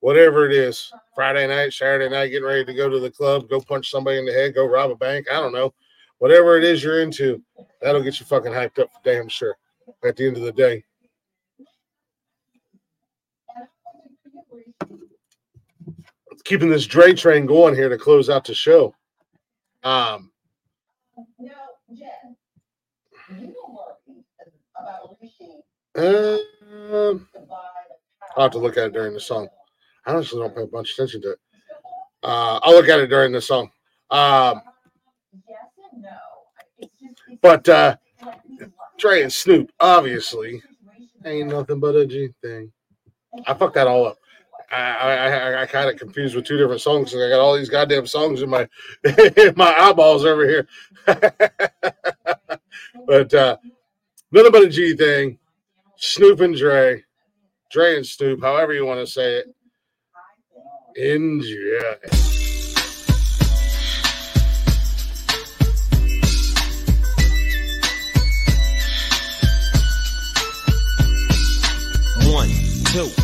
[0.00, 3.60] whatever it is, Friday night, Saturday night, getting ready to go to the club, go
[3.60, 5.26] punch somebody in the head, go rob a bank.
[5.30, 5.72] I don't know,
[6.18, 7.42] whatever it is you're into,
[7.80, 9.56] that'll get you fucking hyped up for damn sure.
[10.02, 10.84] At the end of the day.
[16.44, 18.94] Keeping this Dre train going here to close out the show.
[19.82, 20.30] Um,
[21.38, 21.52] no
[21.94, 22.34] jet
[23.30, 23.96] you know
[24.78, 25.62] about Richie
[25.96, 27.28] um,
[28.36, 29.48] I'll have to look at it during the song.
[30.06, 31.38] I honestly don't pay a bunch of attention to it.
[32.22, 33.70] Uh, I'll look at it during the song.
[34.10, 34.60] Um,
[37.42, 37.96] but uh,
[38.98, 40.62] Dre and Snoop, obviously,
[41.24, 42.72] ain't nothing but a G thing.
[43.46, 44.18] I fucked that all up.
[44.70, 47.12] I I, I, kind of confused with two different songs.
[47.12, 48.68] 'cause I got all these goddamn songs in my
[49.04, 50.66] in my eyeballs over here.
[53.06, 53.56] but uh,
[54.32, 55.38] nothing but a G thing.
[55.96, 57.04] Snoop and Dre,
[57.74, 59.46] Dre stoop, however you want to say it.
[60.94, 61.98] Enjoy.
[72.92, 73.23] Two,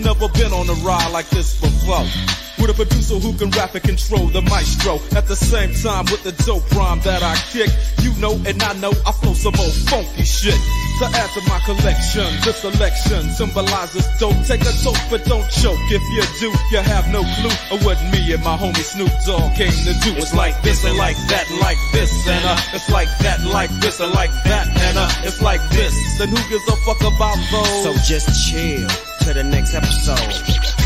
[0.00, 2.08] Never been on a ride like this before.
[2.56, 4.96] With a producer who can rap and control the maestro.
[5.16, 7.68] At the same time, with the dope rhyme that I kick,
[8.00, 10.56] you know and I know I flow some old funky shit.
[11.00, 14.36] To add to my collection, this selection symbolizes dope.
[14.48, 15.80] Take a toke, but don't choke.
[15.92, 19.52] If you do, you have no clue of what me and my homie Snoop Dogg
[19.56, 20.16] came to do.
[20.16, 24.00] It's like this and like that like this and uh, it's like that like this
[24.00, 25.92] and like that and uh, it's like this.
[26.16, 27.84] Then who gives a fuck about those?
[27.84, 28.88] So just chill
[29.32, 30.79] to the next episode.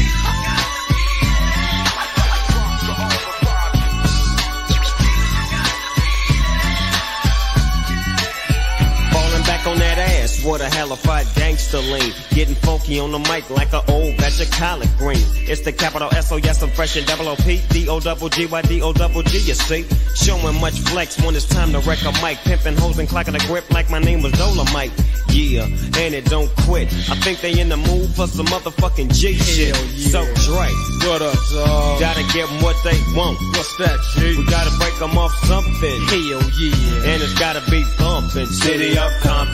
[9.64, 12.12] Back on that ass, what a hellified gangster lean.
[12.30, 15.22] Getting funky on the mic like an old batch of collard green.
[15.48, 18.28] It's the capital S O yes, I'm fresh and double O P D O double
[18.28, 19.38] G Y D O double G.
[19.38, 23.08] You see, showing much flex when it's time to wreck a mic, pimping hoes and
[23.08, 24.92] clocking a grip like my name was Dolomite.
[25.30, 26.88] Yeah, and it don't quit.
[27.10, 29.74] I think they in the mood for some motherfucking G shit.
[29.74, 30.68] So Dre,
[31.08, 32.00] what up, dog?
[32.00, 33.38] Gotta give them what they want.
[33.56, 34.36] What's that, G?
[34.38, 36.00] We gotta break them off something.
[36.06, 37.12] Hell yeah.
[37.12, 38.46] And it's gotta be bumping.
[38.46, 39.53] City of Compton.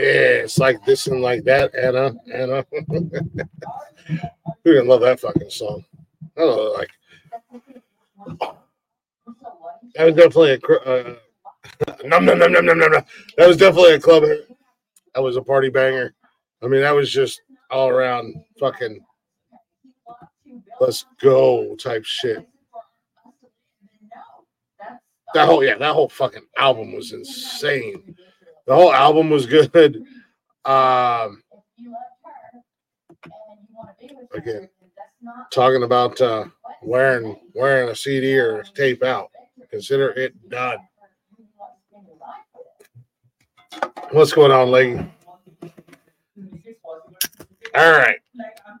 [0.00, 2.64] Yeah, it's like this and like that, Anna, Anna.
[4.64, 5.84] Who didn't love that fucking song?
[6.38, 6.90] I don't know, like
[9.94, 10.58] that was definitely a
[10.88, 11.16] uh,
[12.04, 12.92] num num num num num num.
[12.92, 13.04] num.
[13.36, 14.24] That was definitely a club.
[15.14, 16.14] That was a party banger.
[16.62, 19.04] I mean, that was just all around fucking
[20.80, 22.48] let's go type shit.
[25.34, 28.16] That whole yeah, that whole fucking album was insane.
[28.70, 30.04] The whole album was good.
[30.64, 31.42] Um,
[34.32, 34.68] again,
[35.50, 36.44] talking about uh,
[36.80, 39.32] wearing wearing a CD or tape out.
[39.72, 40.78] Consider it done.
[44.12, 45.04] What's going on, lady?
[47.74, 48.20] All right,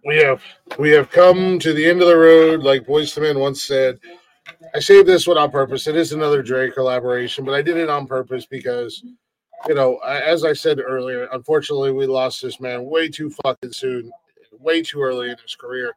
[0.06, 0.40] we have
[0.78, 3.98] we have come to the end of the road, like Boyz II Men once said.
[4.72, 5.88] I saved this one on purpose.
[5.88, 9.02] It is another Dre collaboration, but I did it on purpose because,
[9.68, 14.10] you know, as I said earlier, unfortunately, we lost this man way too fucking soon,
[14.60, 15.92] way too early in his career.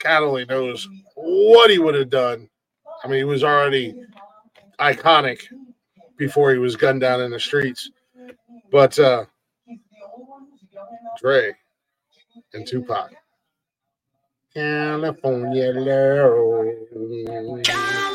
[0.00, 2.48] God only knows what he would have done.
[3.04, 3.94] I mean, he was already
[4.80, 5.40] iconic
[6.18, 7.90] before he was gunned down in the streets.
[8.72, 9.26] But uh
[11.20, 11.54] Dre
[12.54, 13.12] and Tupac.
[14.54, 16.66] California love.
[17.68, 18.14] Now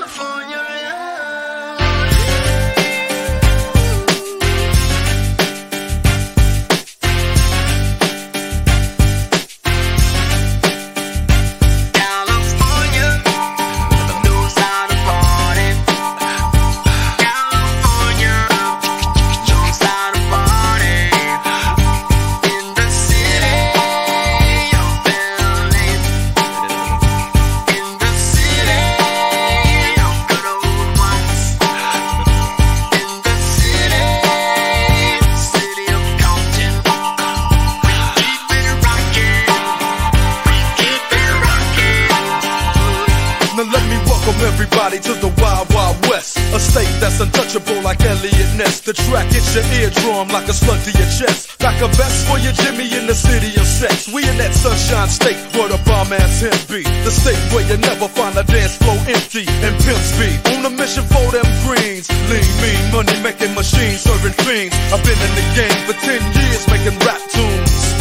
[46.52, 48.82] A state that's untouchable like Eliot Ness.
[48.82, 51.58] The track hits your eardrum like a slug to your chest.
[51.60, 54.12] Pack a vest for your Jimmy in the city of sex.
[54.12, 56.84] We in that sunshine state where the bomb ass him be.
[57.08, 60.38] The state where you never find a dance floor empty and pimp speed.
[60.60, 62.12] On a mission for them greens.
[62.28, 64.76] Lean, mean, money making machines serving fiends.
[64.92, 68.01] I've been in the game for 10 years making rap tunes.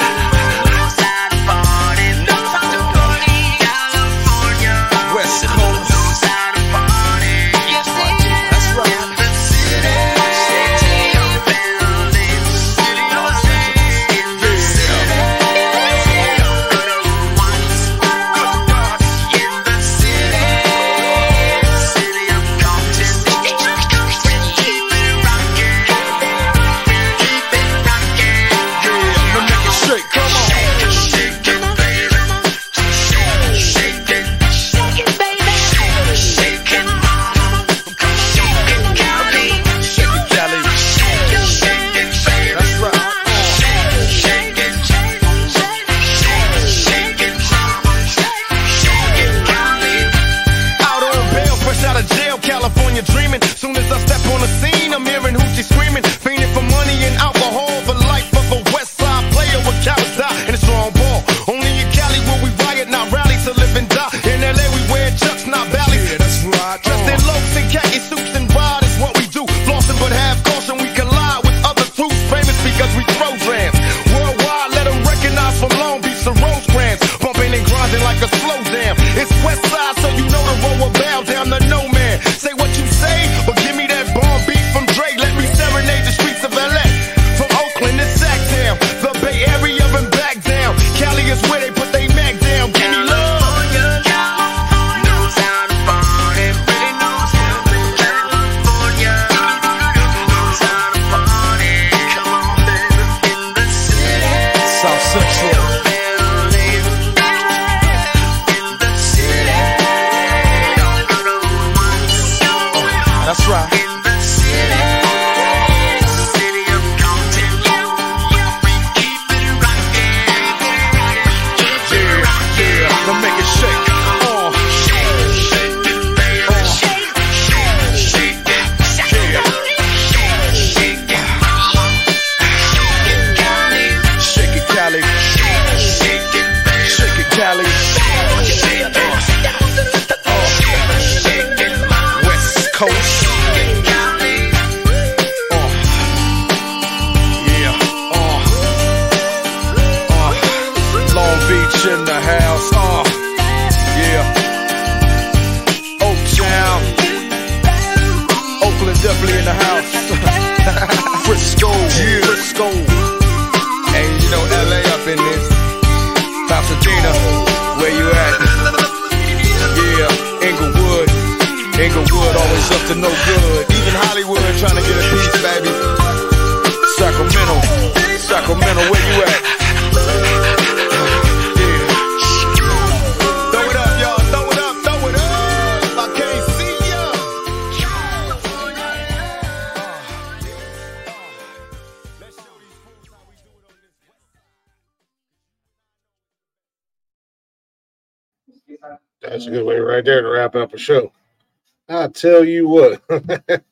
[202.21, 203.01] tell you what.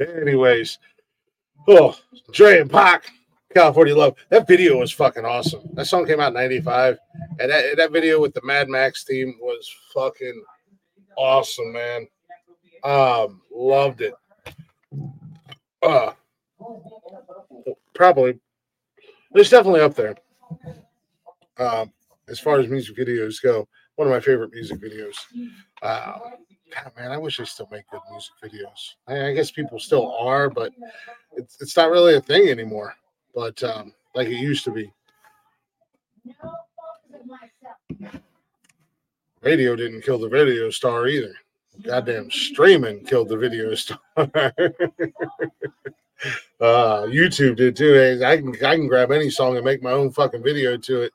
[0.00, 0.78] Anyways,
[1.68, 1.96] oh,
[2.32, 3.04] Dre and Pac,
[3.52, 4.14] California Love.
[4.30, 5.62] That video was fucking awesome.
[5.74, 6.98] That song came out in 95.
[7.40, 10.42] And that, that video with the Mad Max team was fucking
[11.16, 12.06] awesome, man.
[12.84, 14.14] Um, loved it.
[15.82, 16.12] Uh,
[17.94, 18.38] probably,
[19.34, 20.16] it's definitely up there.
[21.58, 21.92] Um,
[22.28, 25.16] as far as music videos go, one of my favorite music videos.
[25.82, 26.18] Uh,
[26.74, 28.94] God, man, I wish they still make good music videos.
[29.06, 30.72] I, I guess people still are, but
[31.36, 32.94] it's, it's not really a thing anymore.
[33.34, 34.92] But um, like it used to be.
[39.42, 41.34] Radio didn't kill the video star either.
[41.82, 43.98] Goddamn streaming killed the video star.
[44.16, 44.52] uh,
[46.60, 48.22] YouTube did too.
[48.24, 51.12] I can I can grab any song and make my own fucking video to it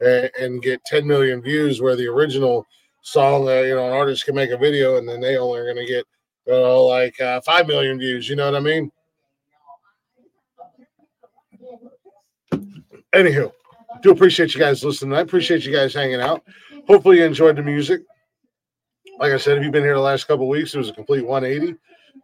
[0.00, 2.66] and, and get 10 million views where the original
[3.02, 5.64] song, that you know, an artist can make a video and then they only are
[5.64, 6.04] going to get,
[6.46, 8.28] you know, like uh, 5 million views.
[8.28, 8.90] You know what I mean?
[13.14, 13.50] Anywho,
[14.02, 15.16] do appreciate you guys listening.
[15.16, 16.42] I appreciate you guys hanging out.
[16.86, 18.02] Hopefully, you enjoyed the music.
[19.18, 21.26] Like I said, if you've been here the last couple weeks, it was a complete
[21.26, 21.76] 180.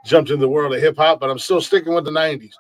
[0.05, 2.53] Jumped into the world of hip hop, but I'm still sticking with the 90s.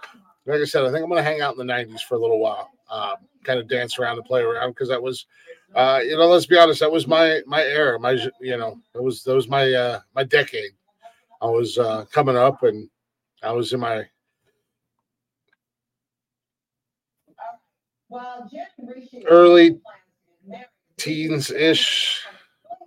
[0.46, 2.18] Like I said, I think I'm going to hang out in the 90s for a
[2.18, 5.26] little while, um, kind of dance around and play around because that was,
[5.74, 9.02] uh, you know, let's be honest, that was my my era, my you know, that
[9.02, 10.72] was that was my uh, my decade.
[11.42, 12.88] I was uh, coming up and
[13.42, 14.04] I was in my
[19.26, 19.80] early
[20.96, 22.24] teens ish.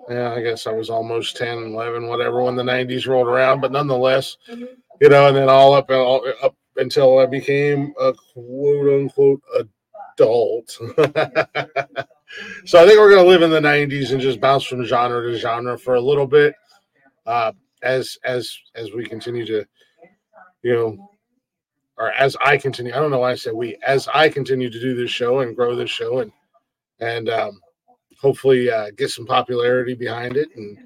[0.10, 3.74] Yeah, I guess I was almost 10, 11, whatever when the 90s rolled around, but
[3.74, 9.02] nonetheless, you know, and then all up and all up until I became a quote
[9.02, 9.42] unquote
[10.16, 10.80] adult.
[12.66, 15.32] so I think we're going to live in the 90s and just bounce from genre
[15.32, 16.56] to genre for a little bit
[17.26, 17.52] uh,
[17.84, 19.66] as as as we continue to,
[20.64, 21.10] you know,
[21.98, 22.94] or as I continue.
[22.94, 23.78] I don't know why I said we.
[23.86, 26.32] As I continue to do this show and grow this show and
[27.00, 27.60] and um,
[28.20, 30.78] hopefully uh, get some popularity behind it and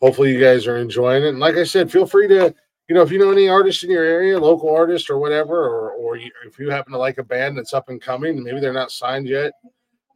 [0.00, 1.30] hopefully you guys are enjoying it.
[1.30, 2.54] And like I said, feel free to
[2.88, 5.90] you know if you know any artists in your area, local artist or whatever, or
[5.92, 8.72] or you, if you happen to like a band that's up and coming, maybe they're
[8.72, 9.52] not signed yet,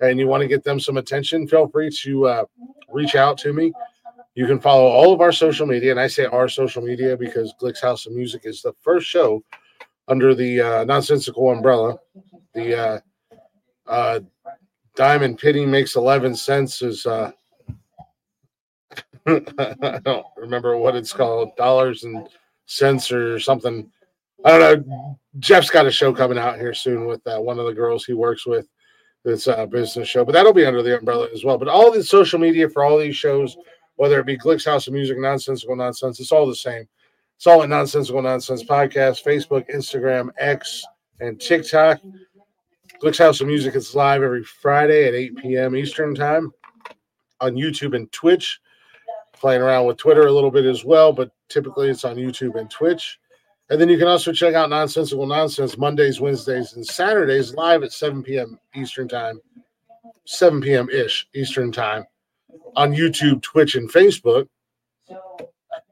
[0.00, 2.44] and you want to get them some attention, feel free to uh,
[2.88, 3.72] reach out to me.
[4.34, 7.52] You can follow all of our social media, and I say our social media because
[7.60, 9.42] Glick's House of Music is the first show
[10.08, 11.98] under the uh, nonsensical umbrella.
[12.54, 13.00] The uh,
[13.86, 14.20] uh,
[14.96, 17.32] Diamond Pity makes 11 cents is, uh,
[19.26, 22.28] I don't remember what it's called, dollars and
[22.66, 23.90] cents or something.
[24.44, 25.18] I don't know.
[25.38, 28.14] Jeff's got a show coming out here soon with uh, one of the girls he
[28.14, 28.66] works with.
[29.24, 31.58] It's a business show, but that'll be under the umbrella as well.
[31.58, 33.56] But all the social media for all these shows,
[33.96, 36.88] whether it be Glick's House of Music, Nonsensical Nonsense, it's all the same.
[37.36, 40.82] It's all at Nonsensical Nonsense Podcast, Facebook, Instagram, X,
[41.20, 42.00] and TikTok.
[43.02, 45.76] Glick's House of Music is live every Friday at 8 p.m.
[45.76, 46.50] Eastern Time
[47.40, 48.60] on YouTube and Twitch.
[49.32, 52.70] Playing around with Twitter a little bit as well, but typically it's on YouTube and
[52.70, 53.18] Twitch.
[53.70, 57.92] And then you can also check out Nonsensical Nonsense Mondays, Wednesdays, and Saturdays live at
[57.92, 58.58] 7 p.m.
[58.74, 59.40] Eastern Time,
[60.26, 60.90] 7 p.m.
[60.90, 62.04] ish Eastern Time
[62.74, 64.48] on YouTube, Twitch, and Facebook.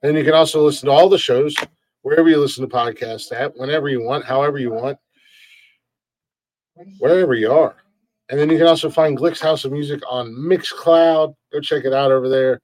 [0.02, 1.54] And you can also listen to all the shows
[2.02, 4.98] wherever you listen to podcasts at, whenever you want, however you want,
[6.98, 7.76] wherever you are.
[8.28, 11.34] And then you can also find Glick's House of Music on Mixcloud.
[11.52, 12.60] Go check it out over there.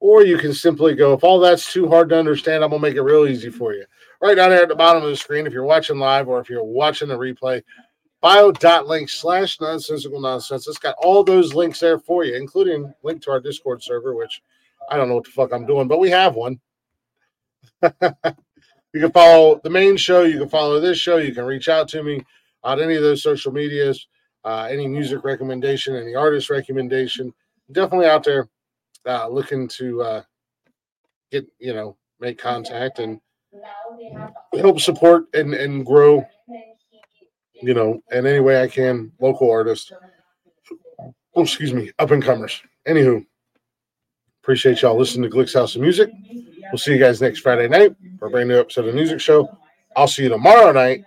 [0.00, 2.88] Or you can simply go, if all that's too hard to understand, I'm going to
[2.88, 3.84] make it real easy for you.
[4.22, 6.50] Right down there at the bottom of the screen, if you're watching live or if
[6.50, 7.62] you're watching the replay,
[8.20, 10.68] bio.link slash nonsensical nonsense.
[10.68, 14.42] It's got all those links there for you, including link to our Discord server, which
[14.90, 16.60] I don't know what the fuck I'm doing, but we have one.
[17.82, 20.24] you can follow the main show.
[20.24, 21.16] You can follow this show.
[21.16, 22.22] You can reach out to me
[22.62, 24.06] on any of those social medias,
[24.44, 27.32] uh, any music recommendation, any artist recommendation.
[27.72, 28.48] Definitely out there
[29.06, 30.22] uh, looking to uh,
[31.30, 33.18] get, you know, make contact and
[34.58, 36.24] help support and, and grow,
[37.62, 39.92] you know, in any way I can, local artists.
[41.34, 42.60] Oh, excuse me, up and comers.
[42.86, 43.24] Anywho,
[44.42, 46.10] appreciate y'all listening to Glick's House of Music.
[46.70, 49.48] We'll see you guys next Friday night for a brand new episode of Music Show.
[49.96, 51.04] I'll see you tomorrow night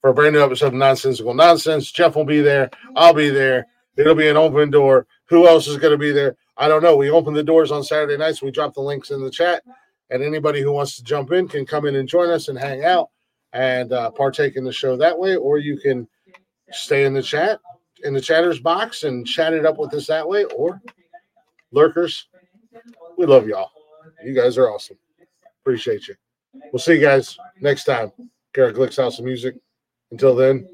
[0.00, 1.90] for a brand new episode of Nonsensical Nonsense.
[1.90, 2.70] Jeff will be there.
[2.96, 3.66] I'll be there.
[3.96, 5.06] It'll be an open door.
[5.26, 6.36] Who else is going to be there?
[6.56, 6.96] I don't know.
[6.96, 8.42] We open the doors on Saturday nights.
[8.42, 9.62] We drop the links in the chat,
[10.10, 12.84] and anybody who wants to jump in can come in and join us and hang
[12.84, 13.10] out
[13.52, 16.06] and uh, partake in the show that way, or you can
[16.70, 17.60] stay in the chat
[18.04, 20.80] in the chatters box and chat it up with us that way, or
[21.72, 22.28] lurkers.
[23.16, 23.70] We love y'all.
[24.24, 24.98] You guys are awesome.
[25.62, 26.14] Appreciate you.
[26.72, 28.12] We'll see you guys next time.
[28.54, 29.54] Garrett Glick's House of Music.
[30.10, 30.68] Until then,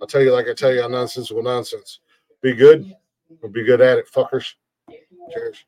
[0.00, 2.00] I'll tell you like I tell you on nonsensical nonsense.
[2.42, 2.94] Be good
[3.42, 4.54] or be good at it, fuckers.
[5.32, 5.64] Cheers.